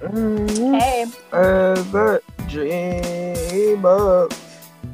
Hey, 0.00 1.06
Ever 1.32 2.20
dream 2.48 3.84
of 3.84 4.30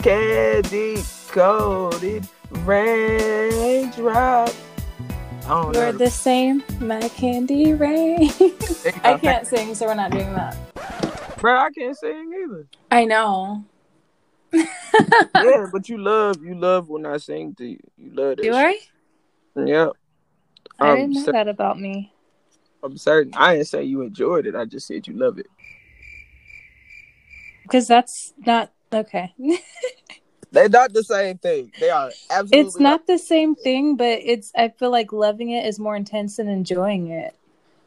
candy 0.01 0.99
coated 1.29 2.27
raindrop? 2.51 4.51
I 5.45 5.49
don't 5.49 5.75
we're 5.75 5.93
the 5.93 6.09
same, 6.09 6.63
my 6.81 7.09
candy 7.09 7.75
rain. 7.75 8.31
I 9.03 9.19
can't 9.19 9.47
sing, 9.47 9.75
so 9.75 9.87
we're 9.87 9.95
not 9.95 10.13
doing 10.13 10.33
that. 10.35 10.57
Bro, 11.39 11.59
I 11.59 11.71
can't 11.71 11.97
sing 11.97 12.33
either. 12.45 12.67
I 12.93 13.05
know. 13.05 13.65
yeah, 14.55 15.67
but 15.73 15.89
you 15.89 15.99
love 15.99 16.45
you 16.45 16.55
love 16.55 16.89
when 16.89 17.07
I 17.07 17.17
sing 17.17 17.55
to 17.57 17.67
you. 17.67 17.81
You 17.97 18.15
love 18.15 18.39
it. 18.39 18.43
Do. 18.43 18.55
I? 18.55 18.79
Yeah. 19.57 19.89
I 20.79 20.91
I'm 20.91 20.97
didn't 20.97 21.15
know 21.15 21.25
cer- 21.25 21.33
that 21.33 21.49
about 21.49 21.81
me. 21.81 22.13
I'm 22.83 22.97
certain. 22.97 23.33
I 23.35 23.55
didn't 23.55 23.69
say 23.69 23.85
you 23.85 24.03
enjoyed 24.03 24.47
it. 24.47 24.57
I 24.57 24.65
just 24.65 24.87
said 24.87 25.07
you 25.07 25.15
love 25.15 25.39
it. 25.39 25.47
Because 27.63 27.87
that's 27.87 28.35
not 28.45 28.73
okay. 28.93 29.35
They're 30.51 30.69
not 30.69 30.93
the 30.93 31.05
same 31.05 31.39
thing. 31.39 31.73
They 31.81 31.89
are 31.89 32.11
absolutely. 32.31 32.59
it's 32.59 32.79
not 32.79 33.07
the 33.07 33.19
same 33.19 33.55
thing, 33.55 33.97
but 33.97 34.19
it's. 34.23 34.53
I 34.55 34.69
feel 34.69 34.91
like 34.91 35.13
loving 35.13 35.51
it 35.51 35.65
is 35.65 35.79
more 35.79 35.97
intense 35.97 36.37
than 36.37 36.49
enjoying 36.49 37.09
it. 37.09 37.35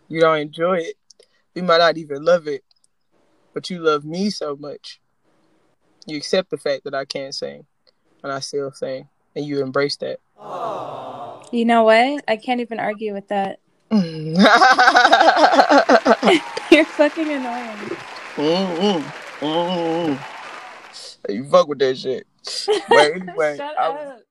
You 0.08 0.21
don't 0.21 0.40
enjoy 0.40 0.77
it. 0.80 0.96
You 1.54 1.63
might 1.63 1.77
not 1.77 1.98
even 1.98 2.26
love 2.26 2.48
it, 2.48 2.63
but 3.54 3.70
you 3.70 3.80
love 3.80 4.04
me 4.04 4.30
so 4.32 4.55
much. 4.55 4.99
You 6.07 6.18
accept 6.18 6.49
the 6.49 6.57
fact 6.57 6.85
that 6.85 6.96
I 6.96 7.05
can't 7.05 7.35
sing, 7.35 7.66
and 8.23 8.32
I 8.32 8.40
still 8.40 8.71
sing, 8.71 9.09
and 9.35 9.46
you 9.46 9.62
embrace 9.62 9.98
that. 9.98 10.20
You 11.52 11.66
know 11.66 11.84
what? 11.84 12.23
I 12.27 12.38
can't 12.38 12.62
even 12.62 12.80
argue 12.80 13.13
with 13.13 13.27
that. 13.27 13.59
Mm-mm, 13.91 14.38
You're 16.71 16.85
fucking 16.85 17.31
annoying. 17.31 17.77
Mm-hmm. 18.38 19.45
mm-mm. 19.45 20.20
You 21.29 21.43
fuck 21.46 21.68
with 21.70 21.79
that 21.79 21.98
shit. 21.98 22.27
But 22.87 23.13
anyway, 23.13 23.57
Shut 23.57 23.76
I- 23.77 23.90
up. 23.90 24.24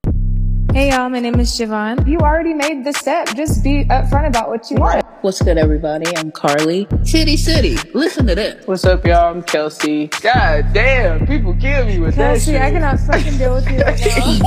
Hey 0.75 0.91
y'all, 0.91 1.09
my 1.09 1.21
name 1.21 1.39
is 1.39 1.53
Javon. 1.53 2.05
You 2.05 2.19
already 2.19 2.53
made 2.53 2.83
the 2.83 2.93
step. 2.93 3.29
Just 3.37 3.63
be 3.63 3.85
upfront 3.85 4.27
about 4.27 4.49
what 4.49 4.69
you 4.73 4.77
want. 4.79 5.07
What's 5.21 5.41
good, 5.41 5.57
everybody? 5.57 6.05
I'm 6.17 6.33
Carly. 6.33 6.89
Titty 7.05 7.37
City. 7.37 7.77
Listen 7.95 8.27
to 8.27 8.35
this. 8.35 8.67
What's 8.67 8.85
up, 8.85 9.07
y'all? 9.07 9.33
I'm 9.33 9.45
Kelsey. 9.45 10.09
God 10.21 10.67
damn, 10.73 11.29
people 11.29 11.55
kill 11.55 11.87
me 11.87 12.01
with 12.01 12.17
that 12.17 12.39
Kelsey, 12.39 12.55
shit. 12.55 12.61
I 12.61 12.73
cannot 12.73 12.99
fucking 12.99 13.39
deal 13.39 13.55
with 13.55 13.71
you 13.71 13.83
right 13.83 14.01
now. 14.05 14.41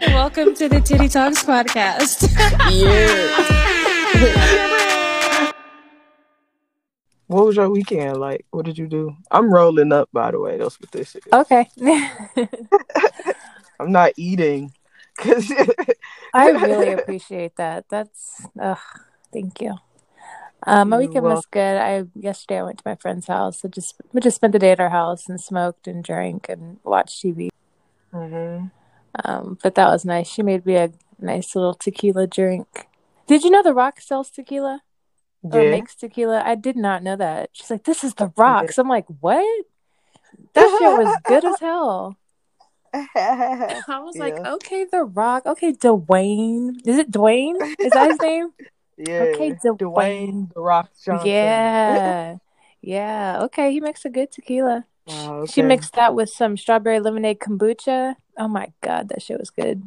Welcome 0.14 0.54
to 0.54 0.66
the 0.70 0.80
Titty 0.80 1.10
Talks 1.10 1.44
podcast. 1.44 2.26
Yeah. 2.72 3.44
what 7.26 7.44
was 7.44 7.56
your 7.56 7.68
weekend 7.68 8.16
like? 8.16 8.46
What 8.50 8.64
did 8.64 8.78
you 8.78 8.86
do? 8.86 9.14
I'm 9.30 9.52
rolling 9.52 9.92
up, 9.92 10.08
by 10.10 10.30
the 10.30 10.40
way. 10.40 10.56
That's 10.56 10.80
what 10.80 10.90
this 10.90 11.16
is. 11.16 11.22
okay. 11.30 11.68
I'm 13.78 13.92
not 13.92 14.12
eating. 14.16 14.72
Cause 15.16 15.52
I 16.34 16.48
really 16.62 16.92
appreciate 16.92 17.56
that. 17.56 17.86
That's 17.88 18.46
ugh, 18.60 18.78
thank 19.32 19.60
you. 19.60 19.74
Um, 20.66 20.88
my 20.90 20.98
weekend 20.98 21.24
was 21.24 21.46
good. 21.46 21.76
I 21.76 22.04
yesterday 22.14 22.58
I 22.58 22.62
went 22.62 22.78
to 22.78 22.82
my 22.86 22.96
friend's 22.96 23.26
house. 23.26 23.64
I 23.64 23.68
just 23.68 23.94
we 24.12 24.20
just 24.20 24.36
spent 24.36 24.52
the 24.52 24.58
day 24.58 24.72
at 24.72 24.80
our 24.80 24.90
house 24.90 25.28
and 25.28 25.40
smoked 25.40 25.86
and 25.86 26.02
drank 26.02 26.48
and 26.48 26.78
watched 26.82 27.22
TV. 27.22 27.50
Mhm. 28.12 28.70
Um, 29.24 29.58
but 29.62 29.74
that 29.76 29.88
was 29.88 30.04
nice. 30.04 30.28
She 30.28 30.42
made 30.42 30.66
me 30.66 30.76
a 30.76 30.90
nice 31.18 31.54
little 31.54 31.74
tequila 31.74 32.26
drink. 32.26 32.88
Did 33.26 33.44
you 33.44 33.50
know 33.50 33.62
The 33.62 33.74
Rock 33.74 34.00
sells 34.00 34.30
tequila 34.30 34.82
or 35.42 35.62
makes 35.70 35.94
tequila? 35.94 36.42
I 36.44 36.54
did 36.54 36.76
not 36.76 37.02
know 37.02 37.16
that. 37.16 37.50
She's 37.52 37.70
like, 37.70 37.84
"This 37.84 38.02
is 38.04 38.14
The 38.14 38.32
Rock's." 38.36 38.78
I'm 38.78 38.88
like, 38.88 39.06
"What?" 39.20 39.64
That 40.54 40.68
shit 40.78 40.98
was 40.98 41.16
good 41.26 41.44
as 41.44 41.60
hell. 41.60 42.16
I 42.94 44.00
was 44.00 44.16
like, 44.16 44.38
"Okay, 44.38 44.84
The 44.84 45.04
Rock. 45.04 45.46
Okay, 45.46 45.72
Dwayne. 45.72 46.76
Is 46.86 46.98
it 46.98 47.10
Dwayne? 47.10 47.56
Is 47.80 47.92
that 47.92 48.10
his 48.10 48.20
name?" 48.20 48.48
yeah. 48.96 49.22
Okay, 49.22 49.52
Dwayne. 49.52 49.78
Dwayne 49.78 50.54
the 50.54 50.60
Rock 50.60 50.90
Johnson. 51.04 51.28
Yeah. 51.28 52.36
Yeah. 52.82 53.40
Okay, 53.42 53.72
he 53.72 53.80
makes 53.80 54.04
a 54.04 54.10
good 54.10 54.30
tequila. 54.30 54.84
Wow, 55.06 55.46
She 55.46 55.60
mixed 55.62 55.94
that 55.94 56.14
with 56.14 56.30
some 56.30 56.56
strawberry 56.56 57.00
lemonade 57.00 57.40
kombucha. 57.40 58.14
Oh 58.38 58.46
my 58.46 58.72
god, 58.80 59.08
that 59.08 59.22
shit 59.22 59.40
was 59.40 59.50
good. 59.50 59.82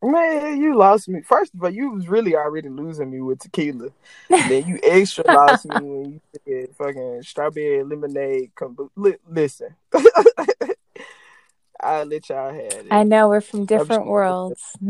Man, 0.00 0.60
you 0.60 0.76
lost 0.76 1.08
me. 1.08 1.22
First 1.22 1.54
of 1.54 1.62
all, 1.64 1.70
you 1.70 1.90
was 1.90 2.06
really 2.08 2.36
already 2.36 2.68
losing 2.68 3.10
me 3.10 3.20
with 3.20 3.40
tequila. 3.40 3.88
then 4.28 4.68
you 4.68 4.78
extra 4.84 5.24
lost 5.26 5.66
me 5.66 5.80
when 5.80 6.12
you 6.12 6.20
said 6.46 6.76
fucking 6.76 7.22
strawberry 7.22 7.82
lemonade 7.82 8.52
kombucha. 8.54 8.90
Li- 8.94 9.16
listen, 9.28 9.74
I'll 11.80 12.06
let 12.06 12.28
y'all 12.28 12.52
have 12.52 12.60
it. 12.72 12.86
I 12.90 13.04
know 13.04 13.28
we're 13.28 13.40
from 13.40 13.64
different 13.66 14.06
worlds. 14.06 14.76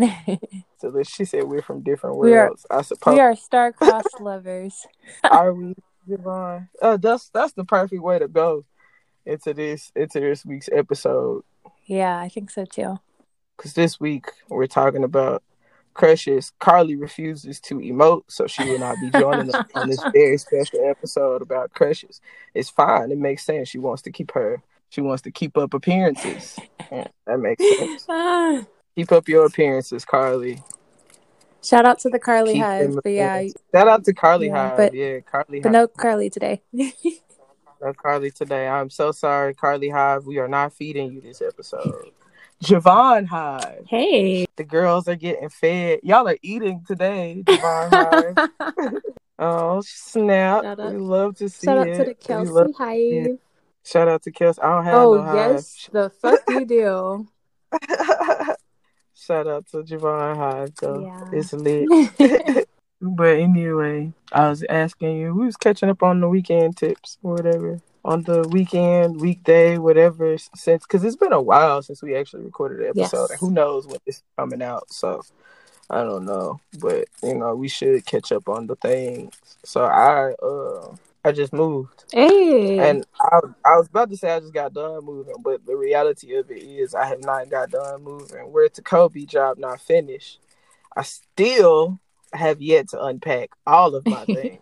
So 0.80 0.92
that 0.92 1.08
she 1.08 1.24
said 1.24 1.42
we're 1.42 1.60
from 1.60 1.82
different 1.82 2.18
We 2.18 2.32
are- 2.34 2.46
worlds. 2.46 2.64
I 2.70 2.82
suppose. 2.82 3.14
We 3.14 3.20
are 3.20 3.34
star-crossed 3.34 4.16
lovers. 4.20 4.86
Are 5.24 5.52
we, 5.58 5.74
Javon? 6.08 6.68
Uh, 6.80 6.96
that's 6.96 7.30
that's 7.30 7.52
the 7.54 7.64
perfect 7.64 8.00
way 8.00 8.20
to 8.20 8.28
go 8.28 8.64
into 9.26 9.54
this 9.54 9.90
into 9.96 10.20
this 10.20 10.46
week's 10.46 10.68
episode. 10.72 11.42
Yeah, 11.86 12.20
I 12.20 12.28
think 12.28 12.50
so 12.52 12.64
too. 12.64 13.00
Because 13.56 13.72
this 13.74 13.98
week 13.98 14.26
we're 14.48 14.68
talking 14.68 15.02
about 15.02 15.42
crushes. 15.94 16.52
Carly 16.60 16.94
refuses 16.94 17.58
to 17.62 17.80
emote, 17.80 18.22
so 18.28 18.46
she 18.46 18.62
will 18.70 18.78
not 18.78 18.94
be 19.00 19.10
joining 19.10 19.52
us 19.52 19.64
on 19.74 19.88
this 19.88 20.00
very 20.12 20.38
special 20.38 20.78
episode 20.88 21.42
about 21.42 21.72
crushes. 21.74 22.20
It's 22.54 22.70
fine. 22.70 23.10
It 23.10 23.18
makes 23.18 23.44
sense. 23.44 23.68
She 23.68 23.78
wants 23.78 24.02
to 24.02 24.12
keep 24.12 24.30
her. 24.30 24.62
She 24.90 25.00
wants 25.00 25.22
to 25.22 25.30
keep 25.30 25.56
up 25.58 25.74
appearances. 25.74 26.58
Yeah, 26.90 27.06
that 27.26 27.38
makes 27.38 27.62
sense. 27.78 28.06
Ah. 28.08 28.62
Keep 28.96 29.12
up 29.12 29.28
your 29.28 29.44
appearances, 29.44 30.06
Carly. 30.06 30.62
Shout 31.62 31.84
out 31.84 31.98
to 32.00 32.08
the 32.08 32.18
Carly 32.18 32.54
Keep 32.54 32.62
Hive, 32.62 32.94
but 33.04 33.10
yeah. 33.12 33.42
Shout 33.74 33.88
out 33.88 34.04
to 34.04 34.14
Carly 34.14 34.46
Yeah, 34.46 34.68
Hive. 34.68 34.76
but- 34.78 34.94
yeah, 34.94 35.20
Carly 35.20 35.60
but 35.60 35.68
Hive. 35.68 35.72
no 35.72 35.86
Carly 35.88 36.30
today. 36.30 36.62
No 37.80 37.92
Carly 37.92 38.32
today. 38.32 38.66
I'm 38.66 38.90
so 38.90 39.12
sorry, 39.12 39.54
Carly 39.54 39.88
Hive. 39.88 40.24
We 40.26 40.38
are 40.38 40.48
not 40.48 40.72
feeding 40.72 41.12
you 41.12 41.20
this 41.20 41.40
episode. 41.40 42.10
Javon 42.64 43.26
Hive. 43.26 43.84
hey. 43.86 44.46
The 44.56 44.64
girls 44.64 45.06
are 45.06 45.14
getting 45.14 45.48
fed. 45.48 46.00
Y'all 46.02 46.26
are 46.26 46.38
eating 46.42 46.82
today, 46.88 47.44
Javon 47.46 48.48
Hive. 48.66 48.94
oh, 49.38 49.80
snap. 49.84 50.64
Shout 50.64 50.78
We 50.92 50.96
love 50.98 51.36
to 51.36 51.48
see 51.48 51.66
Shout 51.66 51.78
out 51.78 51.84
to 51.98 52.04
the 52.04 52.14
Kelsey 52.14 52.72
Hive. 52.76 53.38
Shout 53.88 54.06
out 54.08 54.22
to 54.24 54.30
Kelsey. 54.30 54.60
I 54.60 54.68
don't 54.74 54.84
have 54.84 54.94
Oh 54.94 55.24
no 55.24 55.34
yes, 55.34 55.88
the 55.90 56.10
fuck 56.10 56.40
you 56.48 56.66
do. 56.66 57.28
Shout 59.14 59.46
out 59.46 59.66
to 59.68 59.78
Javon 59.82 60.36
Hive, 60.36 60.74
though. 60.80 61.00
Yeah. 61.00 61.24
It's 61.32 61.52
lit. 61.54 62.68
but 63.00 63.36
anyway, 63.38 64.12
I 64.30 64.48
was 64.50 64.62
asking 64.68 65.16
you, 65.16 65.34
we 65.34 65.46
was 65.46 65.56
catching 65.56 65.88
up 65.88 66.02
on 66.02 66.20
the 66.20 66.28
weekend 66.28 66.76
tips 66.76 67.16
or 67.22 67.34
whatever. 67.34 67.80
On 68.04 68.22
the 68.22 68.46
weekend, 68.50 69.20
weekday, 69.20 69.78
whatever, 69.78 70.36
since 70.54 70.82
because 70.82 71.02
it's 71.02 71.16
been 71.16 71.32
a 71.32 71.40
while 71.42 71.82
since 71.82 72.02
we 72.02 72.14
actually 72.14 72.44
recorded 72.44 72.78
the 72.80 72.88
episode, 72.88 73.22
Yes. 73.22 73.30
and 73.30 73.40
who 73.40 73.50
knows 73.50 73.86
when 73.86 73.98
it's 74.06 74.22
coming 74.36 74.62
out. 74.62 74.90
So 74.92 75.22
I 75.90 76.02
don't 76.04 76.24
know, 76.26 76.60
but 76.78 77.08
you 77.22 77.34
know, 77.34 77.54
we 77.54 77.68
should 77.68 78.04
catch 78.06 78.32
up 78.32 78.48
on 78.48 78.66
the 78.66 78.76
things. 78.76 79.34
So 79.64 79.84
I, 79.84 80.32
uh, 80.42 80.94
I 81.24 81.32
just 81.32 81.52
moved. 81.52 82.04
Hey. 82.12 82.78
And 82.78 83.04
I, 83.20 83.40
I 83.64 83.76
was 83.76 83.88
about 83.88 84.10
to 84.10 84.16
say 84.16 84.32
I 84.32 84.40
just 84.40 84.54
got 84.54 84.72
done 84.74 85.04
moving, 85.04 85.34
but 85.42 85.64
the 85.66 85.76
reality 85.76 86.34
of 86.36 86.50
it 86.50 86.62
is 86.62 86.94
I 86.94 87.06
have 87.06 87.22
not 87.22 87.50
got 87.50 87.70
done 87.70 88.02
moving. 88.02 88.52
Where 88.52 88.68
the 88.68 88.82
Kobe 88.82 89.24
job 89.24 89.58
not 89.58 89.80
finished, 89.80 90.40
I 90.96 91.02
still 91.02 91.98
have 92.32 92.60
yet 92.60 92.88
to 92.90 93.02
unpack 93.02 93.50
all 93.66 93.94
of 93.94 94.06
my 94.06 94.24
things. 94.26 94.60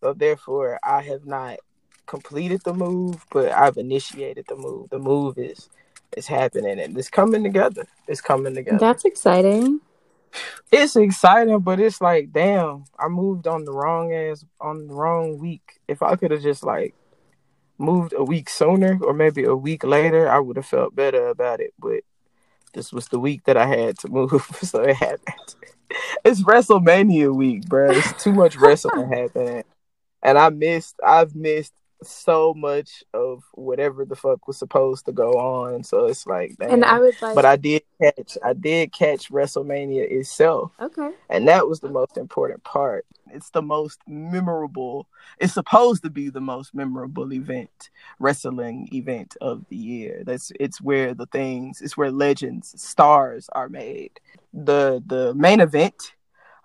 so 0.00 0.12
therefore, 0.12 0.78
I 0.84 1.02
have 1.02 1.26
not 1.26 1.58
completed 2.06 2.62
the 2.64 2.74
move, 2.74 3.24
but 3.30 3.50
I've 3.52 3.76
initiated 3.76 4.46
the 4.48 4.56
move. 4.56 4.90
The 4.90 4.98
move 4.98 5.38
is 5.38 5.68
is 6.16 6.26
happening 6.28 6.78
and 6.78 6.96
it's 6.96 7.10
coming 7.10 7.42
together. 7.42 7.86
It's 8.06 8.20
coming 8.20 8.54
together. 8.54 8.78
That's 8.78 9.04
exciting. 9.04 9.80
It's 10.72 10.96
exciting, 10.96 11.60
but 11.60 11.80
it's 11.80 12.00
like, 12.00 12.32
damn, 12.32 12.84
I 12.98 13.08
moved 13.08 13.46
on 13.46 13.64
the 13.64 13.72
wrong 13.72 14.12
ass 14.12 14.44
on 14.60 14.88
the 14.88 14.94
wrong 14.94 15.38
week. 15.38 15.80
If 15.86 16.02
I 16.02 16.16
could 16.16 16.30
have 16.30 16.42
just 16.42 16.64
like 16.64 16.94
moved 17.78 18.14
a 18.16 18.24
week 18.24 18.48
sooner 18.48 18.98
or 19.02 19.12
maybe 19.12 19.44
a 19.44 19.54
week 19.54 19.84
later, 19.84 20.28
I 20.28 20.38
would 20.38 20.56
have 20.56 20.66
felt 20.66 20.94
better 20.96 21.28
about 21.28 21.60
it. 21.60 21.74
But 21.78 22.00
this 22.72 22.92
was 22.92 23.08
the 23.08 23.18
week 23.18 23.44
that 23.44 23.56
I 23.56 23.66
had 23.66 23.98
to 24.00 24.08
move, 24.08 24.46
so 24.62 24.82
it 24.82 24.96
happened. 24.96 25.54
It's 26.24 26.42
WrestleMania 26.42 27.32
week, 27.34 27.66
bro. 27.68 27.90
It's 27.90 28.22
too 28.22 28.32
much 28.32 28.56
wrestling 28.56 29.12
happening, 29.12 29.64
and 30.22 30.38
I 30.38 30.48
missed. 30.48 30.96
I've 31.04 31.36
missed 31.36 31.72
so 32.04 32.54
much 32.54 33.04
of 33.12 33.42
whatever 33.52 34.04
the 34.04 34.16
fuck 34.16 34.46
was 34.46 34.58
supposed 34.58 35.06
to 35.06 35.12
go 35.12 35.32
on. 35.32 35.84
So 35.84 36.06
it's 36.06 36.26
like, 36.26 36.56
damn. 36.58 36.70
And 36.70 36.84
I 36.84 36.98
would 36.98 37.20
like, 37.20 37.34
but 37.34 37.44
I 37.44 37.56
did 37.56 37.82
catch, 38.00 38.38
I 38.44 38.52
did 38.52 38.92
catch 38.92 39.30
WrestleMania 39.30 40.10
itself, 40.10 40.72
okay. 40.80 41.10
and 41.28 41.48
that 41.48 41.68
was 41.68 41.80
the 41.80 41.90
most 41.90 42.16
important 42.16 42.64
part. 42.64 43.06
It's 43.30 43.50
the 43.50 43.62
most 43.62 44.00
memorable. 44.06 45.08
It's 45.38 45.54
supposed 45.54 46.02
to 46.04 46.10
be 46.10 46.30
the 46.30 46.40
most 46.40 46.74
memorable 46.74 47.32
event, 47.32 47.90
wrestling 48.18 48.88
event 48.92 49.36
of 49.40 49.64
the 49.68 49.76
year. 49.76 50.22
That's 50.24 50.52
it's 50.60 50.80
where 50.80 51.14
the 51.14 51.26
things, 51.26 51.82
it's 51.82 51.96
where 51.96 52.12
legends, 52.12 52.80
stars 52.80 53.48
are 53.52 53.68
made. 53.68 54.20
The 54.52 55.02
the 55.04 55.34
main 55.34 55.60
event 55.60 56.13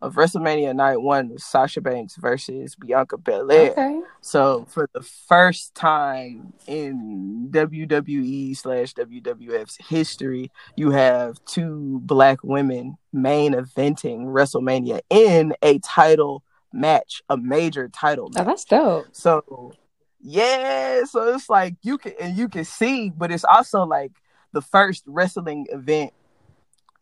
of 0.01 0.15
WrestleMania 0.15 0.75
Night 0.75 1.01
One 1.01 1.29
was 1.29 1.43
Sasha 1.43 1.81
Banks 1.81 2.15
versus 2.15 2.75
Bianca 2.75 3.17
Belair. 3.17 3.71
Okay. 3.71 3.99
So 4.21 4.65
for 4.69 4.89
the 4.93 5.01
first 5.01 5.75
time 5.75 6.53
in 6.67 7.49
WWE 7.51 8.55
slash 8.55 8.93
WWF's 8.93 9.77
history, 9.87 10.51
you 10.75 10.91
have 10.91 11.43
two 11.45 11.99
black 12.03 12.43
women 12.43 12.97
main 13.11 13.53
eventing 13.53 14.25
WrestleMania 14.27 15.01
in 15.09 15.53
a 15.61 15.79
title 15.79 16.43
match, 16.71 17.21
a 17.29 17.35
major 17.37 17.89
title 17.89 18.29
Oh, 18.35 18.37
match. 18.39 18.45
that's 18.47 18.65
dope. 18.65 19.07
So 19.11 19.73
yeah, 20.21 21.03
so 21.05 21.33
it's 21.33 21.49
like 21.49 21.75
you 21.81 21.97
can 21.97 22.13
and 22.21 22.37
you 22.37 22.47
can 22.49 22.63
see, 22.65 23.09
but 23.09 23.31
it's 23.31 23.45
also 23.45 23.83
like 23.85 24.11
the 24.51 24.61
first 24.61 25.03
wrestling 25.07 25.65
event, 25.71 26.13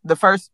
the 0.03 0.15
first 0.15 0.51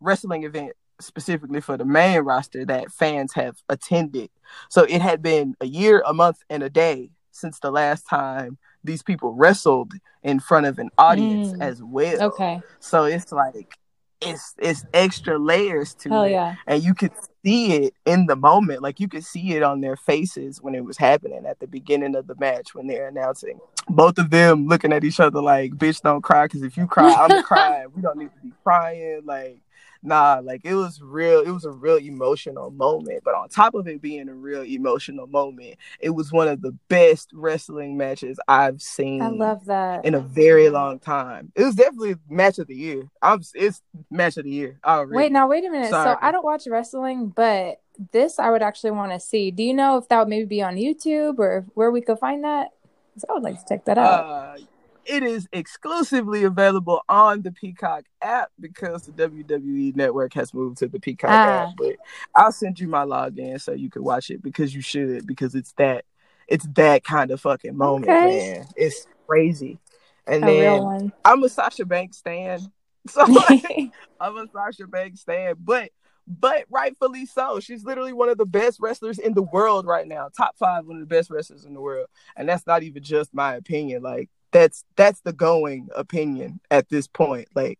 wrestling 0.00 0.44
event 0.44 0.72
specifically 1.04 1.60
for 1.60 1.76
the 1.76 1.84
main 1.84 2.20
roster 2.20 2.64
that 2.66 2.90
fans 2.92 3.32
have 3.34 3.56
attended. 3.68 4.30
So 4.68 4.82
it 4.84 5.00
had 5.02 5.22
been 5.22 5.54
a 5.60 5.66
year, 5.66 6.02
a 6.06 6.14
month, 6.14 6.38
and 6.50 6.62
a 6.62 6.70
day 6.70 7.10
since 7.30 7.58
the 7.60 7.70
last 7.70 8.02
time 8.08 8.58
these 8.84 9.02
people 9.02 9.32
wrestled 9.34 9.92
in 10.22 10.40
front 10.40 10.66
of 10.66 10.78
an 10.78 10.90
audience 10.98 11.52
Mm. 11.52 11.60
as 11.62 11.82
well. 11.82 12.22
Okay. 12.22 12.60
So 12.80 13.04
it's 13.04 13.32
like 13.32 13.76
it's 14.20 14.54
it's 14.58 14.84
extra 14.94 15.36
layers 15.38 15.94
to 15.94 16.08
Hell 16.08 16.22
it 16.22 16.30
yeah. 16.30 16.54
and 16.68 16.80
you 16.82 16.94
could 16.94 17.10
see 17.44 17.72
it 17.72 17.94
in 18.06 18.26
the 18.26 18.36
moment 18.36 18.80
like 18.80 19.00
you 19.00 19.08
could 19.08 19.24
see 19.24 19.54
it 19.56 19.64
on 19.64 19.80
their 19.80 19.96
faces 19.96 20.62
when 20.62 20.76
it 20.76 20.84
was 20.84 20.96
happening 20.96 21.44
at 21.44 21.58
the 21.58 21.66
beginning 21.66 22.14
of 22.14 22.28
the 22.28 22.36
match 22.36 22.72
when 22.72 22.86
they're 22.86 23.08
announcing 23.08 23.58
both 23.88 24.18
of 24.18 24.30
them 24.30 24.68
looking 24.68 24.92
at 24.92 25.02
each 25.02 25.18
other 25.18 25.42
like 25.42 25.72
bitch 25.72 26.00
don't 26.02 26.22
cry 26.22 26.44
because 26.44 26.62
if 26.62 26.76
you 26.76 26.86
cry 26.86 27.12
i'm 27.12 27.42
crying 27.50 27.86
we 27.96 28.00
don't 28.00 28.16
need 28.16 28.30
to 28.32 28.40
be 28.46 28.52
crying 28.62 29.22
like 29.24 29.58
nah 30.02 30.40
like 30.42 30.60
it 30.64 30.74
was 30.74 31.00
real 31.00 31.40
it 31.40 31.50
was 31.50 31.64
a 31.64 31.70
real 31.70 31.96
emotional 31.96 32.70
moment 32.70 33.20
but 33.24 33.34
on 33.34 33.48
top 33.48 33.74
of 33.74 33.86
it 33.86 34.00
being 34.02 34.28
a 34.28 34.34
real 34.34 34.62
emotional 34.62 35.26
moment 35.26 35.76
it 36.00 36.10
was 36.10 36.32
one 36.32 36.48
of 36.48 36.60
the 36.60 36.72
best 36.88 37.30
wrestling 37.32 37.96
matches 37.96 38.38
i've 38.48 38.82
seen 38.82 39.22
I 39.22 39.28
love 39.28 39.64
that. 39.66 40.04
in 40.04 40.14
a 40.14 40.20
very 40.20 40.68
long 40.68 40.98
time 40.98 41.52
it 41.54 41.62
was 41.62 41.74
definitely 41.74 42.16
match 42.28 42.58
of 42.58 42.66
the 42.66 42.74
year 42.74 43.04
i'm 43.22 43.40
it's 43.54 43.80
match 44.10 44.36
of 44.36 44.44
the 44.44 44.50
year 44.50 44.78
already 44.84 45.16
Wait, 45.16 45.32
now 45.32 45.46
wait 45.48 45.64
a 45.64 45.70
minute. 45.70 45.90
Sorry. 45.90 46.16
So 46.16 46.18
I 46.20 46.30
don't 46.30 46.44
watch 46.44 46.66
wrestling, 46.66 47.28
but 47.28 47.80
this 48.12 48.38
I 48.38 48.50
would 48.50 48.62
actually 48.62 48.92
want 48.92 49.12
to 49.12 49.20
see. 49.20 49.50
Do 49.50 49.62
you 49.62 49.74
know 49.74 49.98
if 49.98 50.08
that 50.08 50.18
would 50.18 50.28
maybe 50.28 50.46
be 50.46 50.62
on 50.62 50.76
YouTube 50.76 51.38
or 51.38 51.66
where 51.74 51.90
we 51.90 52.00
could 52.00 52.18
find 52.18 52.42
that? 52.44 52.70
'Cause 53.14 53.24
I 53.28 53.32
would 53.34 53.42
like 53.42 53.58
to 53.60 53.64
check 53.68 53.84
that 53.84 53.98
out. 53.98 54.24
Uh, 54.24 54.56
it 55.04 55.22
is 55.22 55.48
exclusively 55.52 56.44
available 56.44 57.02
on 57.08 57.42
the 57.42 57.52
Peacock 57.52 58.04
app 58.20 58.50
because 58.60 59.04
the 59.04 59.12
WWE 59.12 59.96
network 59.96 60.34
has 60.34 60.54
moved 60.54 60.78
to 60.78 60.88
the 60.88 61.00
Peacock 61.00 61.30
Ah. 61.32 61.62
app. 61.62 61.68
But 61.76 61.96
I'll 62.36 62.52
send 62.52 62.78
you 62.78 62.88
my 62.88 63.04
login 63.04 63.60
so 63.60 63.72
you 63.72 63.90
can 63.90 64.04
watch 64.04 64.30
it 64.30 64.42
because 64.42 64.74
you 64.74 64.80
should 64.80 65.26
because 65.26 65.54
it's 65.54 65.72
that 65.74 66.04
it's 66.48 66.66
that 66.74 67.04
kind 67.04 67.30
of 67.30 67.40
fucking 67.40 67.76
moment, 67.76 68.12
Okay. 68.12 68.52
man. 68.56 68.66
It's 68.76 69.06
crazy. 69.26 69.78
And 70.26 70.44
a 70.44 70.46
then. 70.46 71.12
I'm 71.24 71.42
a 71.44 71.48
Sasha 71.48 71.84
Banks 71.84 72.18
stan. 72.18 72.60
So 73.08 73.24
like, 73.24 73.64
I'm 74.20 74.36
a 74.36 74.46
Sasha 74.52 74.86
Banks 74.86 75.22
stan, 75.22 75.56
but 75.58 75.90
but 76.28 76.66
rightfully 76.70 77.26
so. 77.26 77.58
She's 77.58 77.84
literally 77.84 78.12
one 78.12 78.28
of 78.28 78.38
the 78.38 78.46
best 78.46 78.78
wrestlers 78.80 79.18
in 79.18 79.34
the 79.34 79.42
world 79.42 79.86
right 79.86 80.06
now. 80.06 80.28
Top 80.36 80.56
five, 80.56 80.86
one 80.86 80.96
of 80.96 81.00
the 81.00 81.12
best 81.12 81.28
wrestlers 81.28 81.64
in 81.64 81.74
the 81.74 81.80
world. 81.80 82.06
And 82.36 82.48
that's 82.48 82.64
not 82.64 82.84
even 82.84 83.02
just 83.02 83.34
my 83.34 83.56
opinion. 83.56 84.04
Like 84.04 84.30
that's 84.52 84.84
that's 84.96 85.20
the 85.20 85.32
going 85.32 85.88
opinion 85.96 86.60
at 86.70 86.88
this 86.88 87.06
point. 87.06 87.48
Like 87.54 87.78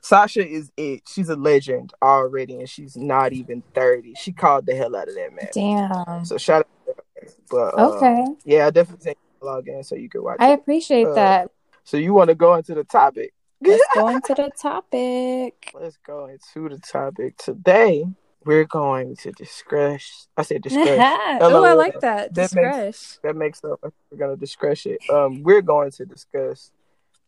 Sasha 0.00 0.46
is 0.46 0.72
it. 0.76 1.02
She's 1.08 1.28
a 1.28 1.36
legend 1.36 1.92
already, 2.02 2.56
and 2.56 2.68
she's 2.68 2.96
not 2.96 3.32
even 3.32 3.62
30. 3.74 4.14
She 4.16 4.32
called 4.32 4.66
the 4.66 4.74
hell 4.74 4.96
out 4.96 5.08
of 5.08 5.14
that 5.14 5.34
match. 5.34 5.52
Damn. 5.52 6.24
So 6.24 6.36
shout 6.36 6.60
out 6.62 6.86
to 6.86 6.94
her. 6.96 7.28
But 7.50 7.78
uh, 7.78 7.96
Okay. 7.96 8.26
yeah, 8.44 8.66
I 8.66 8.70
definitely 8.70 9.04
think 9.04 9.18
log 9.40 9.68
in 9.68 9.84
so 9.84 9.94
you 9.94 10.08
can 10.08 10.22
watch 10.22 10.38
I 10.40 10.50
it. 10.52 10.54
appreciate 10.54 11.06
uh, 11.06 11.14
that. 11.14 11.50
So 11.84 11.96
you 11.96 12.14
want 12.14 12.28
to 12.28 12.34
go 12.34 12.54
into 12.54 12.74
the 12.74 12.84
topic? 12.84 13.32
Let's 13.60 13.84
go 13.94 14.08
into 14.08 14.34
the 14.34 14.50
topic. 14.60 15.70
Let's 15.74 15.98
go 16.04 16.26
into 16.26 16.68
the 16.68 16.78
topic 16.78 17.36
today. 17.36 18.06
We're 18.44 18.64
going 18.64 19.16
to 19.16 19.32
discuss. 19.32 20.28
I 20.36 20.42
said 20.42 20.62
discuss. 20.62 20.86
oh, 21.40 21.64
I 21.64 21.72
like 21.72 22.00
that. 22.00 22.34
That 22.34 22.54
makes- 22.54 22.54
Discresh. 22.54 23.18
that 23.22 23.36
makes 23.36 23.64
up. 23.64 23.80
We're 24.10 24.18
gonna 24.18 24.36
discuss 24.36 24.86
it. 24.86 24.98
Um, 25.10 25.42
we're 25.42 25.62
going 25.62 25.90
to 25.92 26.04
discuss 26.04 26.70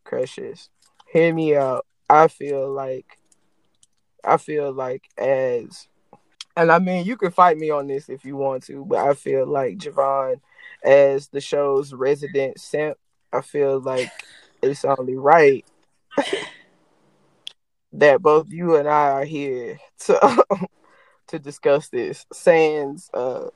crushes. 0.04 0.68
Hear 1.12 1.32
me 1.34 1.56
out. 1.56 1.86
I 2.08 2.28
feel 2.28 2.70
like, 2.70 3.18
I 4.24 4.36
feel 4.36 4.72
like 4.72 5.04
as, 5.18 5.88
and 6.56 6.70
I 6.70 6.78
mean 6.78 7.04
you 7.04 7.16
can 7.16 7.30
fight 7.30 7.56
me 7.58 7.70
on 7.70 7.86
this 7.86 8.08
if 8.08 8.24
you 8.24 8.36
want 8.36 8.64
to, 8.64 8.84
but 8.84 8.98
I 8.98 9.14
feel 9.14 9.46
like 9.46 9.78
Javon, 9.78 10.40
as 10.84 11.28
the 11.28 11.40
show's 11.40 11.92
resident 11.92 12.60
simp, 12.60 12.96
I 13.32 13.40
feel 13.40 13.80
like 13.80 14.10
it's 14.62 14.84
only 14.84 15.16
right 15.16 15.64
that 17.92 18.22
both 18.22 18.50
you 18.50 18.76
and 18.76 18.88
I 18.88 19.10
are 19.10 19.24
here 19.24 19.78
to 20.06 20.44
to 21.28 21.38
discuss 21.38 21.88
this. 21.88 22.26
Sans 22.32 23.10
uh 23.14 23.48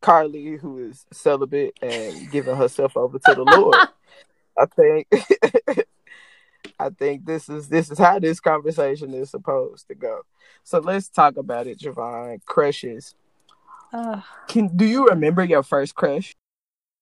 Carly, 0.00 0.56
who 0.56 0.78
is 0.78 1.06
celibate 1.12 1.78
and 1.80 2.30
giving 2.30 2.56
herself 2.56 2.96
over 2.96 3.18
to 3.18 3.34
the 3.34 3.44
Lord. 3.44 3.76
I 4.58 4.66
think 4.66 5.86
I 6.78 6.90
think 6.90 7.24
this 7.24 7.48
is 7.48 7.68
this 7.68 7.90
is 7.90 7.98
how 7.98 8.18
this 8.18 8.40
conversation 8.40 9.14
is 9.14 9.30
supposed 9.30 9.88
to 9.88 9.94
go. 9.94 10.22
So 10.64 10.78
let's 10.78 11.08
talk 11.08 11.36
about 11.36 11.66
it, 11.66 11.78
Javon. 11.78 12.44
Crushes. 12.44 13.14
Ugh. 13.92 14.22
Can 14.48 14.76
do 14.76 14.84
you 14.84 15.06
remember 15.06 15.44
your 15.44 15.62
first 15.62 15.94
crush? 15.94 16.34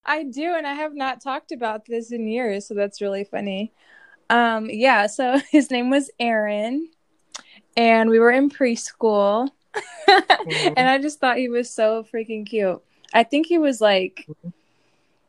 I 0.05 0.23
do, 0.23 0.55
and 0.55 0.65
I 0.65 0.73
have 0.73 0.95
not 0.95 1.21
talked 1.21 1.51
about 1.51 1.85
this 1.85 2.11
in 2.11 2.27
years, 2.27 2.67
so 2.67 2.73
that's 2.73 3.01
really 3.01 3.23
funny. 3.23 3.71
Um, 4.29 4.69
yeah, 4.69 5.07
so 5.07 5.39
his 5.51 5.69
name 5.69 5.89
was 5.89 6.09
Aaron, 6.19 6.89
and 7.77 8.09
we 8.09 8.19
were 8.19 8.31
in 8.31 8.49
preschool, 8.49 9.49
and 10.07 10.89
I 10.89 10.97
just 10.97 11.19
thought 11.19 11.37
he 11.37 11.49
was 11.49 11.69
so 11.69 12.05
freaking 12.13 12.45
cute. 12.45 12.81
I 13.13 13.23
think 13.23 13.47
he 13.47 13.57
was 13.57 13.81
like, 13.81 14.27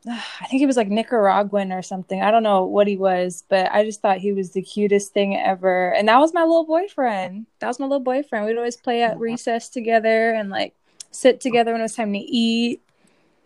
I 0.09 0.47
think 0.47 0.61
he 0.61 0.67
was 0.67 0.77
like 0.77 0.89
Nicaraguan 0.89 1.73
or 1.73 1.83
something. 1.83 2.21
I 2.23 2.31
don't 2.31 2.43
know 2.43 2.65
what 2.65 2.87
he 2.87 2.97
was, 2.97 3.45
but 3.49 3.71
I 3.73 3.85
just 3.85 4.01
thought 4.01 4.19
he 4.19 4.33
was 4.33 4.51
the 4.51 4.63
cutest 4.63 5.13
thing 5.13 5.37
ever. 5.37 5.93
And 5.95 6.09
that 6.09 6.19
was 6.19 6.35
my 6.35 6.43
little 6.43 6.67
boyfriend. 6.67 7.47
That 7.61 7.69
was 7.69 7.79
my 7.79 7.87
little 7.87 8.01
boyfriend. 8.01 8.47
We'd 8.47 8.57
always 8.57 8.77
play 8.77 9.03
at 9.03 9.19
recess 9.19 9.69
together 9.69 10.33
and 10.33 10.51
like 10.51 10.75
sit 11.11 11.41
together 11.41 11.73
when 11.73 11.81
it 11.81 11.85
was 11.85 11.95
time 11.95 12.13
to 12.13 12.19
eat. 12.19 12.81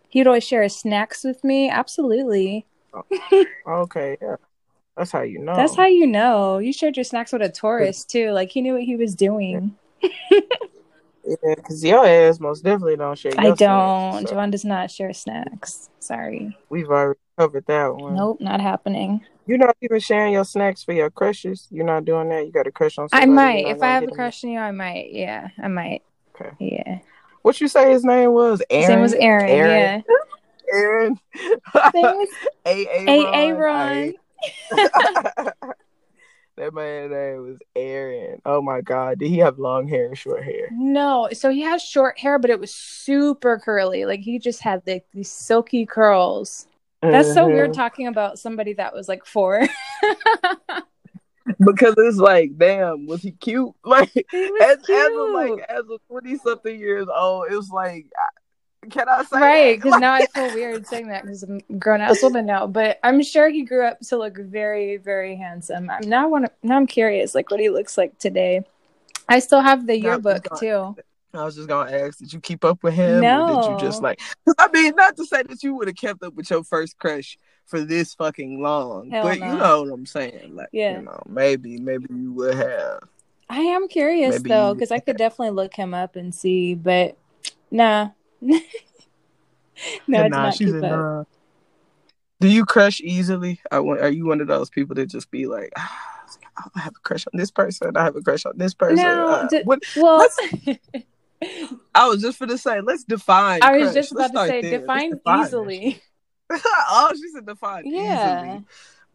He'd 0.09 0.27
always 0.27 0.43
share 0.43 0.63
his 0.63 0.75
snacks 0.75 1.23
with 1.23 1.43
me. 1.43 1.69
Absolutely. 1.69 2.65
Oh, 2.93 3.03
okay, 3.67 4.17
yeah. 4.21 4.37
That's 4.95 5.11
how 5.11 5.21
you 5.21 5.39
know. 5.39 5.55
That's 5.55 5.75
how 5.75 5.85
you 5.85 6.07
know. 6.07 6.57
You 6.57 6.73
shared 6.73 6.97
your 6.97 7.03
snacks 7.03 7.31
with 7.31 7.43
a 7.43 7.49
tourist 7.49 8.09
too. 8.09 8.31
Like 8.31 8.49
he 8.49 8.61
knew 8.61 8.73
what 8.73 8.83
he 8.83 8.95
was 8.95 9.13
doing. 9.13 9.75
Yeah, 11.27 11.55
because 11.55 11.83
your 11.83 12.05
ass 12.05 12.39
most 12.39 12.63
definitely 12.63 12.95
don't 12.95 13.17
share. 13.17 13.33
I 13.37 13.51
don't. 13.51 13.57
snacks, 13.57 14.29
so 14.29 14.35
Javon 14.35 14.51
does 14.51 14.63
not 14.63 14.89
share 14.89 15.11
snacks. 15.13 15.89
Sorry. 15.99 16.57
We've 16.69 16.87
already 16.87 17.19
covered 17.37 17.65
that 17.67 17.95
one. 17.95 18.15
Nope, 18.15 18.39
not 18.39 18.61
happening. 18.61 19.25
You're 19.45 19.57
not 19.57 19.75
even 19.81 19.99
sharing 19.99 20.33
your 20.33 20.45
snacks 20.45 20.83
for 20.83 20.93
your 20.93 21.09
crushes. 21.09 21.67
You're 21.69 21.85
not 21.85 22.05
doing 22.05 22.29
that. 22.29 22.45
You 22.45 22.51
got 22.51 22.67
a 22.67 22.71
crush 22.71 22.97
on 22.97 23.09
someone. 23.09 23.29
I 23.29 23.33
might. 23.33 23.67
If 23.67 23.81
I 23.81 23.87
have 23.87 24.03
a 24.03 24.07
crush 24.07 24.43
on 24.45 24.51
you, 24.51 24.59
I 24.59 24.71
might. 24.71 25.11
Yeah, 25.11 25.49
I 25.61 25.67
might. 25.67 26.01
Okay. 26.35 26.51
Yeah. 26.59 26.99
What 27.41 27.59
you 27.59 27.67
say 27.67 27.91
his 27.91 28.05
name 28.05 28.31
was? 28.31 28.61
Aaron. 28.69 28.81
His 28.81 28.89
name 28.89 29.01
was 29.01 29.13
Aaron. 29.13 29.49
Aaron. 29.49 30.03
Yeah. 30.07 30.15
Aaron. 30.73 31.19
His 31.31 31.93
name 31.93 32.17
was 32.17 32.29
A 32.65 32.87
A 32.87 33.05
A. 33.07 33.49
A. 33.49 33.53
Ron. 33.53 34.13
That 36.57 36.73
man's 36.73 37.11
name 37.11 37.43
was 37.43 37.59
Aaron. 37.75 38.41
Oh 38.45 38.61
my 38.61 38.81
god, 38.81 39.19
did 39.19 39.29
he 39.29 39.37
have 39.39 39.59
long 39.59 39.87
hair 39.87 40.11
or 40.11 40.15
short 40.15 40.43
hair? 40.43 40.69
No, 40.71 41.29
so 41.31 41.49
he 41.49 41.61
has 41.61 41.81
short 41.83 42.17
hair, 42.17 42.39
but 42.39 42.49
it 42.49 42.59
was 42.59 42.73
super 42.73 43.59
curly. 43.59 44.05
Like 44.05 44.21
he 44.21 44.39
just 44.39 44.61
had 44.61 44.81
like 44.87 45.05
these 45.13 45.29
silky 45.29 45.85
curls. 45.85 46.67
That's 47.01 47.31
so 47.33 47.47
Mhm. 47.47 47.53
weird 47.53 47.73
talking 47.73 48.07
about 48.07 48.39
somebody 48.39 48.73
that 48.73 48.93
was 48.93 49.07
like 49.07 49.25
four. 49.25 49.61
because 51.59 51.93
it's 51.97 52.17
like, 52.17 52.57
damn, 52.57 53.05
was 53.05 53.21
he 53.21 53.31
cute? 53.31 53.73
Like 53.85 54.11
he 54.13 54.23
as, 54.61 54.77
cute. 54.85 54.97
as 54.97 55.11
a 55.11 55.23
like 55.33 55.65
as 55.69 55.83
a 55.85 55.97
twenty 56.07 56.37
something 56.37 56.77
years 56.79 57.07
old, 57.15 57.51
it 57.51 57.55
was 57.55 57.69
like 57.69 58.07
Can 58.89 59.09
I 59.09 59.23
say 59.23 59.39
right? 59.39 59.77
Because 59.77 59.99
now 59.99 60.13
I 60.13 60.25
feel 60.25 60.53
weird 60.53 60.87
saying 60.87 61.09
that 61.09 61.23
because 61.23 61.43
I'm 61.43 61.59
grown 61.79 62.01
ass 62.01 62.21
woman 62.21 62.45
now. 62.45 62.67
But 62.67 62.99
I'm 63.03 63.21
sure 63.21 63.49
he 63.49 63.63
grew 63.63 63.85
up 63.85 63.99
to 64.01 64.17
look 64.17 64.37
very, 64.37 64.97
very 64.97 65.35
handsome. 65.35 65.89
I'm 65.89 66.07
now 66.07 66.29
want. 66.29 66.51
Now 66.63 66.77
I'm 66.77 66.87
curious, 66.87 67.35
like 67.35 67.51
what 67.51 67.59
he 67.59 67.69
looks 67.69 67.97
like 67.97 68.17
today. 68.17 68.61
I 69.27 69.39
still 69.39 69.61
have 69.61 69.85
the 69.87 69.99
No, 69.99 70.03
yearbook 70.09 70.47
too. 70.57 70.95
I 71.33 71.43
was 71.43 71.55
just 71.55 71.67
gonna 71.67 71.91
ask, 71.91 72.17
did 72.19 72.31
you 72.31 72.39
keep 72.39 72.63
up 72.63 72.81
with 72.83 72.93
him? 72.93 73.23
Or 73.25 73.43
did 73.43 73.67
you 73.67 73.75
just 73.75 74.01
like? 74.01 74.21
I 74.57 74.69
mean, 74.73 74.95
not 74.95 75.17
to 75.17 75.25
say 75.25 75.43
that 75.43 75.61
you 75.63 75.75
would 75.75 75.87
have 75.87 75.97
kept 75.97 76.23
up 76.23 76.33
with 76.35 76.49
your 76.49 76.63
first 76.63 76.97
crush 76.97 77.37
for 77.65 77.81
this 77.81 78.13
fucking 78.13 78.61
long, 78.61 79.09
Hell 79.11 79.23
but 79.23 79.39
no. 79.39 79.45
you 79.45 79.57
know 79.57 79.83
what 79.83 79.93
I'm 79.93 80.05
saying. 80.05 80.55
Like, 80.55 80.69
Yeah. 80.71 80.99
you 80.99 81.05
know, 81.05 81.21
maybe, 81.27 81.79
maybe 81.79 82.07
you 82.09 82.31
would 82.33 82.55
have. 82.55 82.99
I 83.49 83.59
am 83.59 83.87
curious 83.87 84.35
Maybe 84.35 84.49
though 84.49 84.73
because 84.73 84.91
I 84.91 84.99
could 84.99 85.17
definitely 85.17 85.51
look 85.51 85.73
him 85.75 85.93
up 85.93 86.15
and 86.15 86.33
see, 86.33 86.75
but 86.75 87.17
nah. 87.71 88.09
no, 88.41 88.61
nah, 90.07 90.27
not 90.27 90.55
she's 90.55 90.73
a 90.73 90.87
up. 90.87 91.27
Do 92.39 92.47
you 92.47 92.65
crush 92.65 93.01
easily? 93.01 93.59
I 93.71 93.79
want. 93.79 94.01
Are 94.01 94.09
you 94.09 94.25
one 94.27 94.41
of 94.41 94.47
those 94.47 94.69
people 94.69 94.95
that 94.95 95.07
just 95.07 95.31
be 95.31 95.47
like, 95.47 95.71
ah, 95.75 96.17
I 96.75 96.79
have 96.81 96.93
a 96.95 96.99
crush 96.99 97.25
on 97.25 97.37
this 97.37 97.51
person. 97.51 97.97
I 97.97 98.03
have 98.03 98.15
a 98.15 98.21
crush 98.21 98.45
on 98.45 98.53
this 98.57 98.73
person. 98.73 98.97
No, 98.97 99.27
Uh, 99.27 99.47
d- 99.47 99.61
what, 99.63 99.79
Well, 99.95 100.27
I 101.95 102.07
was 102.07 102.21
just 102.21 102.39
gonna 102.39 102.57
say, 102.57 102.81
let's 102.81 103.03
define. 103.03 103.63
I 103.63 103.71
was 103.77 103.85
crush. 103.91 103.95
just 103.95 104.11
Let's 104.13 104.31
about 104.31 104.45
to 104.45 104.61
say 104.61 104.61
define 104.61 105.09
define 105.11 105.45
easily. 105.45 106.01
oh, 106.51 107.11
she 107.15 107.29
said 107.29 107.45
define 107.45 107.85
Yeah. 107.85 108.59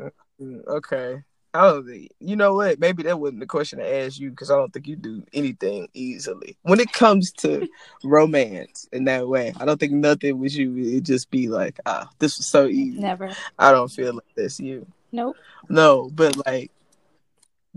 easily. 0.00 0.10
Mm, 0.40 0.66
Okay. 0.66 1.22
Oh, 1.54 1.84
you 2.18 2.36
know 2.36 2.54
what? 2.54 2.78
Maybe 2.78 3.02
that 3.02 3.20
wasn't 3.20 3.40
the 3.40 3.46
question 3.46 3.78
to 3.78 3.86
ask 3.86 4.18
you 4.18 4.30
because 4.30 4.50
I 4.50 4.56
don't 4.56 4.72
think 4.72 4.86
you 4.86 4.96
do 4.96 5.22
anything 5.34 5.88
easily. 5.92 6.56
When 6.62 6.80
it 6.80 6.92
comes 6.92 7.30
to 7.32 7.68
romance 8.04 8.88
in 8.92 9.04
that 9.04 9.28
way, 9.28 9.52
I 9.60 9.66
don't 9.66 9.78
think 9.78 9.92
nothing 9.92 10.38
with 10.38 10.54
you. 10.54 10.74
It 10.78 11.02
just 11.02 11.30
be 11.30 11.48
like, 11.48 11.78
ah, 11.84 12.08
this 12.18 12.38
was 12.38 12.46
so 12.46 12.66
easy. 12.66 12.98
Never. 12.98 13.30
I 13.58 13.72
don't 13.72 13.90
feel 13.90 14.14
like 14.14 14.34
that's 14.34 14.60
you. 14.60 14.86
Nope. 15.12 15.36
No, 15.68 16.08
but 16.14 16.36
like, 16.46 16.70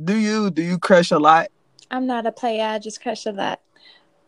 do 0.01 0.15
you 0.15 0.49
do 0.51 0.61
you 0.61 0.79
crush 0.79 1.11
a 1.11 1.19
lot? 1.19 1.49
I'm 1.91 2.07
not 2.07 2.25
a 2.25 2.31
player. 2.31 2.65
I 2.65 2.79
just 2.79 3.01
crush 3.01 3.25
a 3.25 3.31
lot. 3.31 3.59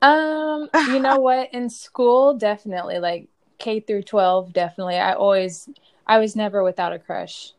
Um, 0.02 0.70
you 0.90 1.00
know 1.00 1.20
what? 1.20 1.54
In 1.54 1.70
school, 1.70 2.34
definitely 2.34 3.00
like 3.00 3.30
K 3.58 3.80
through 3.80 4.04
12, 4.04 4.54
definitely. 4.54 4.98
I 4.98 5.14
always, 5.14 5.70
I 6.06 6.20
was 6.20 6.36
never 6.36 6.64
without 6.64 6.94
a 6.94 7.00
crush. 7.00 7.54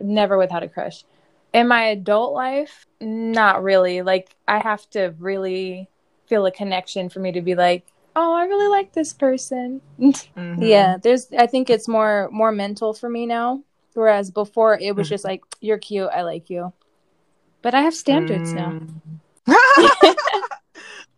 Never 0.00 0.36
without 0.36 0.62
a 0.62 0.68
crush. 0.68 1.04
In 1.58 1.66
my 1.66 1.86
adult 1.86 2.34
life, 2.34 2.86
not 3.00 3.64
really. 3.64 4.02
Like, 4.02 4.36
I 4.46 4.58
have 4.58 4.88
to 4.90 5.14
really 5.18 5.88
feel 6.26 6.46
a 6.46 6.52
connection 6.52 7.08
for 7.08 7.18
me 7.18 7.32
to 7.32 7.40
be 7.42 7.56
like, 7.56 7.84
oh, 8.14 8.32
I 8.34 8.44
really 8.44 8.68
like 8.68 8.92
this 8.92 9.12
person. 9.12 9.80
Mm-hmm. 9.98 10.62
Yeah, 10.62 10.96
there's, 11.02 11.32
I 11.36 11.48
think 11.48 11.68
it's 11.68 11.88
more, 11.88 12.28
more 12.30 12.52
mental 12.52 12.94
for 12.94 13.08
me 13.08 13.26
now. 13.26 13.64
Whereas 13.94 14.30
before, 14.30 14.78
it 14.80 14.94
was 14.94 15.08
just 15.08 15.24
like, 15.24 15.42
you're 15.60 15.78
cute. 15.78 16.08
I 16.14 16.22
like 16.22 16.48
you. 16.48 16.72
But 17.62 17.74
I 17.74 17.80
have 17.82 17.94
standards 17.94 18.54
now. 18.54 18.78
Mm. 19.48 20.14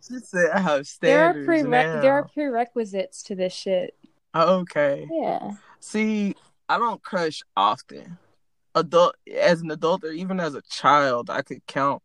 she 0.01 0.19
said, 0.21 0.51
"I 0.55 0.61
have 0.61 0.89
There 1.03 1.25
are 1.25 1.35
prere- 1.35 1.69
now." 1.69 2.01
there 2.01 2.13
are 2.15 2.25
prerequisites 2.25 3.23
to 3.25 3.35
this 3.35 3.53
shit. 3.53 3.95
okay. 4.35 5.07
Yeah. 5.13 5.53
See, 5.81 6.35
I 6.69 6.79
don't 6.79 7.03
crush 7.03 7.43
often. 7.57 8.17
Adult 8.75 9.17
as 9.37 9.61
an 9.63 9.71
adult 9.71 10.05
or 10.05 10.13
even 10.13 10.39
as 10.41 10.55
a 10.55 10.63
child, 10.63 11.29
I 11.31 11.43
could 11.43 11.67
count 11.67 12.03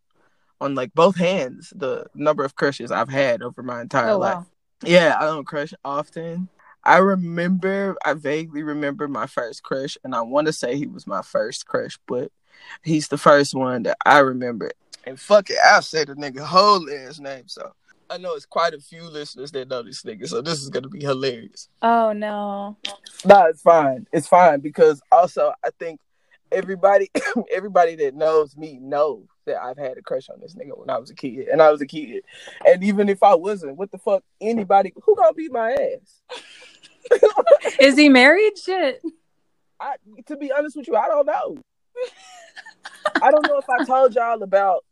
on 0.60 0.76
like 0.76 0.94
both 0.94 1.16
hands 1.16 1.72
the 1.76 2.06
number 2.16 2.44
of 2.44 2.56
crushes 2.56 2.92
I've 2.92 3.10
had 3.10 3.42
over 3.42 3.62
my 3.62 3.82
entire 3.82 4.14
Oh 4.14 4.20
life. 4.20 4.38
wow. 4.38 4.46
Yeah, 4.84 5.16
I 5.20 5.26
don't 5.26 5.46
crush 5.46 5.74
often. 5.84 6.50
I 6.84 6.98
remember, 6.98 7.96
I 8.06 8.14
vaguely 8.14 8.62
remember 8.62 9.08
my 9.08 9.26
first 9.26 9.64
crush, 9.64 9.98
and 10.04 10.14
I 10.14 10.22
want 10.22 10.48
to 10.48 10.54
say 10.54 10.76
he 10.76 10.86
was 10.86 11.08
my 11.08 11.22
first 11.24 11.66
crush, 11.66 11.98
but 12.08 12.32
he's 12.84 13.08
the 13.08 13.18
first 13.18 13.56
one 13.56 13.84
that 13.84 13.98
I 14.06 14.20
remember. 14.20 14.72
And 15.06 15.20
fuck 15.20 15.50
it, 15.50 15.58
I'll 15.64 15.82
say 15.82 16.04
the 16.06 16.14
nigga 16.14 16.42
whole 16.42 16.88
ass 16.92 17.20
name, 17.20 17.48
so 17.48 17.72
I 18.10 18.18
know 18.18 18.36
it's 18.36 18.46
quite 18.46 18.74
a 18.76 18.80
few 18.80 19.04
listeners 19.04 19.52
that 19.52 19.68
know 19.68 19.82
this 19.82 20.04
nigga, 20.04 20.28
so 20.28 20.42
this 20.42 20.62
is 20.62 20.70
gonna 20.70 20.90
be 20.90 21.02
hilarious. 21.02 21.70
Oh 21.82 22.14
no. 22.14 22.78
No, 23.26 23.46
it's 23.46 23.62
fine. 23.62 24.06
It's 24.12 24.28
fine 24.28 24.60
because 24.60 25.02
also 25.12 25.54
I 25.64 25.70
think 25.80 26.00
everybody 26.56 27.12
everybody 27.54 27.96
that 27.96 28.16
knows 28.16 28.56
me 28.56 28.80
knows 28.82 29.28
that 29.46 29.62
I've 29.62 29.78
had 29.78 29.98
a 29.98 30.02
crush 30.02 30.30
on 30.30 30.40
this 30.40 30.56
nigga 30.56 30.78
when 30.78 30.90
I 30.90 30.98
was 30.98 31.10
a 31.12 31.16
kid. 31.16 31.48
And 31.48 31.62
I 31.62 31.72
was 31.72 31.82
a 31.82 31.86
kid. 31.86 32.24
And 32.66 32.84
even 32.84 33.10
if 33.10 33.22
I 33.22 33.36
wasn't, 33.36 33.78
what 33.78 33.92
the 33.92 33.98
fuck 33.98 34.24
anybody 34.42 34.94
who 35.04 35.16
gonna 35.16 35.34
beat 35.34 35.52
my 35.52 35.74
ass? 35.74 36.42
Is 37.80 37.98
he 37.98 38.10
married? 38.10 38.58
Shit. 38.58 39.02
I 39.80 39.96
to 40.28 40.38
be 40.38 40.52
honest 40.52 40.78
with 40.78 40.88
you, 40.88 40.96
I 40.96 41.08
don't 41.08 41.26
know. 41.26 41.58
I 43.22 43.32
don't 43.32 43.48
know 43.48 43.58
if 43.58 43.70
I 43.70 43.84
told 43.86 44.16
y'all 44.16 44.42
about 44.42 44.84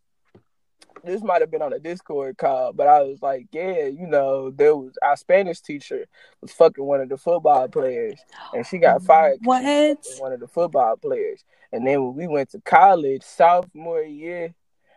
this 1.03 1.22
might 1.24 1.41
have 1.41 1.51
been 1.51 1.62
on 1.62 1.74
a 1.74 1.79
Discord 1.79 2.38
call, 2.38 2.74
but 2.74 2.88
I 2.88 3.01
was 3.01 3.22
like, 3.22 3.48
yeah, 3.51 3.86
you 3.88 4.07
know, 4.07 4.51
there 4.51 4.75
was 4.75 4.93
our 5.01 5.17
Spanish 5.17 5.60
teacher 5.62 6.05
was 6.41 6.51
fucking 6.51 6.83
one 6.83 7.01
of 7.01 7.10
the 7.10 7.17
football 7.17 7.67
players, 7.67 8.19
and 8.53 8.65
she 8.65 8.77
got 8.77 9.03
fired. 9.03 9.39
What? 9.43 9.63
One 10.19 10.33
of 10.33 10.39
the 10.39 10.48
football 10.48 10.95
players, 10.98 11.43
and 11.72 11.86
then 11.86 12.03
when 12.03 12.15
we 12.15 12.27
went 12.27 12.51
to 12.51 12.62
college, 12.62 13.24
sophomore 13.24 14.01
year, 14.01 14.53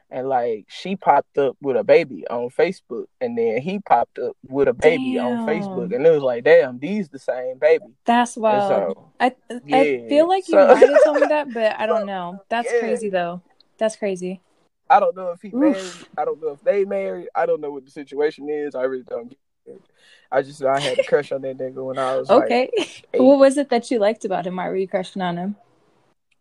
and 0.08 0.28
like 0.28 0.66
she 0.68 0.94
popped 0.94 1.36
up 1.36 1.56
with 1.60 1.76
a 1.76 1.82
baby 1.82 2.26
on 2.28 2.48
Facebook, 2.50 3.06
and 3.20 3.36
then 3.36 3.60
he 3.60 3.80
popped 3.80 4.20
up 4.20 4.36
with 4.46 4.68
a 4.68 4.72
baby 4.72 5.18
on 5.18 5.46
Facebook, 5.48 5.92
and 5.94 6.06
it 6.06 6.10
was 6.10 6.22
like, 6.22 6.44
damn, 6.44 6.78
these 6.78 7.08
the 7.08 7.18
same 7.18 7.58
baby. 7.58 7.84
That's 8.04 8.36
wild. 8.36 8.68
so, 8.94 9.10
I 9.18 9.34
yeah, 9.66 9.76
I 9.78 10.06
feel 10.08 10.28
like 10.28 10.46
you 10.46 10.52
so- 10.52 10.66
might 10.68 10.88
have 10.88 11.04
told 11.04 11.20
me 11.20 11.26
that, 11.28 11.52
but 11.52 11.78
I 11.80 11.86
don't 11.86 12.06
know. 12.06 12.42
That's 12.48 12.72
Yeah. 12.72 12.78
crazy 12.80 13.08
though. 13.10 13.42
That's 13.78 13.96
crazy. 13.96 14.40
I 14.88 15.00
don't 15.00 15.16
know 15.16 15.30
if 15.30 15.42
he 15.42 15.48
Oof. 15.48 15.54
married. 15.60 15.92
I 16.16 16.24
don't 16.24 16.40
know 16.40 16.50
if 16.50 16.62
they 16.62 16.84
married. 16.84 17.28
I 17.34 17.46
don't 17.46 17.60
know 17.60 17.70
what 17.70 17.84
the 17.84 17.90
situation 17.90 18.48
is. 18.48 18.74
I 18.74 18.82
really 18.82 19.04
don't 19.04 19.28
get 19.28 19.38
it. 19.66 19.82
I 20.30 20.42
just 20.42 20.60
know 20.60 20.68
I 20.68 20.80
had 20.80 20.98
a 20.98 21.04
crush 21.04 21.32
on 21.32 21.42
that 21.42 21.58
nigga 21.58 21.84
when 21.84 21.98
I 21.98 22.14
was 22.16 22.30
Okay. 22.30 22.70
eight. 23.14 23.20
what 23.20 23.38
was 23.38 23.56
it 23.58 23.68
that 23.70 23.90
you 23.90 23.98
liked 23.98 24.24
about 24.24 24.46
him? 24.46 24.56
Why 24.56 24.68
were 24.68 24.76
you 24.76 24.88
crushing 24.88 25.22
on 25.22 25.36
him? 25.36 25.56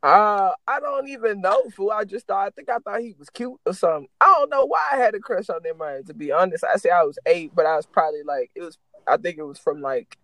uh, 0.03 0.51
I 0.67 0.79
don't 0.79 1.07
even 1.09 1.41
know, 1.41 1.63
fool. 1.75 1.89
I 1.89 2.03
just 2.03 2.27
thought, 2.27 2.45
I 2.45 2.49
think 2.51 2.69
I 2.69 2.77
thought 2.77 2.99
he 3.01 3.15
was 3.17 3.29
cute 3.31 3.59
or 3.65 3.73
something. 3.73 4.07
I 4.21 4.25
don't 4.37 4.51
know 4.51 4.65
why 4.65 4.89
I 4.93 4.97
had 4.97 5.15
a 5.15 5.19
crush 5.19 5.49
on 5.49 5.61
that 5.63 5.77
man. 5.79 6.03
To 6.05 6.13
be 6.13 6.31
honest, 6.31 6.63
I 6.63 6.75
say 6.77 6.91
I 6.91 7.01
was 7.01 7.17
eight, 7.25 7.51
but 7.55 7.65
I 7.65 7.75
was 7.75 7.87
probably 7.87 8.21
like, 8.23 8.51
it 8.53 8.61
was. 8.61 8.77
I 9.07 9.17
think 9.17 9.37
it 9.39 9.43
was 9.43 9.57
from 9.59 9.81
like. 9.81 10.17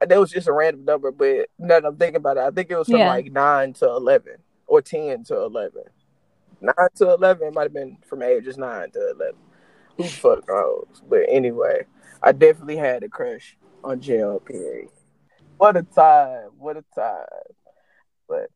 That 0.00 0.18
was 0.18 0.32
just 0.32 0.48
a 0.48 0.52
random 0.52 0.84
number, 0.84 1.12
but 1.12 1.46
now 1.60 1.78
that 1.78 1.84
I'm 1.84 1.96
thinking 1.96 2.16
about 2.16 2.36
it, 2.36 2.40
I 2.40 2.50
think 2.50 2.72
it 2.72 2.76
was 2.76 2.88
from 2.88 2.98
Yeah. 2.98 3.08
like 3.08 3.30
nine 3.30 3.72
to 3.74 3.86
eleven 3.86 4.38
or 4.66 4.82
ten 4.82 5.22
to 5.24 5.36
eleven. 5.36 5.84
Nine 6.62 6.88
to 6.96 7.10
eleven 7.10 7.48
it 7.48 7.54
might 7.54 7.64
have 7.64 7.74
been 7.74 7.98
from 8.06 8.22
ages 8.22 8.56
nine 8.56 8.90
to 8.92 9.10
eleven. 9.10 9.40
Who 9.96 10.04
the 10.04 10.08
fuck 10.08 10.46
knows? 10.48 11.02
But 11.08 11.22
anyway, 11.28 11.86
I 12.22 12.30
definitely 12.30 12.76
had 12.76 13.02
a 13.02 13.08
crush 13.08 13.56
on 13.82 14.00
J.L. 14.00 14.40
Perry. 14.40 14.88
What 15.58 15.76
a 15.76 15.82
time! 15.82 16.50
What 16.58 16.76
a 16.76 16.84
time! 16.94 17.26
But 18.28 18.48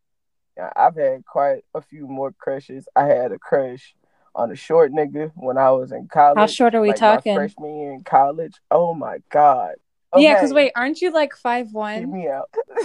yeah, 0.56 0.70
I've 0.76 0.94
had 0.94 1.24
quite 1.26 1.64
a 1.74 1.82
few 1.82 2.06
more 2.06 2.32
crushes. 2.32 2.86
I 2.94 3.06
had 3.06 3.32
a 3.32 3.38
crush 3.38 3.94
on 4.36 4.52
a 4.52 4.56
short 4.56 4.92
nigga 4.92 5.32
when 5.34 5.58
I 5.58 5.72
was 5.72 5.90
in 5.90 6.06
college. 6.06 6.38
How 6.38 6.46
short 6.46 6.76
are 6.76 6.80
we 6.80 6.88
like 6.88 6.98
talking? 6.98 7.34
freshman 7.34 7.76
year 7.76 7.92
in 7.92 8.04
college. 8.04 8.54
Oh 8.70 8.94
my 8.94 9.18
god! 9.30 9.74
Yeah, 10.16 10.34
because 10.34 10.52
wait, 10.52 10.72
aren't 10.76 11.02
you 11.02 11.10
like 11.12 11.34
five 11.34 11.66
hear 11.66 11.74
one? 11.74 12.12
me 12.12 12.28
out. 12.28 12.54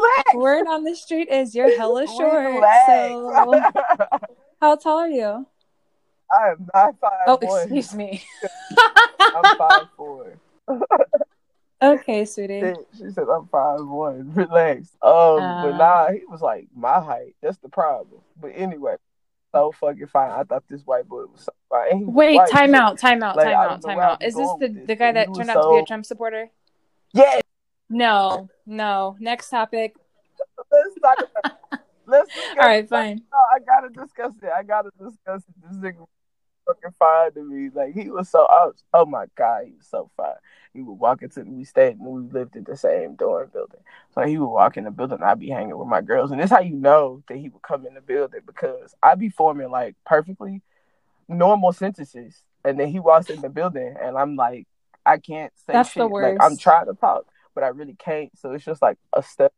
Relax. 0.00 0.34
Word 0.34 0.66
on 0.66 0.84
the 0.84 0.94
street 0.94 1.28
is 1.28 1.54
you're 1.54 1.76
hella 1.76 2.06
short. 2.16 2.54
Relax. 2.54 2.86
So 2.86 3.60
how 4.60 4.76
tall 4.76 4.98
are 4.98 5.08
you? 5.08 5.46
I 6.32 6.50
am 6.50 6.68
not 6.74 6.94
five 7.00 7.10
Oh, 7.26 7.38
one. 7.40 7.62
excuse 7.62 7.94
me. 7.94 8.24
I'm 9.20 9.56
five 9.56 9.88
four. 9.96 10.34
okay, 11.82 12.24
sweetie. 12.24 12.74
She, 12.96 13.10
said 13.10 13.26
I'm 13.28 13.46
five 13.48 13.80
one. 13.86 14.32
Relax. 14.34 14.88
Um, 15.02 15.36
but 15.36 15.72
Uh. 15.72 15.76
nah, 15.76 16.10
he 16.12 16.24
was 16.26 16.40
like 16.40 16.68
my 16.74 17.00
height. 17.00 17.34
That's 17.42 17.58
the 17.58 17.68
problem. 17.68 18.20
But 18.40 18.52
anyway, 18.54 18.96
so 19.52 19.72
fucking 19.72 20.06
fine. 20.06 20.30
I 20.30 20.44
thought 20.44 20.64
this 20.68 20.82
white 20.82 21.06
boy 21.06 21.26
was 21.26 21.42
so 21.42 21.52
fine. 21.68 21.90
And 21.90 21.98
he 22.00 22.04
was 22.06 22.14
Wait, 22.14 22.36
white, 22.36 22.50
time 22.50 22.74
out, 22.74 22.98
time 22.98 23.22
out, 23.22 23.36
Like, 23.36 23.46
time 23.46 23.70
out, 23.70 23.82
time 23.82 23.98
out. 23.98 24.22
Is 24.24 24.34
this 24.34 24.48
the, 24.58 24.68
this, 24.68 24.86
the 24.86 24.96
guy 24.96 25.12
that 25.12 25.28
turned 25.34 25.50
out 25.50 25.62
to 25.62 25.70
be 25.70 25.78
a 25.78 25.84
Trump 25.84 26.06
supporter? 26.06 26.50
Yeah. 27.12 27.40
No, 27.88 28.48
no. 28.66 29.16
Next 29.20 29.50
topic. 29.50 29.94
Let's 30.72 30.94
talk 31.00 31.18
about. 31.18 31.80
Let's 32.06 32.28
discuss 32.34 32.56
All 32.60 32.66
right, 32.66 32.88
fine. 32.88 33.22
No, 33.32 33.38
I 33.38 33.58
gotta 33.60 33.92
discuss 33.92 34.32
it. 34.42 34.50
I 34.54 34.62
gotta 34.62 34.90
discuss 34.98 35.42
it. 35.48 35.54
This 35.62 35.76
nigga 35.78 36.00
was 36.00 36.08
fucking 36.66 36.94
fine 36.98 37.32
to 37.32 37.42
me. 37.42 37.70
Like 37.74 37.94
he 37.94 38.10
was 38.10 38.28
so. 38.28 38.40
Was, 38.40 38.82
oh 38.92 39.06
my 39.06 39.26
god, 39.36 39.64
he 39.66 39.72
was 39.72 39.86
so 39.86 40.10
fine. 40.16 40.34
He 40.72 40.82
would 40.82 40.94
walk 40.94 41.22
into. 41.22 41.42
We 41.44 41.64
stayed. 41.64 41.98
And 41.98 42.06
we 42.06 42.22
lived 42.30 42.56
in 42.56 42.64
the 42.64 42.76
same 42.76 43.14
dorm 43.14 43.50
building. 43.52 43.80
So 44.14 44.22
he 44.22 44.38
would 44.38 44.46
walk 44.46 44.76
in 44.76 44.84
the 44.84 44.90
building. 44.90 45.22
I'd 45.22 45.40
be 45.40 45.50
hanging 45.50 45.78
with 45.78 45.88
my 45.88 46.00
girls, 46.00 46.30
and 46.30 46.40
that's 46.40 46.50
how 46.50 46.60
you 46.60 46.74
know 46.74 47.22
that 47.28 47.36
he 47.36 47.48
would 47.48 47.62
come 47.62 47.86
in 47.86 47.94
the 47.94 48.00
building 48.00 48.40
because 48.46 48.94
I'd 49.02 49.18
be 49.18 49.30
forming 49.30 49.70
like 49.70 49.96
perfectly 50.04 50.62
normal 51.28 51.72
sentences, 51.72 52.42
and 52.64 52.78
then 52.78 52.88
he 52.88 53.00
walks 53.00 53.30
in 53.30 53.40
the 53.40 53.48
building, 53.48 53.94
and 54.00 54.16
I'm 54.18 54.36
like 54.36 54.66
I 55.06 55.18
can't 55.18 55.52
say 55.66 55.72
That's 55.74 55.90
shit. 55.90 56.02
the 56.02 56.06
Like 56.08 56.36
I'm 56.40 56.56
trying 56.56 56.86
to 56.86 56.94
talk, 56.94 57.26
but 57.54 57.64
I 57.64 57.68
really 57.68 57.94
can't. 57.94 58.36
So 58.38 58.52
it's 58.52 58.64
just 58.64 58.82
like 58.82 58.98
a 59.12 59.22
step 59.22 59.52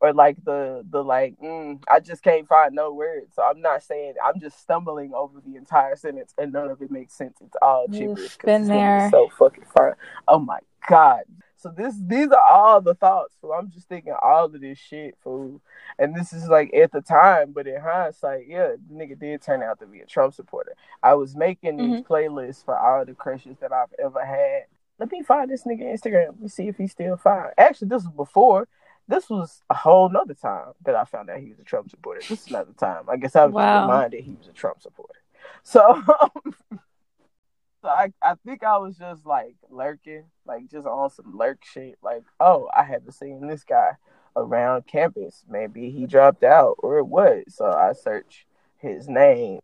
or 0.00 0.12
like 0.12 0.42
the 0.44 0.84
the 0.90 1.04
like 1.04 1.38
mm, 1.38 1.82
I 1.88 2.00
just 2.00 2.22
can't 2.22 2.48
find 2.48 2.74
no 2.74 2.92
words. 2.92 3.34
So 3.34 3.42
I'm 3.42 3.60
not 3.60 3.82
saying 3.82 4.14
I'm 4.24 4.40
just 4.40 4.60
stumbling 4.60 5.12
over 5.14 5.40
the 5.44 5.56
entire 5.56 5.96
sentence 5.96 6.34
and 6.38 6.52
none 6.52 6.70
of 6.70 6.80
it 6.82 6.90
makes 6.90 7.14
sense. 7.14 7.38
It's 7.40 7.56
all 7.60 7.86
gibberish. 7.88 8.38
been 8.38 8.66
there. 8.66 9.08
So 9.10 9.28
fucking 9.38 9.64
fun. 9.76 9.92
Oh 10.26 10.38
my 10.38 10.58
god. 10.88 11.22
So 11.56 11.70
this 11.76 11.94
these 12.06 12.28
are 12.28 12.50
all 12.50 12.80
the 12.80 12.94
thoughts. 12.94 13.36
So 13.42 13.52
I'm 13.52 13.70
just 13.70 13.88
thinking 13.88 14.14
all 14.22 14.46
of 14.46 14.58
this 14.58 14.78
shit, 14.78 15.16
fool. 15.22 15.60
And 15.98 16.16
this 16.16 16.32
is 16.32 16.48
like 16.48 16.72
at 16.74 16.92
the 16.92 17.02
time, 17.02 17.52
but 17.52 17.66
in 17.66 17.78
hindsight, 17.78 18.46
yeah, 18.48 18.76
the 18.88 18.94
nigga 18.94 19.18
did 19.18 19.42
turn 19.42 19.62
out 19.62 19.78
to 19.80 19.86
be 19.86 20.00
a 20.00 20.06
Trump 20.06 20.32
supporter. 20.32 20.74
I 21.02 21.14
was 21.14 21.36
making 21.36 21.76
these 21.76 22.00
playlists 22.00 22.64
for 22.64 22.78
all 22.78 23.04
the 23.04 23.12
crushes 23.12 23.58
that 23.60 23.72
I've 23.72 23.92
ever 24.02 24.24
had. 24.24 24.64
Let 25.00 25.10
me 25.10 25.22
find 25.22 25.50
this 25.50 25.64
nigga 25.64 25.82
Instagram. 25.82 26.26
Let 26.26 26.40
me 26.40 26.48
see 26.48 26.68
if 26.68 26.76
he's 26.76 26.92
still 26.92 27.16
fine. 27.16 27.48
Actually, 27.56 27.88
this 27.88 28.04
was 28.04 28.12
before. 28.12 28.68
This 29.08 29.30
was 29.30 29.62
a 29.70 29.74
whole 29.74 30.10
nother 30.10 30.34
time 30.34 30.72
that 30.84 30.94
I 30.94 31.04
found 31.04 31.30
out 31.30 31.40
he 31.40 31.48
was 31.48 31.58
a 31.58 31.64
Trump 31.64 31.90
supporter. 31.90 32.20
This 32.20 32.42
is 32.42 32.46
another 32.48 32.74
time. 32.78 33.04
I 33.08 33.16
guess 33.16 33.34
I 33.34 33.46
was 33.46 33.54
Wow. 33.54 33.80
reminded 33.80 34.22
he 34.22 34.34
was 34.38 34.46
a 34.46 34.52
Trump 34.52 34.82
supporter. 34.82 35.18
So, 35.62 36.02
so 36.70 37.88
I, 37.88 38.12
I 38.22 38.34
think 38.46 38.62
I 38.62 38.76
was 38.76 38.98
just 38.98 39.24
like 39.24 39.56
lurking, 39.70 40.24
like 40.44 40.70
just 40.70 40.86
on 40.86 41.08
some 41.10 41.36
lurk 41.36 41.64
shit. 41.64 41.96
Like, 42.02 42.22
oh, 42.38 42.68
I 42.76 42.84
haven't 42.84 43.12
seen 43.12 43.48
this 43.48 43.64
guy 43.64 43.92
around 44.36 44.86
campus. 44.86 45.44
Maybe 45.48 45.90
he 45.90 46.06
dropped 46.06 46.44
out 46.44 46.76
or 46.78 47.02
what. 47.02 47.50
So 47.50 47.64
I 47.66 47.94
search 47.94 48.46
his 48.76 49.08
name 49.08 49.60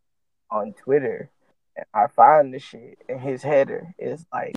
on 0.51 0.73
Twitter 0.73 1.31
and 1.77 1.87
I 1.93 2.07
find 2.09 2.53
the 2.55 2.59
shit 2.59 2.99
and 3.09 3.21
his 3.21 3.43
header 3.43 3.95
is 3.99 4.25
like 4.33 4.56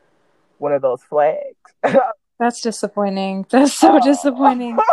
one 0.60 0.74
of 0.74 0.82
those 0.82 1.02
flags. 1.04 1.56
That's 2.40 2.62
disappointing. 2.62 3.46
That's 3.50 3.74
so 3.74 3.98
Oh. 3.98 4.00
disappointing. 4.04 4.78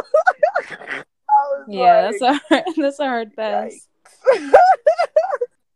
Yeah, 1.68 2.10
like, 2.10 2.20
that's 2.20 2.22
a 2.22 2.48
hard, 2.48 2.64
that's 2.76 2.98
a 3.00 3.04
hard 3.04 3.36
pass. 3.36 3.88
Yikes. 4.34 4.52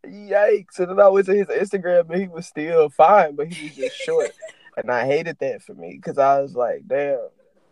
Yikes. 0.06 0.78
And 0.78 0.90
then 0.90 1.00
I 1.00 1.08
went 1.08 1.26
to 1.26 1.34
his 1.34 1.46
Instagram 1.48 2.08
and 2.10 2.22
he 2.22 2.28
was 2.28 2.46
still 2.46 2.88
fine, 2.90 3.34
but 3.36 3.52
he 3.52 3.66
was 3.66 3.76
just 3.76 3.96
short. 3.96 4.30
and 4.76 4.90
I 4.90 5.06
hated 5.06 5.38
that 5.40 5.62
for 5.62 5.74
me 5.74 5.94
because 5.96 6.18
I 6.18 6.40
was 6.40 6.54
like, 6.54 6.82
damn. 6.86 7.18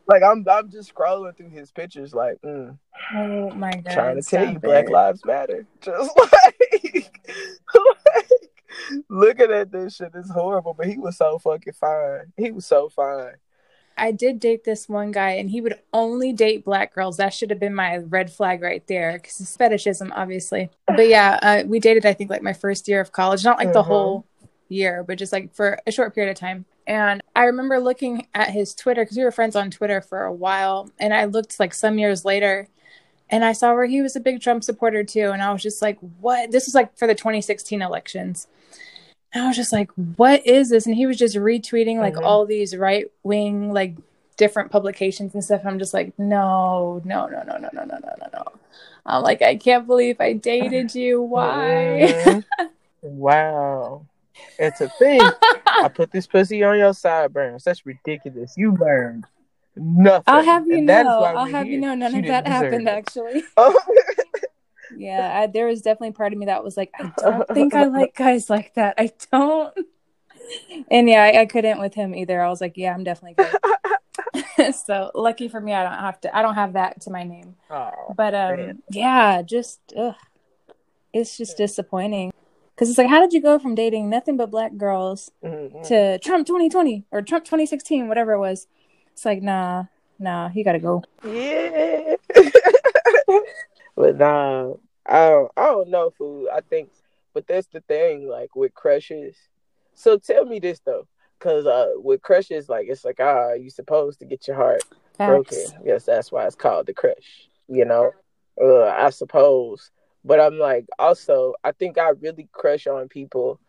Like 0.07 0.23
I'm 0.23 0.45
I'm 0.51 0.71
just 0.71 0.95
scrolling 0.95 1.37
through 1.37 1.51
his 1.51 1.71
pictures 1.71 2.15
like 2.15 2.41
mm, 2.43 2.77
Oh 3.15 3.51
my 3.51 3.71
god. 3.73 3.93
trying 3.93 4.17
to 4.17 4.23
tell 4.23 4.51
you 4.53 4.59
Black. 4.59 4.89
Lives 4.89 5.25
Matter. 5.25 5.67
Just 5.81 6.11
like 6.19 6.88
looking 9.09 9.51
at 9.51 9.71
this 9.73 9.97
shit 9.97 10.13
is 10.15 10.31
horrible, 10.31 10.75
but 10.75 10.87
he 10.87 10.99
was 10.99 11.17
so 11.17 11.39
fucking 11.39 11.73
fine. 11.75 12.33
He 12.37 12.51
was 12.51 12.67
so 12.67 12.89
fine. 12.89 13.35
I 13.97 14.13
did 14.13 14.39
date 14.39 14.63
this 14.63 14.89
one 14.89 15.11
guy, 15.11 15.33
and 15.33 15.51
he 15.51 15.61
would 15.61 15.81
only 15.93 16.33
date 16.33 16.65
black 16.65 16.95
girls. 16.95 17.17
That 17.17 17.35
should 17.35 17.51
have 17.51 17.59
been 17.59 17.75
my 17.75 17.97
red 17.97 18.31
flag 18.31 18.63
right 18.63 18.87
there, 18.87 19.15
because 19.15 19.41
it's 19.41 19.57
fetishism, 19.57 20.13
obviously. 20.15 20.71
But 20.87 21.09
yeah, 21.09 21.39
uh, 21.43 21.63
we 21.67 21.81
dated. 21.81 22.07
I 22.07 22.13
think 22.13 22.31
like 22.31 22.43
my 22.43 22.53
first 22.53 22.87
year 22.87 23.01
of 23.01 23.11
college, 23.11 23.45
not 23.45 23.59
like 23.59 23.73
the 23.73 23.83
Mhm. 23.83 23.87
whole 23.87 24.25
year, 24.69 25.03
but 25.03 25.19
just 25.19 25.33
like 25.33 25.53
for 25.53 25.79
a 25.87 25.91
short 25.91 26.15
period 26.15 26.31
of 26.31 26.37
time. 26.37 26.65
And 26.87 27.23
I 27.35 27.45
remember 27.45 27.81
looking 27.81 28.29
at 28.35 28.51
his 28.51 28.75
Twitter 28.75 29.03
because 29.03 29.17
we 29.17 29.25
were 29.25 29.33
friends 29.33 29.57
on 29.57 29.71
Twitter 29.71 30.01
for 30.01 30.25
a 30.25 30.33
while, 30.33 30.91
and 31.01 31.13
I 31.13 31.25
looked 31.25 31.59
like 31.59 31.75
some 31.75 31.99
years 31.99 32.25
later, 32.25 32.69
and 33.31 33.45
I 33.45 33.53
saw 33.53 33.75
where 33.75 33.87
he 33.87 34.01
was 34.01 34.15
a 34.15 34.21
big 34.21 34.41
Trump 34.41 34.63
supporter 34.63 35.03
too, 35.05 35.31
and 35.33 35.43
I 35.43 35.53
was 35.53 35.63
just 35.63 35.83
like, 35.83 35.99
"What?" 36.21 36.51
This 36.51 36.67
was 36.67 36.75
like 36.75 36.97
for 36.97 37.07
the 37.07 37.15
2016 37.15 37.83
elections. 37.83 38.47
And 39.35 39.45
I 39.45 39.49
was 39.49 39.57
just 39.57 39.73
like, 39.73 39.91
what 40.17 40.47
is 40.47 40.71
this? 40.71 40.87
And 40.87 40.95
he 40.97 41.07
was 41.07 41.19
just 41.19 41.37
retweeting 41.37 41.99
like 41.99 42.15
Mhm. 42.15 42.25
all 42.25 42.47
these 42.47 42.75
right 42.77 43.11
wing, 43.23 43.73
like 43.73 43.95
different 44.37 44.71
publications 44.71 45.35
and 45.35 45.45
stuff. 45.45 45.63
I'm 45.65 45.79
just 45.79 45.93
like, 45.93 46.19
no, 46.19 47.03
no, 47.05 47.27
no, 47.27 47.43
no, 47.43 47.57
no, 47.59 47.69
no, 47.73 47.83
no, 47.85 47.85
no, 47.85 47.99
no, 48.21 48.27
no. 48.33 48.45
I'm 49.05 49.23
like, 49.23 49.43
I 49.43 49.57
can't 49.57 49.87
believe 49.87 50.21
I 50.21 50.33
dated 50.35 50.95
you. 50.95 51.21
Why? 51.23 52.01
Mhm. 52.25 52.45
wow. 53.03 54.07
It's 54.59 54.81
a 54.81 54.89
thing. 54.99 55.21
I 55.67 55.89
put 55.93 56.11
this 56.11 56.27
pussy 56.27 56.63
on 56.65 56.79
your 56.79 56.93
sideburns. 56.95 57.65
That's 57.65 57.85
ridiculous. 57.85 58.55
You 58.57 58.77
learned 58.77 59.25
nothing. 59.77 60.25
I'll 60.27 60.43
have 60.43 60.67
you 60.67 60.79
And 60.79 60.87
know. 60.87 61.23
I'll 61.23 61.45
have 61.47 61.67
you 61.67 61.81
know, 61.81 61.95
none 61.95 62.13
You 62.13 62.21
of 62.21 62.27
that 62.27 62.47
happened 62.47 62.89
it. 62.89 62.91
actually. 62.91 63.45
Oh. 63.57 63.79
Yeah, 64.99 65.41
I, 65.43 65.47
there 65.47 65.67
was 65.67 65.83
definitely 65.83 66.13
part 66.13 66.33
of 66.33 66.39
me 66.39 66.47
that 66.47 66.65
was 66.65 66.77
like, 66.77 66.93
I 66.99 67.13
don't 67.17 67.49
think 67.55 67.75
I 67.75 67.85
like 67.85 68.15
guys 68.15 68.51
like 68.51 68.75
that. 68.75 68.95
I 68.99 69.13
don't. 69.31 69.73
And 70.91 71.09
yeah, 71.09 71.23
I, 71.25 71.41
I 71.43 71.47
couldn't 71.47 71.79
with 71.81 71.95
him 71.95 72.15
either. 72.15 72.41
I 72.43 72.49
was 72.49 72.61
like, 72.61 72.77
yeah, 72.77 72.93
I'm 72.95 73.05
definitely 73.05 73.35
good. 73.45 74.73
so 74.75 75.11
lucky 75.15 75.49
for 75.49 75.61
me, 75.61 75.73
I 75.73 75.83
don't 75.85 75.93
have 76.01 76.21
to. 76.23 76.37
I 76.37 76.43
don't 76.43 76.55
have 76.55 76.73
that 76.73 77.01
to 77.03 77.11
my 77.11 77.23
name. 77.23 77.57
Oh, 77.71 78.15
But 78.17 78.35
um, 78.35 78.57
man. 78.57 78.83
yeah, 78.91 79.43
just 79.43 79.81
ugh, 79.97 80.15
it's 81.13 81.37
just 81.37 81.57
disappointing 81.57 82.33
because 82.75 82.89
it's 82.89 82.99
like, 82.99 83.09
how 83.09 83.21
did 83.21 83.33
you 83.33 83.41
go 83.41 83.59
from 83.59 83.75
dating 83.75 84.11
nothing 84.11 84.37
but 84.37 84.51
black 84.51 84.77
girls 84.77 85.31
Mhm. 85.45 85.87
to 85.89 86.19
Trump 86.19 86.47
2020 86.47 87.05
or 87.11 87.23
Trump 87.23 87.45
2016, 87.45 88.09
whatever 88.09 88.33
it 88.33 88.39
was? 88.41 88.67
It's 89.13 89.25
like, 89.25 89.43
nah, 89.43 89.85
nah, 90.19 90.51
you 90.55 90.65
gotta 90.65 90.79
go. 90.81 91.03
Yeah. 91.25 92.17
but 93.97 94.17
nah, 94.17 94.75
I 95.09 95.29
don't, 95.29 95.53
I 95.57 95.67
don't 95.67 95.91
know, 95.91 96.11
fool. 96.11 96.49
I 96.53 96.61
think, 96.61 96.91
but 97.35 97.47
that's 97.47 97.67
the 97.69 97.81
thing, 97.81 98.29
like 98.29 98.55
with 98.55 98.75
crushes. 98.75 99.37
So 99.95 100.19
tell 100.19 100.45
me 100.45 100.61
this 100.61 100.81
though, 100.81 101.07
because 101.39 101.67
uh, 101.67 101.93
with 101.97 102.23
crushes, 102.23 102.69
like 102.69 102.87
it's 102.89 103.05
like 103.05 103.21
ah, 103.21 103.53
you 103.53 103.71
supposed 103.71 104.21
to 104.21 104.27
get 104.27 104.47
your 104.47 104.57
heart 104.57 104.83
broken. 105.17 105.59
Facts. 105.59 105.75
Yes, 105.85 106.05
that's 106.05 106.31
why 106.31 106.47
it's 106.47 106.57
called 106.57 106.87
the 106.87 106.95
crush. 106.95 107.49
You 107.69 107.85
know, 107.85 108.13
uh, 108.61 108.85
I 108.85 109.11
suppose. 109.11 109.91
But 110.25 110.41
I'm 110.41 110.59
like, 110.59 110.87
also, 110.99 111.55
I 111.65 111.73
think 111.73 111.97
I 111.97 112.11
really 112.11 112.49
crush 112.53 112.87
on 112.87 113.09
people. 113.09 113.61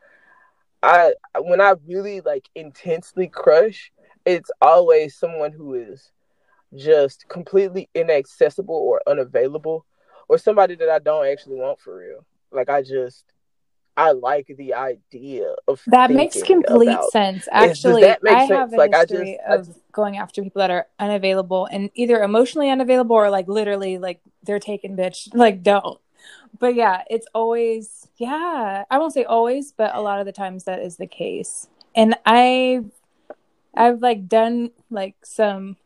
I 0.82 1.14
when 1.40 1.62
I 1.62 1.76
really 1.88 2.22
like 2.22 2.50
intensely 2.56 3.28
crush, 3.28 3.92
it's 4.26 4.52
always 4.62 5.16
someone 5.16 5.52
who 5.52 5.76
is 5.76 6.12
just 6.76 7.28
completely 7.30 7.90
inaccessible 7.96 8.76
or 8.76 9.02
unavailable, 9.08 9.86
or 10.30 10.38
somebody 10.38 10.76
that 10.76 10.88
I 10.90 11.00
don't 11.00 11.26
actually 11.28 11.58
want 11.58 11.80
for 11.82 11.98
real. 11.98 12.26
Like 12.52 12.70
I 12.70 12.82
just, 12.82 13.26
I 13.98 14.12
like 14.14 14.48
the 14.58 14.74
idea 14.76 15.56
of 15.68 15.82
That 15.88 16.10
makes 16.12 16.42
complete 16.42 16.88
about- 16.90 17.12
sense. 17.12 17.50
Actually, 17.52 18.06
I 18.06 18.18
sense? 18.24 18.52
have 18.52 18.72
a 18.72 18.78
Like, 18.78 18.96
I 18.96 19.00
history 19.00 19.38
just- 19.50 19.70
of 19.70 19.76
going 19.92 20.18
after 20.18 20.42
people 20.42 20.60
that 20.62 20.72
are 20.72 20.88
unavailable 21.00 21.66
and 21.66 21.90
either 21.96 22.24
emotionally 22.24 22.70
unavailable 22.70 23.16
or 23.18 23.30
like 23.30 23.48
literally 23.50 23.98
like 23.98 24.22
they're 24.44 24.60
taken, 24.60 24.96
bitch. 24.96 25.28
Like 25.36 25.62
don't. 25.64 26.00
But 26.58 26.76
yeah, 26.76 27.04
it's 27.10 27.28
always 27.34 28.08
yeah. 28.18 28.84
I 28.90 28.98
won't 28.98 29.14
say 29.14 29.24
always, 29.26 29.72
but 29.74 29.94
a 29.96 30.02
lot 30.02 30.20
of 30.20 30.26
the 30.26 30.32
times 30.32 30.64
that 30.66 30.80
is 30.80 30.98
the 30.98 31.08
case. 31.08 31.68
And 31.96 32.16
I, 32.26 32.84
I've 33.76 34.02
like 34.02 34.28
done 34.28 34.72
like 34.90 35.16
some 35.24 35.78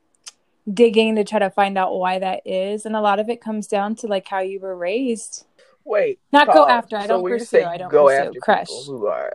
digging 0.72 1.16
to 1.16 1.24
try 1.24 1.40
to 1.40 1.50
find 1.50 1.78
out 1.78 1.96
why 1.96 2.20
that 2.20 2.42
is, 2.46 2.86
and 2.86 2.96
a 2.96 3.02
lot 3.02 3.20
of 3.20 3.30
it 3.30 3.42
comes 3.42 3.68
down 3.68 3.96
to 3.96 4.08
like 4.08 4.28
how 4.28 4.40
you 4.40 4.60
were 4.60 4.76
raised. 4.76 5.46
Wait, 5.86 6.20
Not 6.32 6.48
go 6.48 6.68
after, 6.68 6.96
I 6.96 7.04
So 7.04 7.08
don't 7.22 7.24
pursue, 7.30 7.64
I 7.64 7.78
don't 7.78 7.90
go 7.92 8.08
pursue, 8.08 8.28
after 8.28 8.40
crush. 8.40 8.68
who 8.86 9.08
are. 9.08 9.34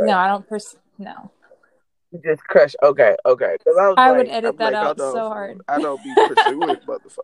No, 0.00 0.16
I 0.18 0.28
don't 0.28 0.48
pursue. 0.48 0.78
No. 0.98 1.30
You 2.12 2.20
just 2.24 2.42
crush. 2.44 2.74
Okay, 2.82 3.16
okay 3.24 3.56
I, 3.66 3.70
was 3.70 3.94
I 3.96 4.10
like, 4.10 4.18
would 4.18 4.28
edit 4.28 4.50
I'm 4.50 4.56
that 4.58 4.72
like, 4.72 4.74
out 4.74 4.98
so 4.98 5.28
hard. 5.28 5.60
I 5.68 5.80
don't 5.80 6.02
be 6.02 6.14
pursuing 6.14 6.60
motherfuckers, 6.88 7.18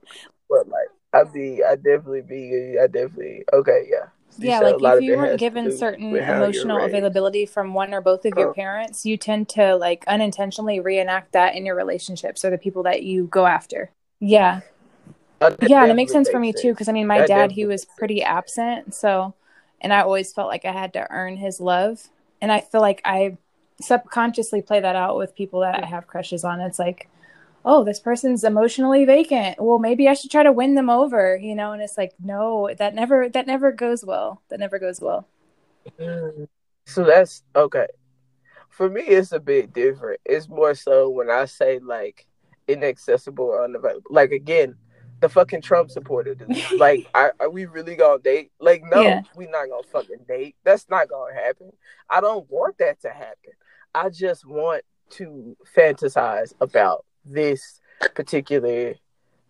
but 0.48 0.68
like 0.68 0.88
I'd 1.12 1.32
be, 1.32 1.62
I 1.62 1.76
definitely 1.76 2.22
be, 2.22 2.76
I 2.80 2.86
definitely. 2.86 3.44
Okay, 3.52 3.88
yeah. 3.90 4.06
Yeah, 4.38 4.60
like 4.60 4.82
if 4.82 5.00
you 5.00 5.14
weren't 5.16 5.38
given 5.38 5.70
certain 5.70 6.10
with 6.10 6.24
how 6.24 6.34
you're 6.44 6.62
emotional 6.62 6.78
availability 6.82 7.46
from 7.46 7.74
one 7.74 7.94
or 7.94 8.00
both 8.00 8.24
of 8.24 8.36
your 8.36 8.48
parents, 8.48 9.04
you 9.06 9.16
tend 9.16 9.48
to 9.50 9.76
like 9.76 10.04
unintentionally 10.06 10.80
reenact 10.80 11.32
that 11.32 11.54
in 11.54 11.66
your 11.66 11.76
relationships 11.76 12.44
or 12.44 12.50
the 12.50 12.58
people 12.58 12.82
that 12.84 13.02
you 13.02 13.26
go 13.26 13.46
after. 13.46 13.90
Yeah. 14.20 14.60
Uh, 15.40 15.50
that 15.50 15.68
Yeah, 15.68 15.82
and 15.82 15.90
it 15.90 15.94
makes 15.94 16.12
sense 16.12 16.28
for 16.28 16.38
me 16.38 16.52
too 16.52 16.72
because 16.72 16.88
I 16.88 16.92
mean, 16.92 17.06
my 17.06 17.18
That 17.18 17.28
dad, 17.28 17.52
he 17.52 17.64
was 17.66 17.84
pretty 17.84 18.18
sense. 18.18 18.28
absent, 18.30 18.94
so 18.94 19.34
and 19.80 19.92
I 19.92 20.02
always 20.02 20.32
felt 20.32 20.48
like 20.48 20.64
I 20.64 20.72
had 20.72 20.92
to 20.94 21.10
earn 21.10 21.36
his 21.36 21.60
love, 21.60 22.08
and 22.40 22.52
I 22.52 22.60
feel 22.60 22.80
like 22.80 23.00
I 23.04 23.36
subconsciously 23.80 24.62
play 24.62 24.80
that 24.80 24.96
out 24.96 25.16
with 25.16 25.34
people 25.34 25.60
that 25.60 25.82
I 25.82 25.86
have 25.86 26.06
crushes 26.06 26.44
on. 26.44 26.60
It's 26.60 26.78
like, 26.78 27.08
oh, 27.64 27.84
this 27.84 28.00
person's 28.00 28.44
emotionally 28.44 29.04
vacant. 29.04 29.56
Well, 29.60 29.78
maybe 29.78 30.08
I 30.08 30.14
should 30.14 30.30
try 30.30 30.42
to 30.42 30.52
win 30.52 30.74
them 30.74 30.90
over, 30.90 31.36
you 31.36 31.54
know? 31.54 31.72
And 31.72 31.82
it's 31.82 31.96
like, 31.96 32.12
no, 32.22 32.70
that 32.78 32.94
never 32.94 33.28
that 33.28 33.46
never 33.46 33.72
goes 33.72 34.04
well. 34.04 34.42
That 34.48 34.60
never 34.60 34.78
goes 34.78 35.00
well. 35.00 35.26
Mm. 35.98 36.48
So 36.86 37.04
that's 37.04 37.42
okay. 37.54 37.86
For 38.70 38.88
me, 38.88 39.02
it's 39.02 39.32
a 39.32 39.40
bit 39.40 39.72
different. 39.72 40.20
It's 40.24 40.48
more 40.48 40.74
so 40.74 41.08
when 41.10 41.30
I 41.30 41.44
say 41.44 41.78
like 41.78 42.26
inaccessible 42.68 43.44
or 43.44 43.64
unavailable. 43.64 44.10
Like 44.10 44.32
again, 44.32 44.76
the 45.20 45.28
fucking 45.28 45.62
Trump 45.62 45.90
supporter 45.90 46.34
dude. 46.34 46.56
like, 46.78 47.08
are, 47.14 47.34
are 47.40 47.50
we 47.50 47.66
really 47.66 47.96
gonna 47.96 48.20
date? 48.20 48.50
Like, 48.60 48.82
no, 48.90 49.02
Yeah. 49.02 49.22
we 49.36 49.46
not 49.46 49.68
gonna 49.68 49.86
fucking 49.90 50.24
date. 50.28 50.56
That's 50.64 50.88
not 50.90 51.08
gonna 51.08 51.34
happen. 51.34 51.72
I 52.10 52.20
don't 52.20 52.50
want 52.50 52.78
that 52.78 53.00
to 53.02 53.10
happen. 53.10 53.52
I 53.94 54.08
just 54.08 54.46
want 54.46 54.82
to 55.10 55.56
fantasize 55.76 56.54
about 56.60 57.04
this 57.24 57.80
particular 58.14 58.94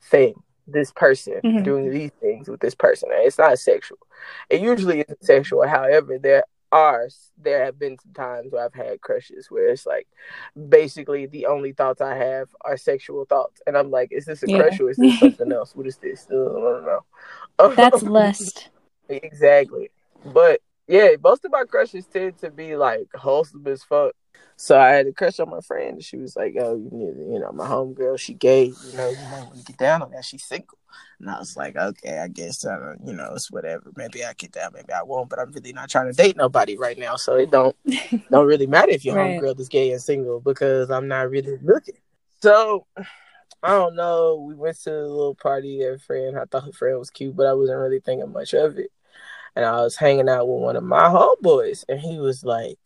thing, 0.02 0.35
this 0.66 0.92
person 0.92 1.40
Mhm. 1.42 1.64
doing 1.64 1.90
these 1.90 2.12
things 2.20 2.48
with 2.48 2.61
this 2.61 2.74
person. 2.74 3.11
And 3.12 3.22
it's 3.26 3.38
not 3.38 3.58
sexual. 3.58 3.98
It 4.50 4.61
usually 4.61 5.00
isn't 5.00 5.24
sexual. 5.24 5.66
However, 5.66 6.18
there 6.18 6.44
are 6.70 7.08
there 7.37 7.64
have 7.64 7.78
been 7.78 7.98
some 7.98 8.12
times 8.14 8.50
where 8.50 8.64
I've 8.64 8.72
had 8.72 9.00
crushes 9.02 9.50
where 9.50 9.68
it's 9.68 9.85
like 9.85 10.08
basically 10.68 11.26
the 11.26 11.44
only 11.46 11.72
thoughts 11.72 12.00
I 12.00 12.14
have 12.14 12.48
are 12.62 12.78
sexual 12.78 13.26
thoughts, 13.26 13.61
and 13.66 13.76
I'm 13.76 13.90
like, 13.90 14.11
is 14.11 14.24
this 14.24 14.42
a 14.42 14.48
Yeah. 14.48 14.56
crush 14.56 14.80
or 14.80 14.90
is 14.90 14.96
this 14.96 15.18
something 15.18 15.52
else? 15.52 15.76
What 15.76 15.87
is 15.87 15.98
this? 15.98 16.26
Uh, 16.30 16.35
I 16.38 16.38
don't 16.38 16.87
know. 16.87 17.04
That's 17.76 18.02
lust. 18.02 18.68
Exactly. 19.08 19.90
But 20.24 20.62
yeah, 20.88 21.11
most 21.23 21.45
of 21.45 21.51
my 21.53 21.64
crushes 21.64 22.07
tend 22.07 22.38
to 22.38 22.51
be 22.51 22.77
like 22.77 23.09
wholesome 23.14 23.66
as 23.66 23.83
fuck. 23.83 24.12
So 24.57 24.79
I 24.79 24.90
had 24.90 25.07
a 25.07 25.12
crush 25.12 25.40
on 25.40 25.51
my 25.51 25.61
friend, 25.61 25.95
and 25.95 26.05
she 26.05 26.16
was 26.16 26.37
like, 26.37 26.55
"Oh, 26.61 26.77
you 26.77 26.88
need, 26.92 27.33
you 27.33 27.38
know, 27.40 27.51
my 27.53 27.66
homegirl, 27.68 28.18
she 28.18 28.35
gay, 28.35 28.64
you 28.64 28.92
know, 28.97 29.09
you 29.09 29.16
might 29.31 29.47
want 29.47 29.59
to 29.59 29.64
get 29.64 29.79
down 29.79 30.03
on 30.03 30.11
that. 30.12 30.25
She's 30.25 30.45
single." 30.45 30.79
And 31.21 31.31
I 31.31 31.38
was 31.38 31.57
like, 31.57 31.75
"Okay, 31.77 32.18
I 32.18 32.29
guess, 32.29 32.64
uh, 32.64 32.95
you 33.05 33.12
know, 33.14 33.33
it's 33.35 33.51
whatever. 33.51 33.90
Maybe 33.97 34.25
I 34.25 34.35
get 34.35 34.53
down, 34.53 34.73
maybe 34.75 34.92
I 34.92 35.03
won't. 35.03 35.31
But 35.31 35.38
I'm 35.38 35.51
really 35.53 35.73
not 35.73 35.88
trying 35.90 36.07
to 36.07 36.12
date 36.12 36.37
nobody 36.37 36.77
right 36.77 36.99
now, 36.99 37.16
so 37.16 37.37
it 37.37 37.51
don't 37.51 37.75
don't 38.31 38.47
really 38.47 38.66
matter 38.66 38.90
if 38.92 39.05
your 39.05 39.16
Right. 39.16 39.37
homegirl 39.37 39.59
is 39.59 39.68
gay 39.68 39.92
and 39.92 40.03
single 40.03 40.40
because 40.40 40.90
I'm 40.90 41.09
not 41.09 41.31
really 41.31 41.59
looking." 41.62 41.97
So 42.42 42.87
I 43.62 43.71
don't 43.71 43.95
know. 43.95 44.45
We 44.47 44.55
went 44.55 44.79
to 44.83 44.92
a 44.92 45.07
little 45.07 45.35
party. 45.35 45.83
Her 45.83 45.99
friend, 45.99 46.37
I 46.38 46.45
thought 46.45 46.64
her 46.64 46.73
friend 46.73 46.99
was 46.99 47.11
cute, 47.11 47.35
but 47.37 47.47
I 47.47 47.55
wasn't 47.55 47.79
really 47.79 48.01
thinking 48.01 48.33
much 48.33 48.53
of 48.55 48.79
it. 48.79 48.90
And 49.55 49.65
I 49.65 49.83
was 49.83 49.97
hanging 49.97 50.29
out 50.29 50.49
with 50.49 50.62
one 50.62 50.77
of 50.77 50.83
my 50.85 51.05
homeboys, 51.05 51.85
and 51.88 52.01
he 52.01 52.19
was 52.19 52.43
like, 52.45 52.79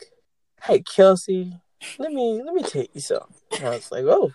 "Hey, 0.63 0.83
Kelsey, 0.83 1.53
let 1.99 2.13
me 2.13 2.43
let 2.43 2.55
me 2.55 2.63
tell 2.63 2.85
you 2.93 3.01
something." 3.01 3.35
And 3.53 3.67
I 3.69 3.71
was 3.71 3.93
like, 3.93 4.05
"Oh, 4.05 4.33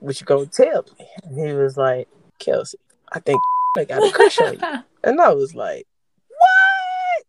what 0.00 0.20
you 0.20 0.26
gonna 0.26 0.46
tell 0.46 0.84
me?" 0.98 1.06
And 1.22 1.38
he 1.38 1.52
was 1.54 1.76
like, 1.76 2.08
"Kelsey, 2.38 2.78
I 3.12 3.20
think 3.20 3.40
I 3.78 3.84
got 3.84 4.04
a 4.04 4.10
crush 4.10 4.38
on 4.40 4.54
you." 4.54 4.60
And 5.04 5.18
I 5.18 5.32
was 5.32 5.54
like, 5.54 5.86
"What? 6.28 7.24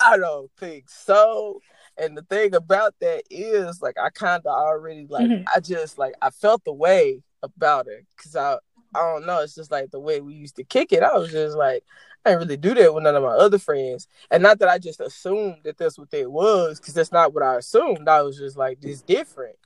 I 0.00 0.16
don't 0.16 0.50
think 0.58 0.88
so." 0.88 1.60
And 1.98 2.16
the 2.16 2.22
thing 2.22 2.54
about 2.54 2.94
that 3.00 3.22
is, 3.30 3.82
like, 3.82 3.98
I 3.98 4.08
kind 4.10 4.42
of 4.44 4.52
already 4.52 5.06
like, 5.08 5.28
Mhm. 5.28 5.44
I 5.54 5.60
just 5.60 5.98
like, 5.98 6.14
I 6.22 6.30
felt 6.30 6.64
the 6.64 6.72
way 6.72 7.22
about 7.42 7.86
it 7.86 8.06
because 8.16 8.34
I, 8.34 8.58
I 8.94 9.00
don't 9.00 9.26
know, 9.26 9.40
it's 9.40 9.54
just 9.54 9.70
like 9.70 9.90
the 9.90 10.00
way 10.00 10.20
we 10.20 10.34
used 10.34 10.56
to 10.56 10.64
kick 10.64 10.92
it. 10.92 11.02
I 11.02 11.16
was 11.16 11.30
just 11.30 11.56
like, 11.56 11.84
I 12.24 12.30
didn't 12.30 12.42
really 12.42 12.56
do 12.56 12.74
that 12.74 12.94
with 12.94 13.04
none 13.04 13.16
of 13.16 13.22
my 13.22 13.30
other 13.30 13.58
friends, 13.58 14.08
and 14.30 14.42
not 14.42 14.58
that 14.60 14.68
I 14.68 14.78
just 14.78 15.00
assumed 15.00 15.58
that 15.64 15.78
that's 15.78 15.98
what 15.98 16.12
it 16.12 16.30
was, 16.30 16.78
because 16.78 16.94
that's 16.94 17.12
not 17.12 17.34
what 17.34 17.42
I 17.42 17.56
assumed. 17.56 18.08
I 18.08 18.22
was 18.22 18.38
just 18.38 18.56
like, 18.56 18.80
this 18.80 19.02
different. 19.02 19.56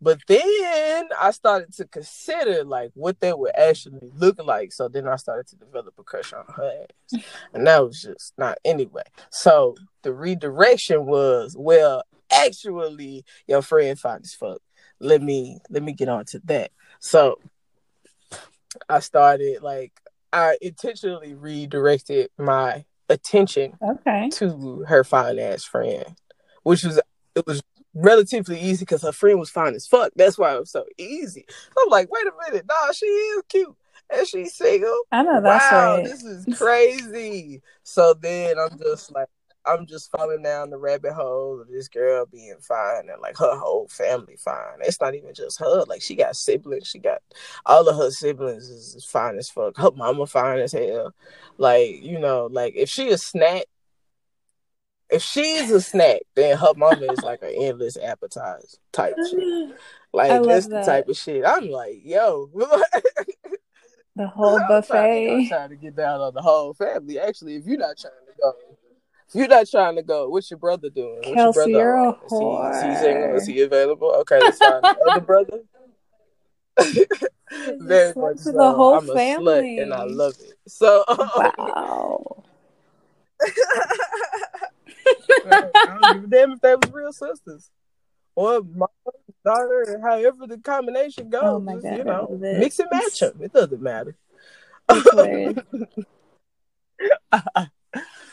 But 0.00 0.20
then 0.28 1.08
I 1.20 1.32
started 1.32 1.74
to 1.74 1.84
consider 1.84 2.62
like 2.62 2.92
what 2.94 3.18
they 3.18 3.32
would 3.32 3.56
actually 3.56 4.12
look 4.14 4.38
like. 4.44 4.72
So 4.72 4.86
then 4.88 5.08
I 5.08 5.16
started 5.16 5.48
to 5.48 5.56
develop 5.56 5.94
a 5.98 6.04
crush 6.04 6.32
on 6.32 6.44
her 6.54 6.84
ass. 7.12 7.24
And 7.52 7.66
that 7.66 7.84
was 7.84 8.02
just 8.02 8.32
not 8.38 8.58
anyway. 8.64 9.02
So 9.30 9.74
the 10.02 10.12
redirection 10.12 11.04
was, 11.04 11.56
well, 11.58 12.04
actually, 12.30 13.24
your 13.48 13.60
friend 13.60 13.98
fine 13.98 14.20
as 14.22 14.34
fuck. 14.34 14.60
Let 15.00 15.20
me 15.20 15.58
let 15.68 15.82
me 15.82 15.92
get 15.92 16.08
on 16.08 16.26
to 16.26 16.40
that. 16.44 16.70
So 17.00 17.40
I 18.88 19.00
started 19.00 19.62
like 19.62 19.92
I 20.32 20.56
intentionally 20.60 21.34
redirected 21.34 22.30
my 22.38 22.84
attention 23.08 23.72
okay. 23.82 24.28
to 24.32 24.84
her 24.88 25.04
fine 25.04 25.38
ass 25.38 25.64
friend, 25.64 26.04
which 26.62 26.84
was 26.84 27.00
it 27.34 27.46
was 27.46 27.62
relatively 27.94 28.60
easy 28.60 28.84
because 28.84 29.02
her 29.02 29.12
friend 29.12 29.38
was 29.38 29.50
fine 29.50 29.74
as 29.74 29.86
fuck. 29.86 30.12
That's 30.16 30.38
why 30.38 30.54
it 30.54 30.60
was 30.60 30.70
so 30.70 30.84
easy. 30.98 31.46
I'm 31.78 31.88
like, 31.88 32.10
wait 32.12 32.26
a 32.26 32.50
minute, 32.50 32.66
nah, 32.68 32.92
she 32.92 33.06
is 33.06 33.42
cute 33.48 33.74
and 34.10 34.26
she's 34.26 34.54
single. 34.54 35.00
I 35.12 35.22
know 35.22 35.40
that's 35.40 35.72
wow, 35.72 35.96
right. 35.96 36.04
this 36.04 36.22
is 36.22 36.46
crazy. 36.56 37.62
so 37.82 38.14
then 38.14 38.56
I'm 38.58 38.78
just 38.78 39.12
like, 39.12 39.28
I'm 39.68 39.86
just 39.86 40.10
falling 40.10 40.42
down 40.42 40.70
the 40.70 40.78
rabbit 40.78 41.12
hole 41.12 41.60
of 41.60 41.68
this 41.68 41.88
girl 41.88 42.26
being 42.26 42.56
fine 42.60 43.08
and 43.10 43.20
like 43.20 43.36
her 43.36 43.58
whole 43.58 43.88
family 43.88 44.36
fine. 44.36 44.78
It's 44.80 45.00
not 45.00 45.14
even 45.14 45.34
just 45.34 45.60
her. 45.60 45.84
Like 45.84 46.02
she 46.02 46.14
got 46.14 46.36
siblings. 46.36 46.86
She 46.86 46.98
got 46.98 47.20
all 47.66 47.88
of 47.88 47.96
her 47.96 48.10
siblings 48.10 48.68
is, 48.68 49.04
fine 49.04 49.36
as 49.36 49.50
fuck. 49.50 49.76
Her 49.76 49.90
mama 49.90 50.26
fine 50.26 50.60
as 50.60 50.72
hell. 50.72 51.14
Like 51.58 52.02
you 52.02 52.18
know, 52.18 52.48
like 52.50 52.74
if 52.76 52.88
she 52.88 53.08
a 53.10 53.18
snack, 53.18 53.64
if 55.10 55.22
she's 55.22 55.70
a 55.70 55.80
snack, 55.80 56.22
then 56.34 56.56
her 56.56 56.72
mama 56.76 57.12
is 57.12 57.22
like 57.22 57.42
an 57.42 57.52
endless 57.54 57.96
appetizer 57.96 58.78
type 58.92 59.16
shit. 59.30 59.76
Like 60.10 60.42
that's 60.42 60.68
the 60.68 60.82
type 60.82 61.06
of 61.08 61.18
shit. 61.18 61.44
I'm 61.44 61.68
like, 61.68 62.00
yo. 62.02 62.48
The 64.16 64.26
whole 64.26 64.58
I'm 64.58 64.82
trying, 64.82 65.26
to, 65.26 65.32
I'm 65.32 65.38
buffet. 65.38 65.48
trying 65.48 65.68
to 65.68 65.76
get 65.76 65.96
down 65.96 66.22
on 66.22 66.32
the 66.32 66.40
whole 66.40 66.72
family. 66.72 67.18
Actually, 67.18 67.56
if 67.56 67.66
you're 67.66 67.76
not 67.76 67.98
trying 67.98 68.14
to 68.26 68.32
go, 68.40 68.54
you're 69.34 69.48
not 69.48 69.68
trying 69.68 69.96
to 69.96 70.02
go, 70.02 70.28
what's 70.28 70.50
your 70.50 70.58
brother 70.58 70.90
doing? 70.90 71.18
What's 71.18 71.34
Kelsey, 71.34 71.72
your 71.72 71.80
you're 71.80 72.12
brother? 72.12 72.18
Is 72.26 72.82
he, 72.82 72.88
is 72.88 72.98
he 72.98 73.04
single? 73.04 73.36
Is 73.36 73.46
he 73.46 73.60
available? 73.62 74.10
Okay, 74.20 74.40
that's 74.40 74.58
fine. 74.58 74.82
The 74.82 75.10
other 75.10 75.20
brother. 75.20 75.60
Very 77.80 78.14
much 78.16 78.38
so. 78.38 78.52
the 78.52 78.72
whole 78.72 78.94
I'm 78.94 79.08
a 79.10 79.14
slut 79.14 79.82
and 79.82 79.92
I 79.92 80.04
love 80.04 80.34
it. 80.40 80.54
So 80.66 81.04
Wow. 81.08 82.44
I 85.46 85.70
don't 85.86 86.12
give 86.12 86.24
a 86.24 86.26
damn 86.26 86.52
if 86.52 86.60
they 86.60 86.74
was 86.74 86.90
real 86.92 87.12
sisters 87.12 87.70
or 88.34 88.62
mom, 88.62 88.88
daughter, 89.44 90.00
however 90.02 90.46
the 90.46 90.58
combination 90.58 91.30
goes. 91.30 91.42
Oh 91.42 91.58
God, 91.58 91.96
you 91.96 92.04
know, 92.04 92.38
mix 92.40 92.78
and 92.78 92.88
match 92.90 93.18
them. 93.18 93.40
It 93.40 93.52
doesn't 93.52 93.82
matter. 93.82 94.16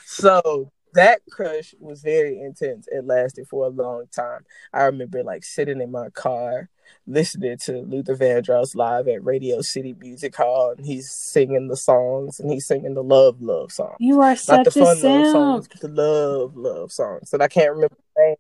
So 0.05 0.71
that 0.95 1.21
crush 1.31 1.75
was 1.79 2.01
very 2.01 2.39
intense. 2.39 2.87
It 2.91 3.05
lasted 3.05 3.47
for 3.47 3.65
a 3.65 3.69
long 3.69 4.05
time. 4.11 4.45
I 4.73 4.83
remember 4.83 5.23
like 5.23 5.43
sitting 5.43 5.81
in 5.81 5.91
my 5.91 6.09
car 6.09 6.69
listening 7.07 7.57
to 7.57 7.81
Luther 7.81 8.15
Vandross 8.15 8.75
live 8.75 9.07
at 9.07 9.23
Radio 9.23 9.61
City 9.61 9.95
Music 9.99 10.35
Hall, 10.35 10.73
and 10.75 10.85
he's 10.85 11.09
singing 11.09 11.67
the 11.67 11.77
songs 11.77 12.39
and 12.39 12.51
he's 12.51 12.65
singing 12.65 12.93
the 12.93 13.03
love 13.03 13.41
love 13.41 13.71
song. 13.71 13.95
You 13.99 14.21
are 14.21 14.35
Not 14.47 14.65
the 14.65 14.71
such 14.71 14.77
a 14.77 14.85
fun 14.85 15.01
love 15.01 15.31
songs, 15.31 15.67
but 15.67 15.81
the 15.81 15.87
love 15.87 16.55
love 16.55 16.91
songs. 16.91 17.33
And 17.33 17.43
I 17.43 17.47
can't 17.47 17.71
remember 17.71 17.95
the 18.15 18.21
name. 18.21 18.35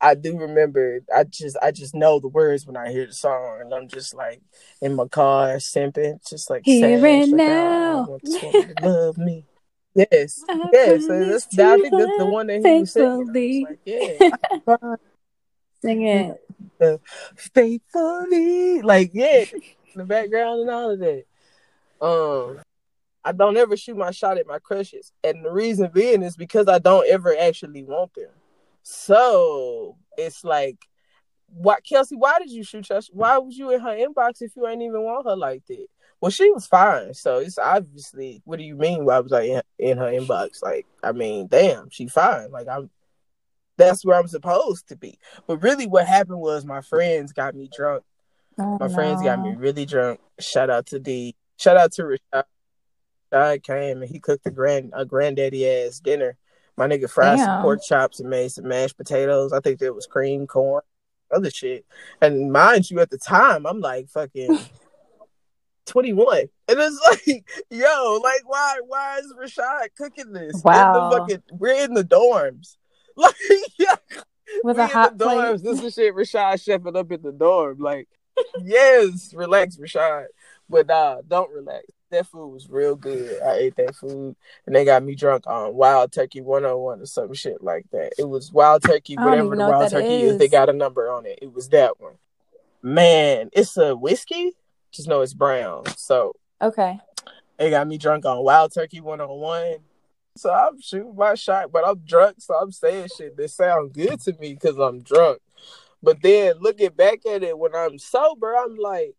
I 0.00 0.14
do 0.14 0.38
remember. 0.38 1.00
I 1.14 1.24
just 1.24 1.56
I 1.60 1.72
just 1.72 1.94
know 1.94 2.20
the 2.20 2.28
words 2.28 2.66
when 2.66 2.76
I 2.76 2.90
hear 2.90 3.06
the 3.06 3.12
song, 3.12 3.58
and 3.60 3.74
I'm 3.74 3.88
just 3.88 4.14
like 4.14 4.40
in 4.80 4.94
my 4.94 5.08
car 5.08 5.56
simping, 5.56 6.26
just 6.28 6.48
like 6.48 6.62
Here 6.64 7.04
and 7.04 7.32
like, 7.32 7.40
"Oh, 7.40 7.44
now. 7.44 8.06
want 8.08 8.24
to 8.24 8.74
love 8.82 9.18
me. 9.18 9.46
Yes, 9.94 10.44
I 10.48 10.68
yes. 10.72 11.06
That's, 11.06 11.58
I 11.58 11.76
think 11.78 11.94
that's 11.96 12.18
the 12.18 12.26
one 12.26 12.46
that 12.46 12.60
he 12.64 12.80
was 12.80 12.92
singing. 12.92 13.64
Like, 13.64 13.80
yeah, 13.84 14.30
Sing 15.82 16.02
it. 16.02 17.00
faithfully, 17.36 18.82
like 18.82 19.10
yeah, 19.14 19.44
the 19.94 20.04
background 20.04 20.60
and 20.60 20.70
all 20.70 20.90
of 20.90 20.98
that. 21.00 21.24
Um, 22.00 22.58
I 23.24 23.32
don't 23.32 23.56
ever 23.56 23.76
shoot 23.76 23.96
my 23.96 24.10
shot 24.10 24.38
at 24.38 24.46
my 24.46 24.58
crushes, 24.58 25.12
and 25.24 25.44
the 25.44 25.50
reason 25.50 25.90
being 25.92 26.22
is 26.22 26.36
because 26.36 26.68
I 26.68 26.78
don't 26.78 27.08
ever 27.08 27.36
actually 27.36 27.82
want 27.82 28.14
them. 28.14 28.30
So 28.82 29.96
it's 30.16 30.44
like, 30.44 30.78
why, 31.48 31.76
Kelsey? 31.86 32.16
Why 32.16 32.38
did 32.38 32.50
you 32.50 32.62
shoot 32.62 32.88
your? 32.88 33.00
Why 33.12 33.38
was 33.38 33.56
you 33.56 33.72
in 33.72 33.80
her 33.80 33.96
inbox 33.96 34.40
if 34.40 34.52
you 34.54 34.66
ain't 34.66 34.82
even 34.82 35.02
want 35.02 35.26
her 35.26 35.36
like 35.36 35.66
that? 35.66 35.86
Well, 36.20 36.30
she 36.30 36.50
was 36.50 36.66
fine, 36.66 37.14
so 37.14 37.38
it's 37.38 37.58
obviously. 37.58 38.42
What 38.44 38.58
do 38.58 38.64
you 38.64 38.74
mean? 38.74 39.04
Why 39.06 39.20
was 39.20 39.32
I 39.32 39.42
in, 39.42 39.62
in 39.78 39.98
her 39.98 40.10
inbox? 40.10 40.62
Like, 40.62 40.86
I 41.02 41.12
mean, 41.12 41.46
damn, 41.46 41.88
she 41.90 42.08
fine. 42.08 42.50
Like, 42.50 42.68
I'm. 42.68 42.90
That's 43.78 44.04
where 44.04 44.18
I'm 44.18 44.28
supposed 44.28 44.88
to 44.88 44.96
be. 44.96 45.18
But 45.46 45.62
really, 45.62 45.86
what 45.86 46.06
happened 46.06 46.40
was 46.40 46.66
my 46.66 46.82
friends 46.82 47.32
got 47.32 47.54
me 47.54 47.70
drunk. 47.74 48.04
Oh, 48.58 48.76
My 48.78 48.88
friends 48.88 49.22
got 49.22 49.40
me 49.40 49.54
really 49.56 49.86
drunk. 49.86 50.20
Shout 50.38 50.68
out 50.68 50.86
to 50.86 50.98
D. 50.98 51.34
Shout 51.56 51.78
out 51.78 51.92
to 51.92 52.02
Rashad. 52.02 52.44
Rashad 53.32 53.62
came 53.62 54.02
and 54.02 54.10
he 54.10 54.18
cooked 54.18 54.46
a 54.46 54.50
grand 54.50 54.92
a 54.94 55.06
granddaddy 55.06 55.66
ass 55.66 56.00
dinner. 56.00 56.36
My 56.76 56.86
nigga 56.86 57.08
fried 57.10 57.38
some 57.38 57.62
pork 57.62 57.80
chops 57.82 58.20
and 58.20 58.28
made 58.28 58.52
some 58.52 58.68
mashed 58.68 58.96
potatoes. 58.96 59.52
I 59.52 59.60
think 59.60 59.78
there 59.78 59.94
was 59.94 60.06
cream, 60.06 60.46
corn, 60.46 60.82
other 61.30 61.50
shit. 61.50 61.86
And 62.20 62.52
mind 62.52 62.90
you, 62.90 63.00
at 63.00 63.10
the 63.10 63.18
time, 63.18 63.66
I'm 63.66 63.80
like 63.80 64.08
fucking 64.08 64.58
21. 65.90 66.38
And 66.38 66.48
it's 66.78 67.00
like, 67.26 67.44
yo, 67.70 68.20
like 68.22 68.42
why 68.48 68.76
why 68.86 69.18
is 69.18 69.32
Rashad 69.38 69.88
cooking 69.96 70.32
this? 70.32 70.62
Wow. 70.64 71.10
In 71.10 71.18
fucking, 71.18 71.42
we're 71.58 71.84
in 71.84 71.94
the 71.94 72.04
dorms. 72.04 72.76
Like 73.16 73.34
yeah, 73.78 73.96
With 74.62 74.76
we 74.78 74.82
a 74.84 74.86
hot 74.86 75.18
the 75.18 75.26
plate. 75.26 75.36
dorms. 75.36 75.62
This 75.62 75.82
is 75.82 75.94
shit 75.94 76.14
Rashad 76.14 76.54
chefing 76.54 76.96
up 76.96 77.10
in 77.12 77.20
the 77.20 77.32
dorm. 77.32 77.78
Like, 77.80 78.08
yes, 78.62 79.34
relax, 79.34 79.76
Rashad. 79.76 80.26
But 80.70 80.86
nah, 80.86 81.20
don't 81.28 81.52
relax. 81.52 81.84
that 82.10 82.26
food 82.28 82.48
was 82.48 82.70
real 82.70 82.94
good. 82.96 83.42
I 83.42 83.54
ate 83.56 83.76
that 83.76 83.96
food, 83.96 84.36
and 84.64 84.74
they 84.74 84.84
got 84.86 85.02
me 85.02 85.16
drunk 85.16 85.46
on 85.48 85.74
Wild 85.74 86.12
Turkey 86.12 86.40
101 86.40 87.00
or 87.02 87.06
some 87.06 87.34
shit 87.34 87.62
like 87.62 87.84
that. 87.90 88.12
It 88.16 88.28
was 88.28 88.52
Wild 88.52 88.84
Turkey, 88.84 89.16
whatever 89.16 89.54
the 89.56 89.68
Wild 89.68 89.90
Turkey 89.90 90.22
is. 90.22 90.38
They 90.38 90.48
got 90.48 90.70
a 90.70 90.72
number 90.72 91.10
on 91.10 91.26
it. 91.26 91.40
It 91.42 91.52
was 91.52 91.68
that 91.70 92.00
one. 92.00 92.14
Man, 92.82 93.50
it's 93.52 93.76
a 93.76 93.94
whiskey. 93.94 94.52
Just 94.92 95.08
know 95.08 95.20
it's 95.20 95.34
brown. 95.34 95.84
So 95.96 96.34
Okay. 96.62 97.00
they 97.58 97.70
got 97.70 97.86
me 97.86 97.98
drunk 97.98 98.24
on 98.26 98.44
Wild 98.44 98.72
Turkey 98.72 99.00
101. 99.00 99.78
So 100.36 100.52
I'm 100.52 100.80
shooting 100.80 101.14
my 101.16 101.34
shot, 101.34 101.72
but 101.72 101.86
I'm 101.86 101.98
drunk, 101.98 102.36
so 102.38 102.54
I'm 102.54 102.70
saying 102.72 103.08
shit 103.16 103.36
that 103.36 103.50
sound 103.50 103.92
good 103.92 104.20
to 104.22 104.32
me 104.34 104.54
because 104.54 104.76
I'm 104.78 105.00
drunk. 105.02 105.40
But 106.02 106.22
then 106.22 106.54
looking 106.60 106.90
back 106.90 107.20
at 107.30 107.42
it 107.42 107.58
when 107.58 107.74
I'm 107.74 107.98
sober, 107.98 108.54
I'm 108.56 108.76
like, 108.76 109.14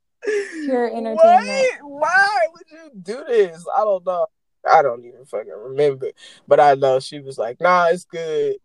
Pure 0.65 0.88
entertainment. 0.95 1.17
What? 1.17 1.71
Why 1.81 2.38
would 2.53 2.71
you 2.71 2.91
do 3.01 3.23
this? 3.27 3.65
I 3.75 3.81
don't 3.84 4.05
know. 4.05 4.27
I 4.69 4.81
don't 4.81 5.03
even 5.03 5.25
fucking 5.25 5.51
remember. 5.51 6.12
But 6.47 6.60
I 6.60 6.75
know 6.75 6.99
she 6.99 7.19
was 7.19 7.38
like, 7.38 7.60
nah, 7.60 7.88
it's 7.88 8.05
good. 8.05 8.55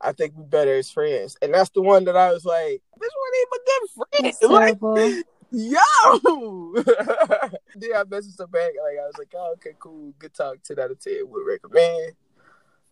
I 0.00 0.12
think 0.12 0.34
we 0.36 0.44
better 0.44 0.74
as 0.74 0.90
friends. 0.90 1.36
And 1.40 1.54
that's 1.54 1.70
the 1.70 1.80
one 1.80 2.04
that 2.04 2.16
I 2.16 2.32
was 2.32 2.44
like, 2.44 2.82
this 3.00 3.10
one 3.16 3.32
ain't 3.38 3.48
a 3.54 3.60
good 3.66 4.24
That's 4.24 4.38
friend. 4.38 4.52
Like, 4.52 4.80
terrible. 4.80 5.22
Yo. 5.52 6.72
then 6.74 7.90
I 7.94 8.04
messaged 8.04 8.38
her 8.38 8.46
back. 8.46 8.72
Like 8.82 8.98
I 9.00 9.06
was 9.06 9.14
like, 9.18 9.32
oh, 9.36 9.52
okay, 9.54 9.72
cool. 9.78 10.12
Good 10.18 10.34
talk. 10.34 10.62
10 10.62 10.78
out 10.78 10.90
of 10.90 11.00
10. 11.00 11.24
Would 11.28 11.46
recommend. 11.46 12.12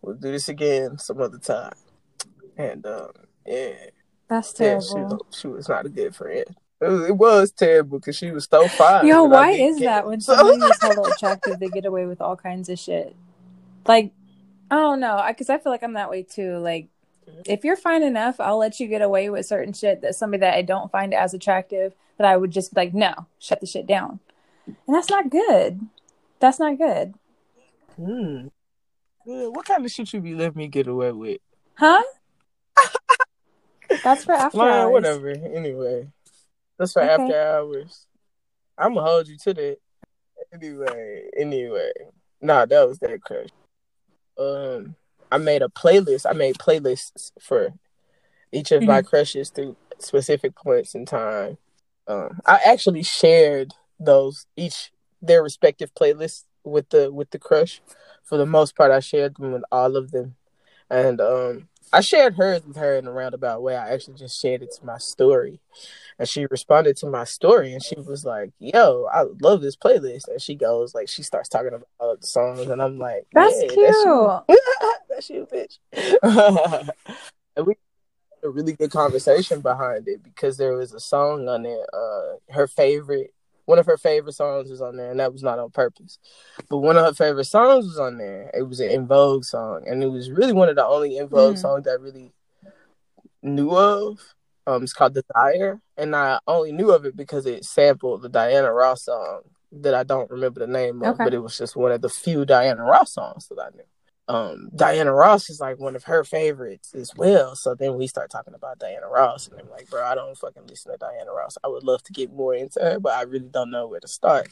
We'll 0.03 0.15
do 0.15 0.31
this 0.33 0.49
again 0.49 0.99
some 0.99 1.21
other 1.21 1.39
time. 1.39 1.73
And 2.57 2.85
um, 2.87 3.11
yeah. 3.47 3.73
That's 4.29 4.55
Yeah, 4.59 4.81
she, 4.81 4.95
terrible. 4.95 5.27
she 5.31 5.47
was 5.49 5.69
not 5.69 5.87
a 5.87 5.89
good 5.89 6.15
friend. 6.15 6.45
It 6.81 6.89
was, 6.89 7.09
it 7.09 7.17
was 7.17 7.53
terrible 7.53 7.99
because 7.99 8.17
she 8.17 8.31
was 8.31 8.47
so 8.51 8.67
fine. 8.69 9.07
Yo, 9.07 9.25
why 9.25 9.51
is 9.51 9.79
that 9.81 10.07
when 10.07 10.21
So- 10.21 10.35
somebody 10.37 10.59
is 10.73 10.79
hella 10.83 11.11
attractive, 11.11 11.59
they 11.59 11.69
get 11.69 11.85
away 11.85 12.07
with 12.07 12.21
all 12.21 12.37
kinds 12.37 12.69
of 12.69 12.79
shit? 12.79 13.15
Like, 13.87 14.13
I 14.71 14.77
don't 14.77 15.01
know, 15.01 15.23
because 15.29 15.51
I 15.51 15.59
feel 15.59 15.73
like 15.73 15.83
I'm 15.83 15.95
that 15.95 16.09
way 16.11 16.23
too. 16.23 16.57
Like, 16.59 16.89
if 17.47 17.65
you're 17.65 17.77
fine 17.77 18.03
enough, 18.03 18.41
I'll 18.41 18.57
let 18.59 18.81
you 18.81 18.87
get 18.87 19.03
away 19.03 19.31
with 19.31 19.47
certain 19.47 19.73
shit 19.73 20.01
that 20.03 20.15
somebody 20.15 20.41
that 20.41 20.55
I 20.55 20.63
don't 20.63 20.91
find 20.91 21.13
as 21.13 21.35
attractive 21.35 21.95
that 22.21 22.29
I 22.29 22.37
would 22.37 22.51
just 22.51 22.75
be 22.75 22.81
like, 22.83 22.93
no, 22.93 23.15
shut 23.39 23.61
the 23.63 23.67
shit 23.67 23.87
down. 23.87 24.21
And 24.67 24.95
that's 24.95 25.09
not 25.09 25.31
good. 25.31 25.81
That's 26.39 26.61
not 26.61 26.77
good. 26.77 27.15
Hmm. 27.97 28.49
Good. 29.25 29.57
What 29.57 29.65
kind 29.65 29.83
of 29.87 29.91
shit 29.91 30.07
should 30.09 30.19
you 30.19 30.21
be 30.33 30.35
letting 30.35 30.59
me 30.59 30.69
get 30.69 30.87
away 30.87 31.13
with? 31.13 31.41
Huh? 31.79 32.03
That's 34.05 34.25
for 34.25 34.33
after 34.33 34.61
hours. 34.61 34.93
whatever. 34.93 35.31
Anyway, 35.31 36.09
that's 36.79 36.93
for 36.93 37.03
Okay. 37.03 37.23
after 37.23 37.41
hours. 37.41 38.07
I'm 38.79 38.95
gonna 38.95 39.07
hold 39.07 39.29
you 39.29 39.37
to 39.39 39.55
that. 39.55 39.77
Anyway, 40.53 41.23
anyway, 41.37 41.91
nah, 42.41 42.67
that 42.67 42.87
was 42.89 42.99
that 43.01 43.21
crush. 43.23 43.49
Um, 44.39 44.95
I 45.33 45.39
made 45.39 45.63
a 45.63 45.69
playlist. 45.69 46.25
I 46.29 46.35
made 46.35 46.57
playlists 46.57 47.33
for 47.41 47.73
each 48.53 48.73
of 48.73 48.81
Mm-hmm. 48.83 48.89
my 48.91 49.03
crushes 49.03 49.51
through 49.51 49.77
specific 49.99 50.55
points 50.55 50.95
in 50.95 51.05
time. 51.07 51.59
Um, 52.11 52.41
I 52.45 52.59
actually 52.67 53.03
shared 53.03 53.73
those 53.99 54.47
each 54.57 54.91
their 55.23 55.43
respective 55.43 55.95
playlists 55.95 56.45
with 56.65 56.89
the 56.91 57.13
with 57.13 57.31
the 57.31 57.39
crush. 57.39 57.81
For 58.25 58.37
the 58.37 58.47
most 58.47 58.77
part, 58.77 58.91
I 58.91 59.01
shared 59.01 59.37
them 59.37 59.53
with 59.53 59.63
all 59.71 59.97
of 59.97 60.11
them, 60.11 60.37
and 60.89 61.21
um, 61.21 61.69
I 61.93 62.01
shared 62.01 62.35
hers 62.35 62.65
with 62.67 62.77
her 62.77 62.97
in 62.97 63.07
a 63.07 63.13
roundabout 63.13 63.63
way. 63.63 63.77
I 63.77 63.93
actually 63.93 64.15
just 64.15 64.41
shared 64.41 64.63
it 64.63 64.73
to 64.79 64.87
my 64.87 64.99
story, 64.99 65.61
and 66.19 66.29
she 66.29 66.47
responded 66.47 66.97
to 66.99 67.07
my 67.07 67.25
story, 67.25 67.73
and 67.73 67.83
she 67.83 67.97
was 67.97 68.25
like, 68.25 68.51
"Yo, 68.59 69.09
I 69.13 69.25
love 69.41 69.61
this 69.63 69.77
playlist." 69.77 70.29
And 70.29 70.41
she 70.41 70.55
goes 70.55 70.95
like, 70.95 71.09
she 71.09 71.23
starts 71.23 71.49
talking 71.49 71.69
about 71.69 71.89
all 71.99 72.13
of 72.13 72.21
the 72.21 72.27
songs, 72.27 72.61
and 72.69 72.83
I'm 72.83 72.99
like, 72.99 73.27
That's 73.33 73.63
"Yeah, 73.63 73.69
cute. 73.69 73.79
you. 74.49 74.59
that's 75.09 75.31
you, 75.31 75.49
bitch." 75.53 76.89
and 77.57 77.67
we 77.67 77.75
a 78.43 78.49
really 78.49 78.73
good 78.73 78.91
conversation 78.91 79.61
behind 79.61 80.09
it 80.09 80.23
because 80.23 80.57
there 80.57 80.75
was 80.77 80.93
a 80.93 81.01
song 81.01 81.49
on 81.49 81.63
there. 81.63 81.87
Uh, 81.93 82.37
her 82.53 82.67
favorite, 82.67 83.33
one 83.67 83.79
of 83.79 83.87
her 83.87 83.97
favorite 83.97 84.33
songs 84.35 84.71
was 84.71 84.81
on 84.81 84.97
there, 84.97 85.11
and 85.11 85.21
that 85.21 85.33
was 85.33 85.43
not 85.43 85.59
on 85.59 85.71
purpose. 85.71 86.19
But 86.69 86.79
one 86.79 86.97
of 86.97 87.05
her 87.05 87.15
favorite 87.15 87.45
songs 87.45 87.85
was 87.87 87.99
on 87.99 88.19
there. 88.19 88.51
It 88.55 88.63
was 88.63 88.81
an 88.81 88.91
En 88.91 89.07
Vogue 89.07 89.45
song, 89.45 89.85
and 89.87 90.03
it 90.03 90.09
was 90.09 90.31
really 90.31 90.53
one 90.53 90.69
of 90.69 90.77
the 90.77 90.85
only 90.87 91.19
En 91.19 91.29
Vogue 91.29 91.57
Mm. 91.57 91.59
songs 91.61 91.87
I 91.87 91.93
really 91.93 92.33
knew 93.43 93.71
of. 93.77 94.19
Um, 94.67 94.83
it's 94.83 94.93
called 94.93 95.15
Desire, 95.15 95.81
and 95.97 96.15
I 96.15 96.39
only 96.47 96.73
knew 96.73 96.91
of 96.93 97.05
it 97.05 97.17
because 97.17 97.47
it 97.47 97.65
sampled 97.65 98.23
the 98.23 98.29
Diana 98.29 98.73
Ross 98.73 99.05
song 99.05 99.43
that 99.73 99.95
I 99.95 100.03
don't 100.03 100.31
remember 100.31 100.61
the 100.61 100.67
name 100.67 101.03
of, 101.03 101.15
Okay. 101.15 101.25
but 101.25 101.35
it 101.35 101.39
was 101.39 101.57
just 101.57 101.77
one 101.77 101.93
of 101.93 102.03
the 102.03 102.09
few 102.09 102.45
Diana 102.45 102.83
Ross 102.85 103.13
songs 103.13 103.49
that 103.49 103.59
I 103.59 103.71
knew. 103.77 103.85
Um, 104.31 104.71
Diana 104.77 105.13
Ross 105.13 105.51
is 105.51 105.59
like 105.59 105.81
one 105.81 105.97
of 105.97 106.05
her 106.05 106.23
favorites 106.23 106.95
as 106.95 107.13
well. 107.17 107.57
So 107.57 107.75
then 107.75 107.97
we 107.97 108.07
start 108.07 108.31
talking 108.31 108.55
about 108.55 108.79
Diana 108.79 109.09
Ross, 109.09 109.49
and 109.49 109.61
I'm 109.61 109.69
like, 109.71 109.91
bro, 109.91 110.05
I 110.05 110.15
don't 110.15 110.39
fucking 110.39 110.69
listen 110.69 110.93
to 110.93 110.99
Diana 110.99 111.33
Ross. 111.33 111.59
I 111.65 111.69
would 111.69 111.83
love 111.83 112.05
to 112.05 112.13
get 112.13 112.33
more 112.33 112.55
into 112.55 112.79
her, 112.79 113.01
but 113.01 113.13
I 113.15 113.23
really 113.23 113.49
don't 113.49 113.73
know 113.73 113.89
where 113.89 113.99
to 113.99 114.07
start. 114.07 114.49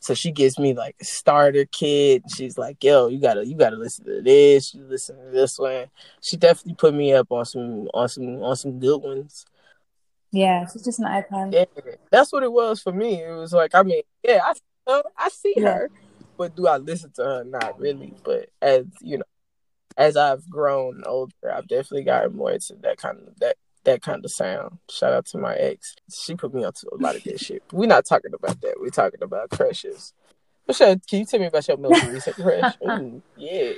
So 0.00 0.12
she 0.12 0.32
gives 0.32 0.58
me 0.58 0.74
like 0.74 0.96
a 1.00 1.04
starter 1.06 1.64
kit. 1.64 2.24
She's 2.34 2.58
like, 2.58 2.84
yo, 2.84 3.08
you 3.08 3.18
gotta 3.18 3.46
you 3.46 3.56
gotta 3.56 3.76
listen 3.76 4.04
to 4.04 4.20
this, 4.20 4.74
you 4.74 4.84
listen 4.84 5.16
to 5.16 5.30
this 5.30 5.58
one. 5.58 5.86
She 6.20 6.36
definitely 6.36 6.74
put 6.74 6.92
me 6.92 7.14
up 7.14 7.32
on 7.32 7.46
some 7.46 7.88
on 7.94 8.10
some 8.10 8.42
on 8.42 8.56
some 8.56 8.78
good 8.80 8.98
ones. 8.98 9.46
Yeah, 10.30 10.66
she's 10.70 10.84
just 10.84 10.98
an 10.98 11.06
icon. 11.06 11.52
Yeah, 11.52 11.64
that's 12.10 12.32
what 12.34 12.42
it 12.42 12.52
was 12.52 12.82
for 12.82 12.92
me. 12.92 13.22
It 13.22 13.32
was 13.32 13.54
like, 13.54 13.74
I 13.74 13.82
mean, 13.82 14.02
yeah, 14.22 14.40
I 14.86 15.02
I 15.16 15.28
see 15.30 15.54
Yeah. 15.56 15.86
But 16.42 16.56
do 16.56 16.66
I 16.66 16.78
listen 16.78 17.12
to 17.12 17.22
her? 17.22 17.44
Not 17.44 17.78
really. 17.78 18.14
But 18.24 18.48
as 18.60 18.84
you 19.00 19.18
know, 19.18 19.24
as 19.96 20.16
I've 20.16 20.48
grown 20.50 21.04
older, 21.06 21.32
I've 21.54 21.68
definitely 21.68 22.02
gotten 22.02 22.34
more 22.36 22.50
into 22.50 22.74
that 22.82 22.96
kind 22.96 23.18
of 23.28 23.38
that 23.38 23.54
that 23.84 24.02
kind 24.02 24.24
of 24.24 24.30
sound. 24.32 24.78
Shout 24.90 25.12
out 25.12 25.26
to 25.26 25.38
my 25.38 25.54
ex. 25.54 25.94
She 26.12 26.34
put 26.34 26.52
me 26.52 26.64
onto 26.64 26.88
a 26.92 26.96
lot 27.00 27.14
of 27.14 27.22
good 27.22 27.38
shit. 27.38 27.62
We're 27.70 27.86
not 27.86 28.06
talking 28.06 28.34
about 28.34 28.60
that. 28.60 28.74
We're 28.80 28.90
talking 28.90 29.22
about 29.22 29.50
crushes. 29.50 30.12
Michelle, 30.66 30.96
can 31.08 31.20
you 31.20 31.26
tell 31.26 31.38
me 31.38 31.46
about 31.46 31.68
your 31.68 31.76
most 31.76 32.02
recent 32.06 32.34
crush? 32.36 32.74
Ooh, 32.84 33.22
yeah. 33.36 33.74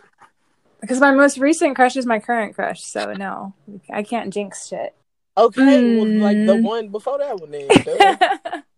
Because 0.80 1.00
my 1.00 1.10
most 1.10 1.36
recent 1.36 1.76
crush 1.76 1.96
is 1.96 2.06
my 2.06 2.18
current 2.18 2.54
crush, 2.54 2.82
so 2.82 3.12
no, 3.12 3.52
I 3.92 4.02
can't 4.02 4.32
jinx 4.32 4.68
shit. 4.68 4.94
Okay, 5.36 5.98
well, 5.98 6.06
like 6.22 6.46
the 6.46 6.56
Mm. 6.56 6.62
one 6.62 6.88
before 6.88 7.18
that 7.18 7.38
one 7.38 7.50
then. 7.50 8.62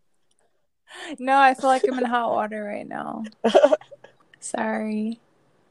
no, 1.19 1.37
I 1.38 1.55
feel 1.55 1.69
like 1.71 1.85
I'm 1.90 1.99
in 1.99 2.05
hot 2.05 2.31
water 2.31 2.62
right 2.64 2.87
now. 2.87 3.25
Sorry. 4.40 5.21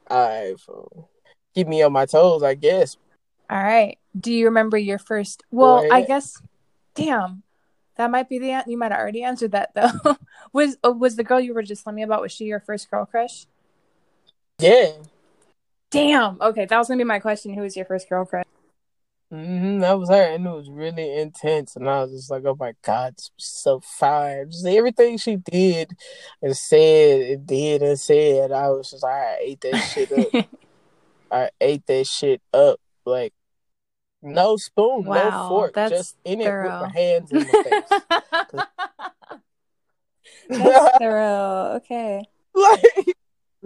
All 0.08 0.28
right, 0.28 0.58
fool. 0.60 1.08
Keep 1.54 1.68
me 1.68 1.82
on 1.82 1.92
my 1.92 2.06
toes, 2.06 2.42
I 2.42 2.54
guess. 2.54 2.96
All 3.48 3.62
right. 3.62 3.98
Do 4.18 4.32
you 4.32 4.46
remember 4.46 4.76
your 4.76 4.98
first? 4.98 5.42
Well, 5.50 5.86
I 5.90 6.02
guess. 6.02 6.40
Damn, 6.94 7.42
that 7.96 8.10
might 8.10 8.28
be 8.28 8.38
the. 8.38 8.62
You 8.66 8.78
might 8.78 8.92
have 8.92 9.00
already 9.00 9.22
answered 9.22 9.52
that 9.52 9.74
though. 9.74 10.16
was 10.52 10.76
uh, 10.84 10.92
was 10.92 11.16
the 11.16 11.24
girl 11.24 11.40
you 11.40 11.54
were 11.54 11.62
just 11.62 11.84
telling 11.84 11.96
me 11.96 12.02
about? 12.02 12.22
Was 12.22 12.32
she 12.32 12.44
your 12.44 12.60
first 12.60 12.90
girl 12.90 13.04
crush? 13.04 13.46
Yeah. 14.58 14.92
Damn. 15.90 16.40
Okay, 16.40 16.64
that 16.64 16.78
was 16.78 16.88
gonna 16.88 16.98
be 16.98 17.04
my 17.04 17.18
question. 17.18 17.54
Who 17.54 17.62
was 17.62 17.76
your 17.76 17.86
first 17.86 18.08
girl 18.08 18.24
crush? 18.24 18.46
Hmm 19.30 19.80
that 19.80 19.98
was 19.98 20.08
her, 20.08 20.34
and 20.34 20.46
it 20.46 20.50
was 20.50 20.70
really 20.70 21.18
intense. 21.18 21.76
And 21.76 21.88
I 21.88 22.02
was 22.02 22.12
just 22.12 22.30
like, 22.30 22.44
"Oh 22.46 22.56
my 22.58 22.74
god, 22.82 23.14
so 23.36 23.80
fine!" 23.80 24.50
Just 24.50 24.66
everything 24.66 25.18
she 25.18 25.36
did 25.36 25.92
and 26.42 26.56
said, 26.56 27.22
and 27.22 27.46
did 27.46 27.82
and 27.82 27.98
said, 27.98 28.52
I 28.52 28.68
was 28.70 28.90
just, 28.90 29.02
like, 29.02 29.12
I 29.12 29.38
ate 29.42 29.60
that 29.62 29.78
shit 29.78 30.12
up. 30.12 30.28
I 31.30 31.50
ate 31.60 31.86
that 31.86 32.06
shit 32.06 32.40
up, 32.54 32.80
like 33.04 33.32
no 34.22 34.56
spoon, 34.56 35.04
no 35.04 35.30
fork, 35.48 35.74
just 35.88 36.16
in 36.24 36.40
it 36.40 36.50
with 36.62 36.72
my 36.80 36.90
hands 36.94 37.32
in 37.32 37.46
my 37.46 37.62
face. 37.64 38.02
That's 40.48 40.98
thorough. 40.98 41.72
Okay. 41.76 42.24
like 42.54 43.16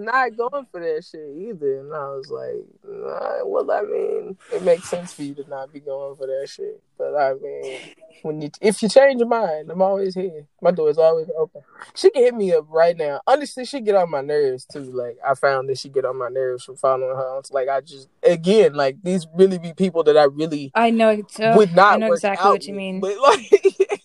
not 0.04 0.36
going 0.36 0.66
for 0.70 0.80
that 0.80 1.04
shit 1.04 1.28
either. 1.36 1.80
And 1.80 1.92
I 1.94 2.08
was 2.14 2.30
like, 2.30 2.64
nah, 2.86 3.44
well, 3.44 3.70
I 3.70 3.82
mean, 3.82 4.36
it 4.52 4.62
makes 4.62 4.88
sense 4.88 5.12
for 5.12 5.22
you 5.22 5.34
to 5.34 5.48
not 5.48 5.72
be 5.72 5.80
going 5.80 6.16
for 6.16 6.26
that 6.26 6.48
shit. 6.48 6.82
But 6.98 7.14
I 7.16 7.34
mean, 7.34 7.78
when 8.22 8.42
you 8.42 8.50
if 8.60 8.82
you 8.82 8.88
change 8.88 9.20
your 9.20 9.28
mind, 9.28 9.70
I'm 9.70 9.80
always 9.80 10.14
here. 10.14 10.46
My 10.60 10.70
door 10.70 10.90
is 10.90 10.98
always 10.98 11.28
open. 11.38 11.62
She 11.94 12.10
can 12.10 12.22
hit 12.22 12.34
me 12.34 12.52
up 12.52 12.66
right 12.68 12.96
now. 12.96 13.20
Honestly, 13.26 13.64
she 13.64 13.80
get 13.80 13.94
on 13.94 14.10
my 14.10 14.20
nerves 14.20 14.66
too. 14.66 14.80
Like 14.80 15.16
I 15.26 15.34
found 15.34 15.68
that 15.68 15.78
she 15.78 15.88
get 15.88 16.04
on 16.04 16.18
my 16.18 16.28
nerves 16.28 16.64
from 16.64 16.76
following 16.76 17.16
her. 17.16 17.38
It's 17.38 17.50
like 17.50 17.68
I 17.68 17.80
just 17.80 18.08
again, 18.22 18.74
like 18.74 18.96
these 19.02 19.26
really 19.34 19.58
be 19.58 19.72
people 19.72 20.02
that 20.04 20.16
I 20.16 20.24
really 20.24 20.70
I 20.74 20.90
know. 20.90 21.22
Uh, 21.38 21.54
would 21.56 21.74
not 21.74 21.94
I 21.94 21.96
know 21.96 22.12
exactly 22.12 22.50
what 22.50 22.66
you 22.66 22.74
with. 22.74 22.78
mean. 22.78 23.00
But 23.00 23.18
like, 23.18 23.50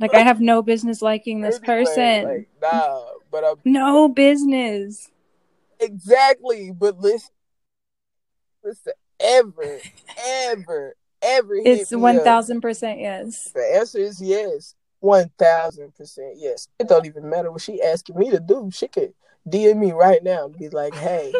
Like 0.00 0.14
I 0.14 0.20
have 0.20 0.40
no 0.40 0.62
business 0.62 1.00
liking 1.02 1.40
this 1.40 1.58
person. 1.58 2.24
like 2.24 2.48
nah. 2.60 3.00
But 3.30 3.44
I'm 3.44 3.56
no 3.64 4.08
business. 4.08 5.10
Exactly, 5.84 6.72
but 6.72 6.98
listen, 6.98 7.30
listen, 8.62 8.92
ever, 9.20 9.80
ever, 10.26 10.94
ever. 11.22 11.54
It's 11.56 11.92
me 11.92 11.98
one 11.98 12.18
up. 12.18 12.24
thousand 12.24 12.60
percent 12.60 13.00
yes. 13.00 13.50
The 13.54 13.76
answer 13.76 13.98
is 13.98 14.20
yes. 14.20 14.74
One 15.00 15.30
thousand 15.38 15.94
percent, 15.94 16.36
yes. 16.38 16.68
It 16.78 16.88
don't 16.88 17.04
even 17.06 17.28
matter 17.28 17.50
what 17.50 17.60
she 17.60 17.82
asking 17.82 18.18
me 18.18 18.30
to 18.30 18.40
do. 18.40 18.70
She 18.72 18.88
could 18.88 19.12
DM 19.46 19.76
me 19.76 19.92
right 19.92 20.22
now 20.22 20.46
and 20.46 20.56
be 20.56 20.70
like, 20.70 20.94
"Hey, 20.94 21.32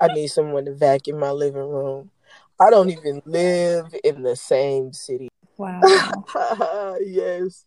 I 0.00 0.08
need 0.14 0.28
someone 0.28 0.66
to 0.66 0.74
vacuum 0.74 1.18
my 1.18 1.30
living 1.30 1.68
room." 1.68 2.10
I 2.60 2.70
don't 2.70 2.90
even 2.90 3.22
live 3.24 3.94
in 4.02 4.22
the 4.22 4.34
same 4.34 4.92
city. 4.92 5.28
Wow. 5.56 5.80
yes. 7.00 7.64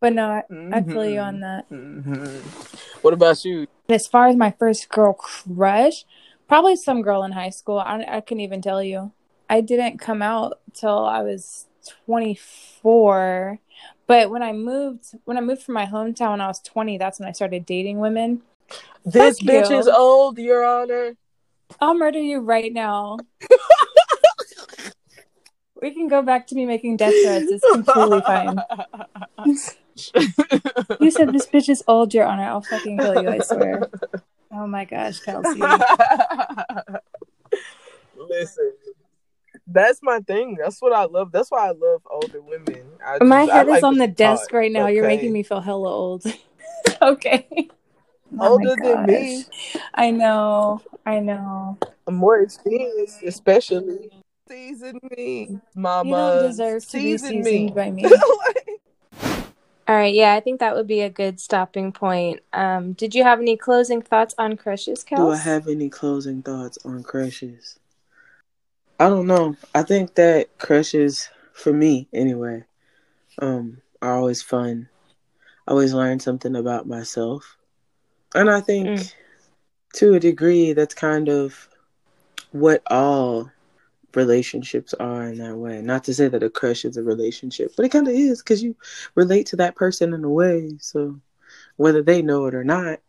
But 0.00 0.12
no, 0.12 0.28
I, 0.28 0.42
I 0.72 0.82
feel 0.82 1.04
you 1.04 1.20
on 1.20 1.40
that. 1.40 1.68
Mhm. 1.70 2.42
What 3.02 3.14
about 3.14 3.44
you? 3.44 3.66
As 3.88 4.06
far 4.06 4.28
as 4.28 4.36
my 4.36 4.50
first 4.50 4.88
girl 4.88 5.12
crush, 5.12 6.04
probably 6.48 6.76
some 6.76 7.02
girl 7.02 7.22
in 7.22 7.32
high 7.32 7.50
school. 7.50 7.78
I, 7.78 8.04
I 8.08 8.20
couldn't 8.20 8.40
even 8.40 8.62
tell 8.62 8.82
you. 8.82 9.12
I 9.48 9.60
didn't 9.60 9.98
come 9.98 10.22
out 10.22 10.58
till 10.74 11.04
I 11.04 11.22
was 11.22 11.66
24. 12.06 13.60
But 14.06 14.30
when 14.30 14.42
I 14.42 14.52
moved, 14.52 15.14
when 15.24 15.36
I 15.36 15.40
moved 15.40 15.62
from 15.62 15.74
my 15.74 15.86
hometown 15.86 16.30
when 16.30 16.40
I 16.40 16.46
was 16.48 16.60
20, 16.60 16.98
that's 16.98 17.18
when 17.20 17.28
I 17.28 17.32
started 17.32 17.66
dating 17.66 17.98
women. 17.98 18.42
This 19.04 19.38
Fuck 19.38 19.48
bitch 19.48 19.70
you. 19.70 19.78
is 19.78 19.88
old, 19.88 20.38
Your 20.38 20.64
Honor. 20.64 21.16
I'll 21.80 21.94
murder 21.94 22.20
you 22.20 22.40
right 22.40 22.72
now. 22.72 23.18
we 25.82 25.92
can 25.92 26.08
go 26.08 26.22
back 26.22 26.46
to 26.48 26.54
me 26.54 26.66
making 26.66 26.96
death 26.96 27.14
threats. 27.22 27.50
It's 27.50 27.64
completely 27.70 28.20
fine. 28.22 28.62
You 31.00 31.10
said 31.10 31.32
this 31.32 31.46
bitch 31.46 31.68
is 31.68 31.82
old, 31.88 32.12
Your 32.14 32.24
Honor. 32.26 32.44
I'll 32.44 32.60
fucking 32.62 32.98
kill 32.98 33.22
you, 33.22 33.28
I 33.28 33.38
swear. 33.40 33.88
Oh 34.52 34.66
my 34.66 34.84
gosh, 34.84 35.18
Kelsey. 35.20 35.60
Listen, 38.16 38.72
that's 39.66 40.00
my 40.02 40.20
thing. 40.20 40.56
That's 40.58 40.80
what 40.80 40.92
I 40.92 41.04
love. 41.04 41.32
That's 41.32 41.50
why 41.50 41.66
I 41.68 41.72
love 41.72 42.02
older 42.10 42.40
women. 42.40 42.82
I 43.04 43.18
My 43.22 43.42
just- 43.44 43.52
I 43.52 43.56
head 43.58 43.66
is 43.66 43.72
like 43.72 43.84
on 43.84 43.98
the 43.98 44.06
desk 44.06 44.50
taught, 44.50 44.56
right 44.56 44.72
now. 44.72 44.86
You're 44.86 45.06
making 45.06 45.32
me 45.32 45.42
feel 45.42 45.60
hella 45.60 45.88
old. 45.88 46.24
okay. 47.02 47.46
Oh 47.50 47.68
my 48.30 48.46
older 48.46 48.76
than 48.80 49.06
me. 49.06 49.44
I 49.94 50.10
know. 50.10 50.80
I 51.04 51.18
know. 51.20 51.78
I'm 52.06 52.14
more 52.14 52.40
experienced, 52.40 53.22
especially. 53.24 54.10
Season 54.48 54.98
me, 55.16 55.58
mama. 55.74 56.08
You 56.08 56.14
don't 56.14 56.42
deserve 56.42 56.86
to 56.86 56.96
be 56.96 57.18
Season 57.18 57.42
seasoned 57.44 57.74
by 57.74 57.90
me. 57.90 58.04
All 59.88 59.94
right, 59.94 60.12
yeah, 60.12 60.34
I 60.34 60.40
think 60.40 60.58
that 60.60 60.74
would 60.74 60.88
be 60.88 61.02
a 61.02 61.10
good 61.10 61.38
stopping 61.38 61.92
point. 61.92 62.40
Um, 62.52 62.92
did 62.94 63.14
you 63.14 63.22
have 63.22 63.38
any 63.40 63.56
closing 63.56 64.02
thoughts 64.02 64.34
on 64.36 64.56
crushes, 64.56 65.04
Kels? 65.04 65.16
Do 65.18 65.30
I 65.30 65.36
have 65.36 65.68
any 65.68 65.88
closing 65.88 66.42
thoughts 66.42 66.76
on 66.84 67.04
crushes? 67.04 67.78
I 68.98 69.08
don't 69.08 69.28
know. 69.28 69.56
I 69.74 69.82
think 69.82 70.14
that 70.16 70.58
crushes, 70.58 71.28
for 71.52 71.72
me 71.72 72.08
anyway, 72.12 72.64
um, 73.40 73.80
are 74.02 74.16
always 74.16 74.42
fun. 74.42 74.88
I 75.68 75.70
always 75.70 75.94
learn 75.94 76.18
something 76.18 76.56
about 76.56 76.88
myself. 76.88 77.56
And 78.34 78.50
I 78.50 78.60
think 78.60 78.86
Mm. 78.88 79.12
to 79.94 80.14
a 80.14 80.20
degree 80.20 80.72
that's 80.72 80.94
kind 80.94 81.28
of 81.28 81.68
what 82.50 82.82
all 82.90 83.50
relationships 84.16 84.94
are 84.94 85.28
in 85.28 85.38
that 85.38 85.56
way. 85.56 85.80
Not 85.82 86.04
to 86.04 86.14
say 86.14 86.28
that 86.28 86.42
a 86.42 86.50
crush 86.50 86.84
is 86.84 86.96
a 86.96 87.02
relationship, 87.02 87.72
but 87.76 87.86
it 87.86 87.90
kind 87.90 88.08
of 88.08 88.14
is 88.14 88.42
because 88.42 88.62
you 88.62 88.74
relate 89.14 89.46
to 89.48 89.56
that 89.56 89.76
person 89.76 90.12
in 90.14 90.24
a 90.24 90.30
way. 90.30 90.70
So 90.80 91.20
whether 91.76 92.02
they 92.02 92.22
know 92.22 92.46
it 92.46 92.54
or 92.54 92.64
not, 92.64 92.98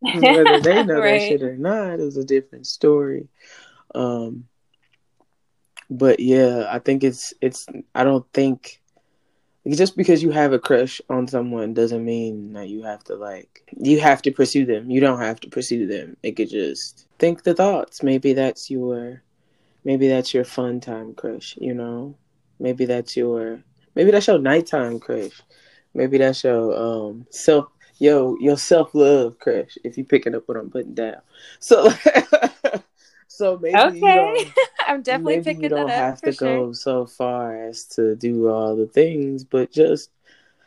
whether 0.00 0.60
they 0.60 0.84
know 0.84 1.00
that 1.00 1.26
shit 1.28 1.42
or 1.42 1.56
not 1.56 2.00
is 2.00 2.16
a 2.16 2.24
different 2.24 2.66
story. 2.66 3.28
Um, 3.94 4.44
but 5.90 6.20
yeah, 6.20 6.66
I 6.70 6.78
think 6.78 7.04
it's 7.04 7.34
it's. 7.40 7.66
I 7.94 8.04
don't 8.04 8.26
think 8.32 8.80
just 9.72 9.96
because 9.96 10.22
you 10.22 10.30
have 10.30 10.52
a 10.52 10.58
crush 10.58 11.00
on 11.08 11.26
someone 11.26 11.72
doesn't 11.72 12.04
mean 12.04 12.52
that 12.52 12.68
you 12.68 12.82
have 12.82 13.02
to 13.04 13.14
like 13.14 13.62
you 13.76 13.98
have 14.00 14.20
to 14.22 14.30
pursue 14.30 14.66
them. 14.66 14.90
You 14.90 15.00
don't 15.00 15.20
have 15.20 15.40
to 15.40 15.48
pursue 15.48 15.86
them. 15.86 16.16
It 16.22 16.32
could 16.32 16.50
just 16.50 17.06
think 17.18 17.44
the 17.44 17.54
thoughts. 17.54 18.02
Maybe 18.02 18.34
that's 18.34 18.70
your 18.70 19.22
maybe 19.84 20.08
that's 20.08 20.34
your 20.34 20.44
fun 20.44 20.80
time 20.80 21.14
crush. 21.14 21.56
You 21.58 21.74
know, 21.74 22.14
maybe 22.60 22.84
that's 22.84 23.16
your 23.16 23.62
maybe 23.94 24.10
that's 24.10 24.26
your 24.26 24.38
nighttime 24.38 25.00
crush. 25.00 25.40
Maybe 25.94 26.18
that's 26.18 26.44
your 26.44 26.76
um 26.76 27.26
self 27.30 27.66
yo 27.98 28.36
your 28.40 28.58
self 28.58 28.94
love 28.94 29.38
crush. 29.38 29.78
If 29.82 29.96
you 29.96 30.04
picking 30.04 30.34
up 30.34 30.46
what 30.46 30.58
I'm 30.58 30.70
putting 30.70 30.94
down, 30.94 31.22
so 31.58 31.90
so 33.34 33.58
maybe 33.58 33.76
Okay. 33.76 34.00
don't- 34.00 34.38
um, 34.46 34.52
I'm 34.86 35.02
definitely 35.02 35.36
maybe 35.36 35.44
picking 35.44 35.62
you 35.64 35.68
don't 35.70 35.88
that 35.88 35.94
up 35.94 36.04
have 36.10 36.20
to 36.22 36.32
sure. 36.32 36.66
go 36.66 36.72
so 36.72 37.06
far 37.06 37.64
as 37.64 37.84
to 37.96 38.14
do 38.16 38.48
all 38.48 38.76
the 38.76 38.86
things, 38.86 39.42
but 39.44 39.72
just 39.72 40.10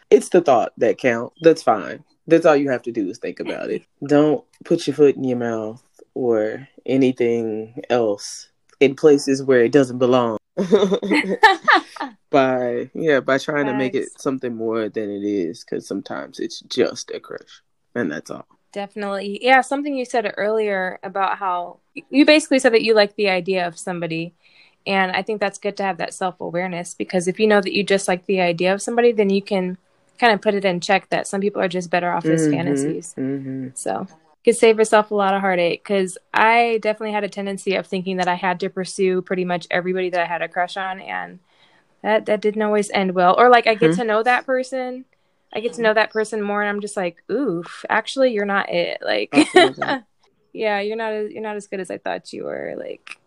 it's 0.10 0.30
the 0.30 0.42
thought 0.42 0.74
that 0.78 0.98
count. 0.98 1.34
That's 1.42 1.64
fine. 1.64 2.04
That's 2.28 2.46
all 2.46 2.56
you 2.58 2.70
have 2.70 2.82
to 2.84 2.92
do 2.92 3.08
is 3.10 3.20
think 3.20 3.40
about 3.40 3.70
it. 3.70 3.84
Don't 4.08 4.44
put 4.66 4.86
your 4.86 4.96
foot 4.96 5.16
in 5.16 5.24
your 5.24 5.38
mouth 5.38 5.82
or 6.14 6.68
anything 6.86 7.82
else 7.90 8.50
in 8.80 8.96
places 8.96 9.44
where 9.44 9.64
it 9.64 9.72
doesn't 9.72 9.98
belong. 10.00 10.38
by 12.30 12.90
yeah, 12.94 13.20
by 13.22 13.38
trying 13.38 13.68
to 13.68 13.74
make 13.74 13.96
it 13.96 14.10
something 14.20 14.56
more 14.56 14.90
than 14.90 15.10
it 15.10 15.24
is, 15.24 15.64
because 15.64 15.88
sometimes 15.88 16.40
it's 16.40 16.60
just 16.62 17.12
a 17.12 17.20
crush, 17.20 17.62
and 17.96 18.12
that's 18.12 18.30
all. 18.32 18.48
Definitely. 18.72 19.40
Yeah, 19.44 19.62
something 19.62 19.96
you 19.96 20.06
said 20.06 20.32
earlier 20.38 21.00
about 21.04 21.38
how 21.38 21.78
you 22.10 22.26
basically 22.26 22.60
said 22.60 22.74
that 22.74 22.84
you 22.84 22.94
like 22.94 23.16
the 23.16 23.30
idea 23.30 23.66
of 23.66 23.78
somebody. 23.78 24.34
And 24.86 25.12
I 25.12 25.22
think 25.22 25.40
that's 25.40 25.58
good 25.58 25.76
to 25.78 25.84
have 25.84 25.98
that 25.98 26.14
self 26.14 26.40
awareness 26.40 26.94
because 26.94 27.28
if 27.28 27.40
you 27.40 27.48
know 27.48 27.62
that 27.62 27.74
you 27.74 27.84
just 27.84 28.08
like 28.08 28.26
the 28.26 28.42
idea 28.42 28.74
of 28.74 28.82
somebody, 28.82 29.12
then 29.12 29.30
you 29.30 29.42
can 29.42 29.78
kind 30.20 30.34
of 30.34 30.42
put 30.42 30.54
it 30.56 30.66
in 30.66 30.80
check 30.80 31.10
that 31.10 31.28
some 31.28 31.42
people 31.42 31.62
are 31.62 31.68
just 31.68 31.90
better 31.90 32.12
off 32.12 32.26
as 32.26 32.48
Mhm, 32.48 32.52
fantasies. 32.52 33.16
mhm. 33.18 33.78
So 33.78 34.08
you 34.10 34.54
could 34.54 34.58
save 34.60 34.78
yourself 34.78 35.12
a 35.12 35.16
lot 35.16 35.34
of 35.34 35.42
heartache 35.42 35.84
because 35.84 36.18
I 36.34 36.80
definitely 36.82 37.14
had 37.14 37.24
a 37.24 37.30
tendency 37.30 37.76
of 37.76 37.88
thinking 37.88 38.18
that 38.18 38.28
I 38.28 38.36
had 38.36 38.60
to 38.62 38.70
pursue 38.70 39.22
pretty 39.22 39.46
much 39.46 39.68
everybody 39.72 40.10
that 40.10 40.22
I 40.22 40.26
had 40.26 40.42
a 40.42 40.48
crush 40.50 40.78
on, 40.78 41.00
and 41.02 41.40
that 42.02 42.26
that 42.28 42.42
didn't 42.42 42.62
always 42.62 42.92
end 42.92 43.14
well. 43.16 43.36
Or 43.38 43.50
like 43.50 43.68
I 43.68 43.76
get 43.76 43.92
Mhm. 43.92 43.96
to 43.98 44.04
know 44.04 44.24
that 44.24 44.46
person, 44.46 45.06
I 45.54 45.60
get 45.62 45.74
to 45.74 45.82
know 45.82 45.94
that 45.94 46.12
person 46.12 46.42
more, 46.42 46.62
and 46.62 46.70
I'm 46.70 46.82
just 46.82 46.98
like, 46.98 47.24
oof, 47.32 47.86
actually, 47.90 48.32
you're 48.34 48.46
not 48.46 48.70
it. 48.70 49.00
Like, 49.02 49.30
I 49.34 49.44
feel 49.46 49.74
that. 49.74 50.04
yeah, 50.54 50.80
you're 50.82 50.98
not 50.98 51.14
as, 51.14 51.32
you're 51.32 51.42
not 51.42 51.56
as 51.56 51.68
good 51.68 51.80
as 51.80 51.90
I 51.90 51.98
thought 51.98 52.34
you 52.34 52.44
were. 52.46 52.76
Like, 52.78 53.18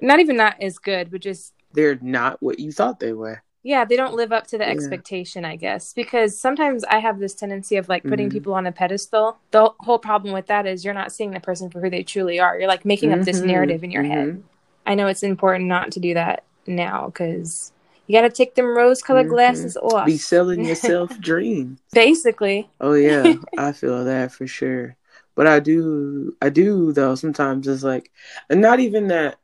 not 0.00 0.20
even 0.20 0.36
not 0.36 0.60
as 0.60 0.78
good, 0.78 1.10
but 1.10 1.20
just 1.20 1.54
They're 1.72 1.98
not 2.02 2.42
what 2.42 2.58
you 2.58 2.72
thought 2.72 3.00
they 3.00 3.12
were. 3.12 3.42
yeah, 3.62 3.84
they 3.84 3.94
don't 3.96 4.14
live 4.14 4.32
up 4.32 4.48
to 4.48 4.58
the 4.58 4.64
Yeah. 4.64 4.70
expectation, 4.72 5.44
I 5.44 5.54
guess. 5.54 5.92
Because 5.92 6.36
sometimes 6.36 6.82
I 6.84 6.98
have 6.98 7.20
this 7.20 7.34
tendency 7.34 7.76
of 7.76 7.88
like 7.88 8.02
putting 8.02 8.28
Mhm. 8.28 8.32
people 8.32 8.54
on 8.54 8.66
a 8.66 8.72
pedestal. 8.72 9.38
The 9.52 9.70
whole 9.80 10.00
problem 10.00 10.34
with 10.34 10.48
that 10.48 10.66
is 10.66 10.84
you're 10.84 10.92
not 10.92 11.12
seeing 11.12 11.30
the 11.30 11.38
person 11.40 11.70
for 11.70 11.80
who 11.80 11.88
they 11.88 12.02
truly 12.02 12.40
are. 12.40 12.58
You're 12.58 12.66
like 12.68 12.84
making 12.84 13.12
up 13.12 13.24
this 13.24 13.40
Mhm, 13.40 13.46
narrative 13.46 13.84
in 13.84 13.92
your 13.92 14.02
head. 14.02 14.42
I 14.84 14.96
know 14.96 15.06
it's 15.06 15.22
important 15.22 15.68
not 15.68 15.92
to 15.92 16.00
do 16.00 16.14
that 16.14 16.42
now 16.66 17.06
because 17.06 17.72
you 18.06 18.16
got 18.16 18.22
to 18.22 18.30
take 18.30 18.54
them 18.54 18.66
rose 18.66 19.02
colored 19.02 19.26
Mhm. 19.26 19.30
glasses 19.30 19.76
off. 19.76 20.06
Be 20.06 20.16
selling 20.18 20.64
yourself 20.68 21.18
dreams. 21.20 21.78
Basically. 21.92 22.68
Oh 22.80 22.94
yeah, 22.94 23.34
I 23.58 23.72
feel 23.72 24.04
that 24.04 24.32
for 24.32 24.46
sure. 24.46 24.96
But 25.34 25.46
I 25.46 25.60
do, 25.60 26.36
I 26.42 26.50
do 26.50 26.92
though. 26.92 27.14
Sometimes 27.14 27.66
it's 27.66 27.82
like, 27.82 28.10
and 28.50 28.60
not 28.60 28.80
even 28.80 29.08
that. 29.08 29.38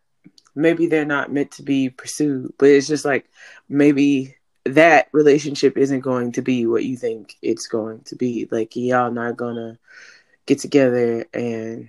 Maybe 0.54 0.86
they're 0.88 1.04
not 1.04 1.32
meant 1.32 1.52
to 1.52 1.62
be 1.62 1.88
pursued, 1.88 2.52
but 2.58 2.68
it's 2.68 2.88
just 2.88 3.04
like 3.04 3.26
maybe 3.68 4.34
that 4.64 5.08
relationship 5.12 5.78
isn't 5.78 6.00
going 6.00 6.32
to 6.32 6.42
be 6.42 6.66
what 6.66 6.84
you 6.84 6.96
think 6.96 7.36
it's 7.42 7.68
going 7.68 8.00
to 8.06 8.16
be. 8.16 8.48
Like 8.50 8.74
y'all 8.74 9.12
not 9.12 9.36
gonna 9.36 9.78
get 10.46 10.58
together 10.58 11.26
and 11.32 11.88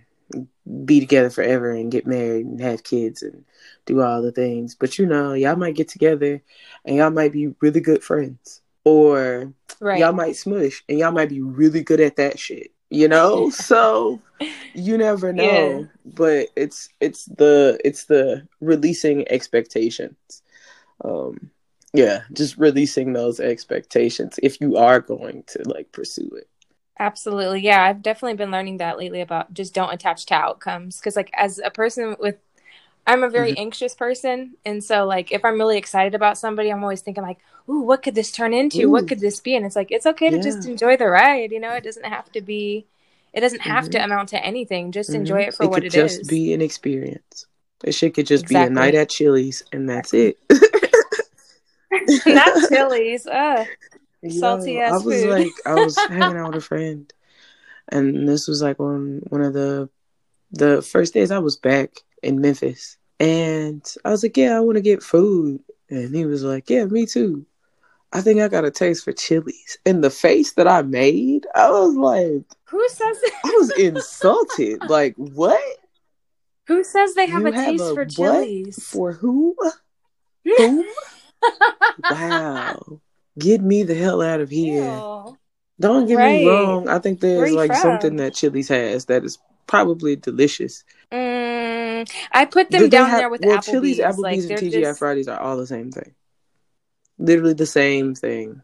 be 0.86 1.00
together 1.00 1.30
forever 1.30 1.72
and 1.72 1.92
get 1.92 2.06
married 2.08 2.46
and 2.46 2.62
have 2.62 2.84
kids 2.84 3.24
and 3.24 3.44
do 3.86 4.02
all 4.02 4.22
the 4.22 4.32
things. 4.32 4.76
But 4.76 4.98
you 5.00 5.06
know, 5.06 5.34
y'all 5.34 5.56
might 5.56 5.76
get 5.76 5.88
together 5.88 6.42
and 6.86 6.96
y'all 6.96 7.10
might 7.10 7.32
be 7.32 7.54
really 7.62 7.80
good 7.82 8.04
friends, 8.04 8.62
or 8.84 9.54
Right. 9.82 10.00
y'all 10.00 10.12
might 10.14 10.36
smush 10.36 10.84
and 10.90 11.00
y'all 11.00 11.12
might 11.12 11.30
be 11.30 11.42
really 11.42 11.82
good 11.84 12.02
at 12.02 12.18
that 12.18 12.38
shit 12.38 12.72
you 12.90 13.08
know 13.08 13.50
so 13.52 14.20
you 14.74 14.98
never 14.98 15.32
know 15.32 15.80
Yeah. 15.80 15.86
but 16.18 16.48
it's 16.58 16.90
it's 17.00 17.26
the 17.26 17.80
it's 17.86 18.06
the 18.06 18.46
releasing 18.60 19.26
expectations 19.32 20.42
um 21.06 21.50
yeah 21.94 22.24
just 22.34 22.58
releasing 22.58 23.14
those 23.14 23.40
expectations 23.40 24.38
if 24.44 24.60
you 24.60 24.76
are 24.76 25.00
going 25.00 25.44
to 25.48 25.64
like 25.70 25.92
pursue 25.94 26.30
it 26.36 26.50
Absolutely. 27.00 27.62
Yeah, 27.62 27.82
I've 27.84 28.02
definitely 28.02 28.36
been 28.36 28.52
learning 28.52 28.78
that 28.78 28.98
lately 28.98 29.22
about 29.22 29.54
just 29.54 29.74
don't 29.74 29.94
attach 29.94 30.26
to 30.28 30.34
outcomes 30.36 30.98
because 30.98 31.16
like 31.16 31.32
as 31.34 31.60
a 31.64 31.72
person 31.72 32.16
with 32.20 32.36
I'm 33.08 33.24
a 33.24 33.30
very 33.30 33.58
anxious 33.58 33.96
person 33.96 34.56
and 34.66 34.84
so 34.84 35.06
like 35.06 35.32
if 35.32 35.44
I'm 35.46 35.58
really 35.58 35.78
excited 35.78 36.14
about 36.14 36.38
somebody 36.38 36.70
I'm 36.70 36.84
always 36.84 37.02
thinking 37.02 37.24
like, 37.24 37.40
"Ooh, 37.70 37.80
what 37.82 38.04
could 38.04 38.16
this 38.16 38.32
turn 38.32 38.54
into? 38.54 38.84
Ooh. 38.84 38.92
What 38.92 39.08
could 39.08 39.20
this 39.22 39.40
be?" 39.40 39.56
And 39.56 39.66
it's 39.66 39.76
like 39.78 39.92
it's 39.92 40.06
okay 40.06 40.30
to 40.30 40.38
just 40.40 40.66
enjoy 40.66 40.98
the 40.98 41.08
ride, 41.08 41.52
you 41.52 41.60
know? 41.60 41.74
It 41.74 41.84
doesn't 41.86 42.06
have 42.06 42.32
to 42.34 42.42
be 42.42 42.86
it 43.34 43.40
doesn't 43.42 43.62
have 43.62 43.90
to 43.92 43.98
Mhm. 44.00 44.06
amount 44.06 44.30
to 44.30 44.46
anything. 44.46 44.92
Just 44.92 45.14
enjoy 45.14 45.42
Mhm. 45.42 45.48
it 45.48 45.54
for 45.56 45.64
it 45.66 45.70
what 45.70 45.76
could 45.76 45.86
it 45.86 45.92
just 45.94 46.20
is. 46.22 46.28
be 46.28 46.54
an 46.54 46.62
experience 46.62 47.46
it 47.86 47.94
shit 47.94 48.14
could 48.14 48.28
just 48.28 48.48
be 48.48 48.56
a 48.56 48.70
night 48.70 48.94
at 48.96 49.10
chili's 49.10 49.64
and 49.72 49.90
that's 49.90 50.14
it 50.14 50.38
Not 52.26 52.54
Chili's. 52.70 53.26
Uh, 53.26 53.66
Salty 54.28 54.80
ass 54.80 54.92
I 54.92 55.06
was 55.06 55.22
food. 55.24 55.30
like, 55.30 55.54
I 55.66 55.76
was 55.76 55.98
hanging 55.98 56.38
out 56.38 56.48
with 56.54 56.64
a 56.64 56.66
friend, 56.66 57.12
and 57.90 58.28
this 58.28 58.48
was 58.48 58.62
like 58.62 58.80
on 58.80 59.22
one 59.30 59.42
of 59.42 59.54
the 59.54 59.90
the 60.52 60.82
first 60.82 61.14
days 61.14 61.32
I 61.32 61.40
was 61.40 61.58
back 61.58 61.92
in 62.24 62.42
Memphis, 62.42 62.98
and 63.20 63.82
I 64.04 64.10
was 64.10 64.24
like, 64.24 64.36
yeah, 64.36 64.58
I 64.58 64.60
want 64.62 64.76
to 64.78 64.82
get 64.82 65.04
food, 65.04 65.62
and 65.90 66.14
he 66.14 66.26
was 66.26 66.44
like, 66.44 66.70
yeah, 66.70 66.86
me 66.86 67.06
too. 67.06 67.46
I 68.12 68.22
think 68.22 68.42
I 68.42 68.48
got 68.48 68.66
a 68.66 68.72
taste 68.72 69.04
for 69.06 69.14
Chili's, 69.14 69.78
and 69.86 70.04
the 70.04 70.10
face 70.10 70.54
that 70.54 70.68
I 70.68 70.82
made, 70.82 71.46
I 71.56 71.70
was 71.70 71.96
like, 71.96 72.44
who 72.66 72.90
says 72.90 73.18
I 73.46 73.56
was 73.58 73.72
insulted. 73.78 74.90
like, 74.90 75.16
what 75.16 75.62
who 76.68 76.84
says 76.84 77.16
they 77.16 77.28
have 77.28 77.42
You 77.42 77.48
a 77.48 77.52
have 77.52 77.66
taste 77.74 77.84
a 77.84 77.94
for 77.94 78.06
what? 78.18 78.48
For 78.84 79.14
who? 79.14 79.56
Who? 80.58 80.86
wow. 82.10 83.02
Get 83.40 83.62
me 83.62 83.84
the 83.84 83.96
hell 83.96 84.22
out 84.22 84.42
of 84.42 84.50
here. 84.50 84.84
Ew. 84.84 85.38
Don't 85.80 86.08
get 86.08 86.16
Right. 86.18 86.42
me 86.42 86.48
wrong. 86.50 86.88
I 86.90 87.00
think 87.00 87.22
there's 87.22 87.54
like 87.54 87.74
something 87.74 88.18
that 88.18 88.34
Chili's 88.34 88.68
has 88.68 89.06
that 89.06 89.24
is 89.24 89.38
probably 89.66 90.16
delicious. 90.18 90.84
Mm, 91.12 92.10
I 92.32 92.46
put 92.46 92.70
them 92.70 92.82
they 92.84 92.90
down 92.90 93.10
have- 93.10 93.20
there 93.20 93.30
with 93.30 93.42
well, 93.46 93.58
Applebee's. 93.60 93.66
Chili's, 93.66 94.00
Applebee's, 94.00 94.18
like, 94.20 94.40
and 94.40 94.60
TGI 94.60 94.82
just, 94.82 95.00
Fridays 95.00 95.28
are 95.28 95.40
all 95.40 95.58
the 95.58 95.68
same 95.68 95.92
thing. 95.92 96.14
Literally 97.18 97.54
the 97.54 97.66
same 97.66 98.16
thing. 98.16 98.62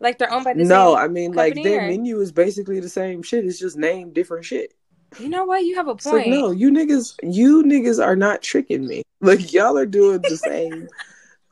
like 0.00 0.18
they're 0.18 0.32
owned 0.32 0.44
by 0.44 0.52
the 0.52 0.64
No. 0.64 0.96
I 0.96 1.06
mean 1.06 1.32
like 1.32 1.54
their 1.62 1.82
or- 1.84 1.86
menu 1.88 2.20
is 2.20 2.32
basically 2.32 2.80
the 2.80 2.88
same 2.88 3.22
shit. 3.22 3.44
It's 3.46 3.58
just 3.60 3.76
named 3.76 4.14
different 4.14 4.44
shit. 4.44 4.74
You 5.20 5.28
know 5.28 5.44
what? 5.44 5.64
You 5.64 5.76
have 5.76 5.86
a 5.88 5.92
It's 5.92 6.06
like 6.06 6.24
point. 6.24 6.30
no, 6.30 6.50
you 6.50 6.70
niggas, 6.72 7.14
you 7.22 7.62
niggas 7.62 8.04
are 8.04 8.16
not 8.16 8.42
tricking 8.42 8.86
me. 8.86 9.02
Like 9.20 9.52
y'all 9.52 9.78
are 9.78 9.86
doing 9.86 10.20
the 10.22 10.36
same, 10.36 10.88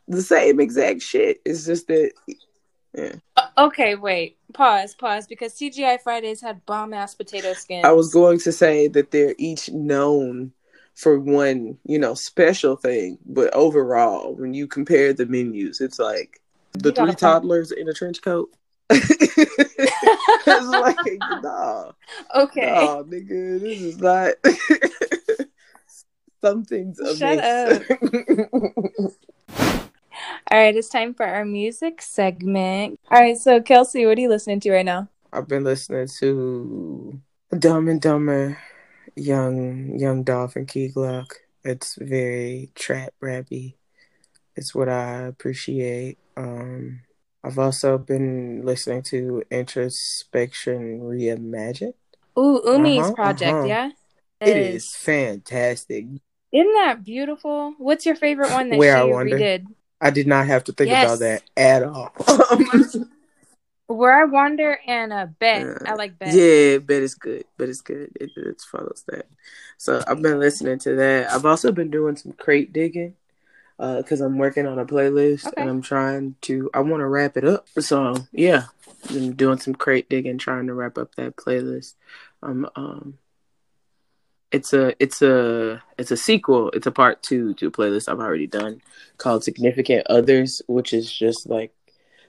the 0.09 0.23
same 0.23 0.59
exact 0.59 1.03
shit. 1.03 1.41
It's 1.45 1.65
just 1.65 1.87
that 1.87 2.11
Uh, 2.97 3.11
Okay, 3.57 3.95
wait. 3.95 4.37
Pause. 4.53 4.95
Pause. 4.95 5.27
Because 5.27 5.55
TGI 5.55 6.01
Fridays 6.03 6.41
had 6.41 6.65
bomb 6.67 6.93
ass 6.95 7.15
potato 7.15 7.53
skins. 7.55 7.85
I 7.85 7.93
was 7.93 8.13
going 8.13 8.39
to 8.41 8.53
say 8.53 8.89
that 8.89 9.11
they're 9.11 9.35
each 9.39 9.71
known 9.71 10.53
for 10.95 11.19
one, 11.19 11.79
you 11.87 11.99
know, 11.99 12.15
special 12.15 12.77
thing, 12.77 13.19
but 13.25 13.53
overall, 13.55 14.35
when 14.35 14.53
you 14.53 14.67
compare 14.67 15.13
the 15.15 15.25
menus, 15.25 15.81
it's 15.81 15.99
like 15.99 16.41
the 16.73 16.91
You 16.91 16.95
got 16.95 17.09
a 17.09 17.13
three 17.13 17.17
toddlers 17.17 17.73
in 17.73 17.89
a 17.89 17.95
trench 17.95 18.21
coat. 18.21 18.51
it's 18.91 20.47
like, 20.47 20.99
nah, 21.43 21.93
Okay. 22.35 22.71
nah, 22.71 23.03
nigga, 23.03 23.61
this 23.61 23.81
is 23.81 23.99
not. 23.99 24.35
Something's 26.43 26.99
Shut 27.19 27.39
amiss. 27.39 27.83
All 30.49 30.59
right, 30.59 30.75
it's 30.77 30.89
time 30.89 31.15
for 31.15 31.27
our 31.27 31.45
music 31.45 32.03
segment. 32.03 32.99
All 33.11 33.21
right, 33.21 33.37
so 33.37 33.61
Kelsey, 33.61 34.07
what 34.07 34.19
are 34.19 34.21
you 34.21 34.29
listening 34.29 34.61
to 34.61 34.73
right 34.73 34.85
now? 34.85 35.09
I've 35.33 35.49
been 35.49 35.65
listening 35.65 36.09
to 36.19 37.21
Dum 37.57 37.89
and 37.89 38.01
Dummer, 38.01 38.59
Young 39.17 39.99
Young 39.99 40.23
Dolph 40.25 40.57
and 40.57 40.67
Key 40.67 40.91
Glock. 40.95 41.33
It's 41.65 41.97
very 41.97 42.71
trap 42.75 43.13
rappy. 43.23 43.75
It's 44.57 44.75
what 44.75 44.89
I 44.89 45.23
appreciate. 45.23 46.19
Um, 46.37 47.03
I've 47.45 47.59
also 47.59 47.99
been 47.99 48.63
listening 48.65 49.03
to 49.05 49.43
Introspection 49.51 51.01
Reimagined. 51.01 51.95
Ooh, 52.39 52.61
Umi's 52.67 52.99
Uh-huh, 53.01 53.15
project, 53.15 53.53
uh-huh. 53.53 53.69
yeah? 53.69 53.91
It 54.41 54.57
is 54.57 54.95
fantastic. 54.95 56.07
Isn't 56.53 56.75
that 56.75 57.05
beautiful? 57.05 57.75
What's 57.79 58.07
your 58.07 58.17
favorite 58.17 58.51
one 58.51 58.71
that 58.71 58.79
Where 58.79 58.97
she 58.97 59.13
redid? 59.13 59.67
I 60.01 60.11
did 60.11 60.27
not 60.27 60.47
have 60.47 60.65
to 60.65 60.73
think 60.73 60.91
Yes. 60.91 61.05
about 61.05 61.19
that 61.21 61.43
at 61.57 61.83
all. 61.83 62.13
Where 63.87 64.13
I 64.13 64.25
Wander 64.25 64.79
and 64.87 65.13
uh, 65.13 65.27
Bet. 65.39 65.67
Uh, 65.67 65.79
I 65.85 65.95
like 65.95 66.19
Bet. 66.19 66.33
Yeah, 66.33 66.79
bet 66.79 67.03
it's 67.03 67.15
good. 67.15 67.45
Bet 67.59 67.69
it's 67.69 67.81
good. 67.81 68.13
It, 68.21 68.31
it 68.37 68.61
follows 68.61 69.05
that. 69.09 69.27
So 69.79 70.03
I've 70.07 70.23
been 70.23 70.39
listening 70.39 70.79
to 70.81 70.95
that. 70.97 71.33
I've 71.33 71.45
also 71.45 71.73
been 71.73 71.91
doing 71.91 72.15
some 72.17 72.33
crate 72.33 72.73
digging 72.73 73.17
because 73.79 74.21
I'm 74.21 74.39
working 74.39 74.67
on 74.67 74.79
a 74.79 74.87
playlist 74.87 75.47
Okay. 75.49 75.61
and 75.61 75.69
I'm 75.69 75.83
trying 75.83 76.37
to. 76.43 76.71
I 76.73 76.81
want 76.81 77.01
to 77.01 77.07
wrap 77.09 77.37
it 77.37 77.45
up. 77.45 77.67
So 77.81 78.15
yeah, 78.31 78.67
I'm 79.11 79.35
doing 79.35 79.59
some 79.59 79.75
crate 79.75 80.09
digging, 80.09 80.39
trying 80.39 80.69
to 80.69 80.75
wrap 80.75 80.97
up 80.97 81.15
that 81.17 81.35
playlist. 81.37 81.95
Um, 82.43 82.69
um, 82.77 83.19
it's 84.53 84.73
a 84.73 84.95
it's 85.03 85.23
a 85.23 85.83
it's 85.99 86.11
a 86.11 86.17
sequel. 86.17 86.71
It's 86.71 86.87
a 86.87 86.91
part 86.93 87.23
two 87.23 87.55
to 87.55 87.69
a 87.69 87.71
playlist 87.71 88.09
I've 88.11 88.19
already 88.21 88.47
done 88.47 88.81
called 89.19 89.45
Significant 89.45 90.07
Others, 90.09 90.63
which 90.67 90.93
is 90.93 91.11
just 91.11 91.49
like 91.49 91.73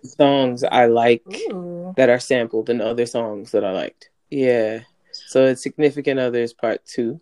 songs 0.03 0.63
I 0.63 0.86
like 0.88 1.24
Ooh. 1.51 1.93
that 1.97 2.09
are 2.09 2.19
sampled 2.19 2.69
in 2.69 2.82
other 2.82 3.05
songs 3.05 3.51
that 3.51 3.63
I 3.63 3.72
liked. 3.72 4.09
Yeah. 4.30 4.82
So 5.11 5.45
it's 5.45 5.63
Significant 5.63 6.19
Others 6.19 6.53
Part 6.53 6.86
Two, 6.86 7.19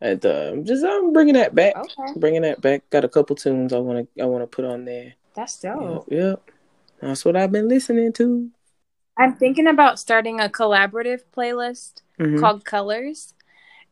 and 0.00 0.24
uh, 0.26 0.56
just 0.62 0.84
I'm 0.84 1.12
bringing 1.12 1.34
that 1.34 1.54
back. 1.54 1.76
Okay. 1.76 2.12
Bringing 2.16 2.42
that 2.42 2.60
back. 2.60 2.88
Got 2.90 3.04
a 3.04 3.08
couple 3.08 3.36
tunes 3.36 3.72
I 3.72 3.78
want 3.78 4.08
to 4.16 4.22
I 4.22 4.26
want 4.26 4.42
to 4.42 4.46
put 4.46 4.64
on 4.64 4.84
there. 4.84 5.14
That's 5.34 5.58
dope. 5.60 6.06
yep. 6.10 6.42
That's 7.00 7.24
what 7.24 7.36
I've 7.36 7.52
been 7.52 7.68
listening 7.68 8.12
to. 8.14 8.50
I'm 9.16 9.34
thinking 9.36 9.66
about 9.68 9.98
starting 9.98 10.40
a 10.40 10.48
collaborative 10.48 11.20
playlist 11.36 12.02
Mhm. 12.18 12.40
called 12.40 12.64
Colors. 12.64 13.34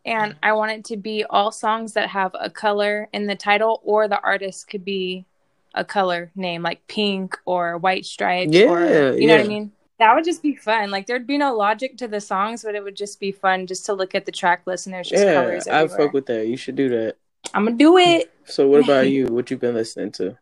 And 0.05 0.32
mm-hmm. 0.32 0.38
I 0.42 0.53
want 0.53 0.72
it 0.72 0.84
to 0.86 0.96
be 0.96 1.24
all 1.24 1.53
songs 1.53 1.92
that 1.92 2.09
have 2.09 2.34
a 2.38 2.50
color 2.50 3.09
in 3.12 3.26
the 3.26 3.36
title, 3.36 3.80
or 3.84 4.09
the 4.09 4.20
artist 4.20 4.68
could 4.68 4.84
be 4.84 5.26
a 5.74 5.84
color 5.84 6.30
name, 6.34 6.62
like 6.62 6.86
pink 6.86 7.36
or 7.44 7.78
white 7.78 8.05
stripes. 8.05 8.53
Yeah, 8.53 8.70
or, 8.70 9.16
you 9.16 9.26
know 9.26 9.36
what 9.36 9.44
I 9.44 9.48
mean? 9.48 9.72
That 9.98 10.14
would 10.14 10.24
just 10.24 10.42
be 10.42 10.57
fun. 10.57 10.90
Like 10.90 11.07
there'd 11.07 11.26
be 11.26 11.38
no 11.38 11.55
logic 11.55 11.96
to 11.98 12.09
the 12.09 12.20
songs, 12.20 12.64
but 12.64 12.74
it 12.74 12.82
would 12.82 12.96
just 12.96 13.20
be 13.20 13.30
fun 13.30 13.66
just 13.66 13.86
to 13.86 13.92
look 13.92 14.14
at 14.14 14.26
the 14.26 14.32
track 14.32 14.62
list 14.66 14.86
and 14.86 14.94
there's 14.94 15.09
just 15.09 15.24
Yeah, 15.24 15.34
colors 15.34 15.68
I 15.68 15.82
everywhere. 15.82 16.07
fuck 16.07 16.12
with 16.12 16.26
that. 16.26 16.46
You 16.48 16.57
should 16.57 16.74
do 16.74 16.88
that. 16.88 17.16
I'm 17.55 17.64
gonna 17.64 17.76
do 17.76 17.98
it. 17.98 18.32
So 18.44 18.68
what 18.68 18.82
about 18.82 19.09
you? 19.11 19.26
What 19.26 19.50
you've 19.50 19.61
been 19.61 19.74
listening 19.74 20.11
to? 20.12 20.36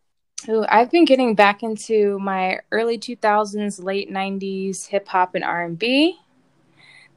Ooh, 0.49 0.65
I've 0.69 0.91
been 0.91 1.05
getting 1.05 1.35
back 1.35 1.63
into 1.63 2.19
my 2.21 2.61
early 2.73 2.99
2000s, 2.99 3.83
late 3.83 4.11
90s 4.11 4.87
hip 4.87 5.07
hop 5.07 5.35
and 5.35 5.45
R&B. 5.45 6.19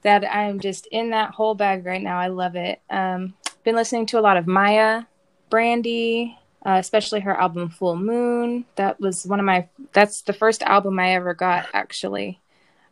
That 0.03 0.25
I'm 0.25 0.59
just 0.59 0.85
in 0.87 1.11
that 1.11 1.31
whole 1.31 1.55
bag 1.55 1.85
right 1.85 2.01
now. 2.01 2.19
I 2.19 2.27
love 2.27 2.55
it. 2.55 2.81
Um, 2.89 3.33
been 3.63 3.75
listening 3.75 4.05
to 4.07 4.19
a 4.19 4.21
lot 4.21 4.37
of 4.37 4.47
Mya, 4.47 5.07
Brandy, 5.49 6.37
uh, 6.65 6.77
especially 6.79 7.21
her 7.21 7.39
album 7.39 7.69
Full 7.69 7.95
Moon. 7.95 8.65
That 8.75 8.99
was 8.99 9.25
one 9.25 9.39
of 9.39 9.45
my. 9.45 9.67
That's 9.93 10.21
the 10.21 10.33
first 10.33 10.61
album 10.63 10.99
I 10.99 11.15
ever 11.15 11.33
got 11.33 11.67
actually. 11.73 12.39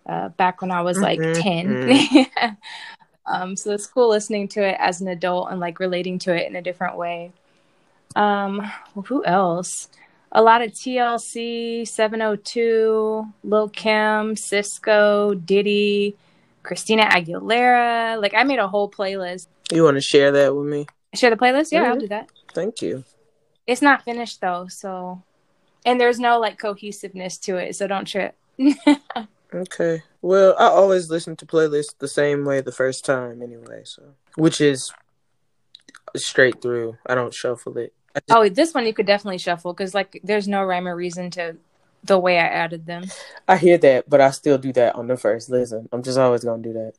Uh, 0.05 0.29
back 0.29 0.61
when 0.61 0.71
I 0.71 0.81
was 0.81 0.97
like 0.97 1.19
Mhm, 1.19 2.27
10. 2.41 2.57
um, 3.25 3.55
so 3.55 3.71
it's 3.71 3.85
cool 3.85 4.09
listening 4.09 4.47
to 4.49 4.67
it 4.67 4.75
as 4.79 4.99
an 4.99 5.07
adult 5.07 5.51
and 5.51 5.59
like 5.59 5.79
relating 5.79 6.17
to 6.19 6.35
it 6.35 6.47
in 6.47 6.55
a 6.55 6.61
different 6.61 6.97
way. 6.97 7.31
Um, 8.15 8.71
who 9.05 9.23
else? 9.23 9.89
A 10.31 10.41
lot 10.41 10.61
of 10.61 10.71
TLC, 10.71 11.85
702, 11.87 13.25
Lil 13.43 13.69
Kim, 13.69 14.35
Sisqó, 14.35 15.45
Diddy, 15.45 16.15
Christina 16.63 17.03
Aguilera. 17.03 18.21
Like 18.21 18.33
I 18.33 18.43
made 18.43 18.59
a 18.59 18.67
whole 18.67 18.89
playlist. 18.89 19.47
You 19.71 19.83
want 19.83 19.97
to 19.97 20.01
share 20.01 20.31
that 20.31 20.55
with 20.55 20.67
me? 20.67 20.87
Share 21.13 21.29
the 21.29 21.35
playlist? 21.35 21.71
Yeah, 21.71 21.83
I'll 21.89 21.95
Mhm. 21.95 22.01
do 22.01 22.07
that. 22.09 22.29
Thank 22.53 22.81
you. 22.81 23.03
It's 23.67 23.81
not 23.81 24.03
finished 24.03 24.41
though, 24.41 24.67
so 24.67 25.23
and 25.85 25.99
there's 25.99 26.19
no 26.19 26.39
like 26.39 26.57
cohesiveness 26.59 27.37
to 27.39 27.57
it, 27.57 27.75
so 27.75 27.87
don't 27.87 28.05
trip. 28.05 28.35
Okay. 29.53 30.01
Well, 30.21 30.55
I 30.57 30.67
always 30.67 31.09
listen 31.09 31.35
to 31.35 31.45
playlists 31.45 31.97
the 31.99 32.07
same 32.07 32.45
way 32.45 32.61
the 32.61 32.71
first 32.71 33.03
time 33.03 33.41
anyway, 33.41 33.81
so 33.83 34.13
which 34.35 34.61
is 34.61 34.93
straight 36.15 36.61
through. 36.61 36.97
I 37.05 37.15
don't 37.15 37.33
shuffle 37.33 37.77
it. 37.77 37.93
Just, 38.15 38.23
oh, 38.29 38.47
this 38.47 38.73
one 38.73 38.85
you 38.85 38.93
could 38.93 39.05
definitely 39.05 39.39
shuffle 39.39 39.73
because 39.73 39.93
like 39.93 40.21
there's 40.23 40.47
no 40.47 40.63
rhyme 40.63 40.87
or 40.87 40.95
reason 40.95 41.31
to 41.31 41.57
the 42.03 42.19
way 42.19 42.37
I 42.37 42.45
added 42.45 42.85
them. 42.85 43.03
I 43.47 43.57
hear 43.57 43.77
that, 43.79 44.09
but 44.09 44.21
I 44.21 44.31
still 44.31 44.57
do 44.57 44.73
that 44.73 44.95
on 44.95 45.07
the 45.07 45.17
first 45.17 45.49
listen. 45.49 45.89
I'm 45.91 46.03
just 46.03 46.17
always 46.17 46.43
going 46.43 46.63
to 46.63 46.69
do 46.69 46.73
that. 46.73 46.93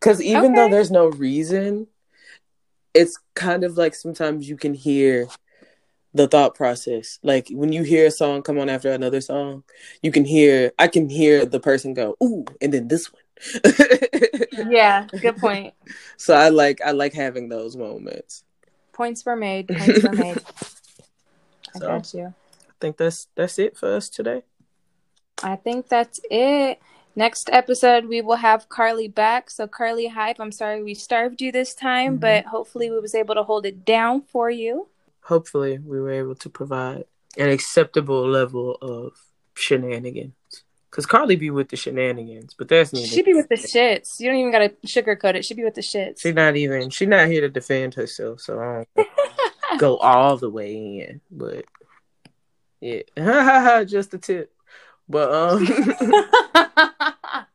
Cuz 0.00 0.22
even 0.22 0.54
though 0.54 0.68
there's 0.68 0.90
no 0.90 1.06
reason, 1.06 1.86
it's 2.94 3.18
kind 3.34 3.64
of 3.64 3.76
like 3.76 3.94
sometimes 3.94 4.48
you 4.48 4.56
can 4.56 4.74
hear 4.74 5.28
the 6.14 6.28
thought 6.28 6.54
process. 6.54 7.18
Like 7.22 7.48
when 7.50 7.72
you 7.72 7.82
hear 7.82 8.06
a 8.06 8.10
song 8.10 8.42
come 8.42 8.58
on 8.58 8.68
after 8.68 8.90
another 8.92 9.20
song, 9.20 9.64
you 10.02 10.12
can 10.12 10.24
hear 10.24 10.72
I 10.78 10.88
can 10.88 11.08
hear 11.08 11.46
the 11.46 11.60
person 11.60 11.94
go, 11.94 12.16
"Ooh," 12.22 12.44
and 12.60 12.72
then 12.72 12.88
this 12.88 13.10
one. 13.12 13.22
Yeah, 14.70 15.06
good 15.20 15.36
point. 15.36 15.74
So 16.16 16.34
I 16.34 16.48
like 16.50 16.80
I 16.84 16.92
like 16.92 17.12
having 17.14 17.48
those 17.48 17.76
moments. 17.76 18.44
Points 18.92 19.24
were 19.24 19.36
made. 19.36 19.68
Points 19.68 20.02
were 20.04 20.12
made. 20.12 20.42
I 21.74 21.78
So 21.78 21.86
got 21.86 22.14
you. 22.14 22.34
I 22.82 22.84
think 22.84 22.96
that's 22.96 23.28
that's 23.36 23.60
it 23.60 23.76
for 23.76 23.94
us 23.94 24.08
today. 24.08 24.42
I 25.40 25.54
think 25.54 25.86
that's 25.88 26.18
it. 26.28 26.80
Next 27.14 27.48
episode, 27.52 28.06
we 28.06 28.22
will 28.22 28.34
have 28.36 28.68
Carly 28.68 29.06
back. 29.06 29.50
So, 29.50 29.68
Carly 29.68 30.08
Hype, 30.08 30.40
I'm 30.40 30.50
sorry 30.50 30.82
we 30.82 30.94
starved 30.94 31.40
you 31.40 31.52
this 31.52 31.74
time, 31.76 32.16
Mhm. 32.16 32.20
but 32.20 32.44
hopefully 32.46 32.90
we 32.90 32.98
was 32.98 33.14
able 33.14 33.36
to 33.36 33.44
hold 33.44 33.66
it 33.66 33.84
down 33.84 34.22
for 34.22 34.50
you. 34.50 34.88
Hopefully, 35.20 35.78
we 35.78 36.00
were 36.00 36.10
able 36.10 36.34
to 36.34 36.50
provide 36.50 37.04
an 37.38 37.50
acceptable 37.50 38.26
level 38.28 38.74
of 38.82 39.12
shenanigans. 39.54 40.34
Cause 40.90 41.06
Carly 41.06 41.36
be 41.36 41.50
with 41.50 41.68
the 41.68 41.76
shenanigans, 41.76 42.52
but 42.58 42.66
that's 42.66 42.92
neither. 42.92 43.06
She 43.06 43.22
be 43.22 43.32
with 43.32 43.48
the 43.48 43.54
shits. 43.54 44.18
You 44.18 44.28
don't 44.28 44.38
even 44.40 44.50
gotta 44.50 44.70
sugarcoat 44.84 45.36
it. 45.36 45.44
She 45.44 45.54
be 45.54 45.62
with 45.62 45.74
the 45.76 45.80
shits. 45.82 46.20
She 46.20 46.32
not 46.32 46.56
even. 46.56 46.90
She 46.90 47.06
not 47.06 47.28
here 47.28 47.42
to 47.42 47.48
defend 47.48 47.94
herself, 47.94 48.40
so 48.40 48.58
I 48.58 48.86
don't 48.96 49.06
go 49.78 49.98
all 49.98 50.36
the 50.36 50.50
way 50.50 50.74
in. 51.08 51.20
But 51.30 51.64
yeah, 52.82 53.84
just 53.84 54.12
a 54.14 54.18
tip. 54.18 54.52
But 55.08 55.32
um, 55.32 55.64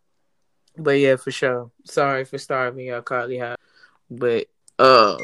but 0.77 0.91
yeah, 0.91 1.17
for 1.17 1.31
sure. 1.31 1.71
Sorry 1.83 2.23
for 2.23 2.37
starving 2.37 2.87
y'all, 2.87 3.01
Carly. 3.01 3.39
High. 3.39 3.55
But 4.09 4.47
um, 4.79 5.17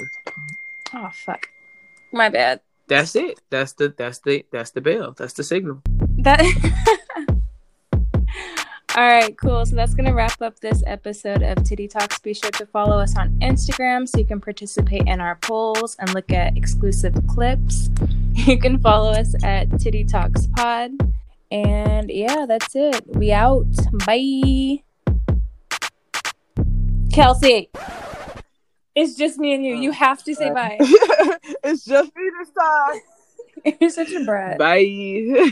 oh 0.93 1.09
fuck, 1.25 1.47
my 2.11 2.27
bad. 2.29 2.59
That's 2.87 3.15
it. 3.15 3.39
That's 3.49 3.73
the 3.73 3.93
that's 3.95 4.19
the 4.19 4.45
that's 4.51 4.71
the 4.71 4.81
bell. 4.81 5.13
That's 5.17 5.33
the 5.33 5.43
signal. 5.43 5.81
That. 6.17 6.99
All 8.95 9.07
right, 9.07 9.35
cool. 9.39 9.65
So 9.65 9.75
that's 9.75 9.95
going 9.95 10.05
to 10.05 10.13
wrap 10.13 10.39
up 10.39 10.59
this 10.59 10.83
episode 10.85 11.41
of 11.41 11.63
Titty 11.63 11.87
Talks. 11.87 12.19
Be 12.19 12.35
sure 12.35 12.51
to 12.51 12.67
follow 12.67 12.99
us 12.99 13.17
on 13.17 13.31
Instagram 13.39 14.07
so 14.07 14.19
you 14.19 14.25
can 14.25 14.39
participate 14.39 15.07
in 15.07 15.19
our 15.19 15.35
polls 15.37 15.95
and 15.97 16.13
look 16.13 16.31
at 16.31 16.55
exclusive 16.55 17.15
clips. 17.27 17.89
You 18.35 18.57
can 18.57 18.79
follow 18.79 19.11
us 19.11 19.35
at 19.43 19.79
Titty 19.79 20.05
Talks 20.05 20.47
Pod. 20.47 20.91
And 21.51 22.09
yeah, 22.09 22.47
that's 22.47 22.75
it. 22.75 23.05
We 23.15 23.31
out. 23.31 23.67
Bye. 24.07 24.81
Kelsey. 27.13 27.69
It's 28.95 29.15
just 29.15 29.37
me 29.37 29.53
and 29.53 29.63
you. 29.63 29.75
You 29.75 29.91
have 29.91 30.23
to 30.23 30.33
say 30.33 30.49
bye. 30.49 30.77
it's 31.63 31.85
just 31.85 32.11
me 32.15 32.31
this 32.39 32.49
time. 32.59 33.77
You're 33.79 33.89
such 33.91 34.11
a 34.11 34.25
brat. 34.25 34.57
Bye. 34.57 35.51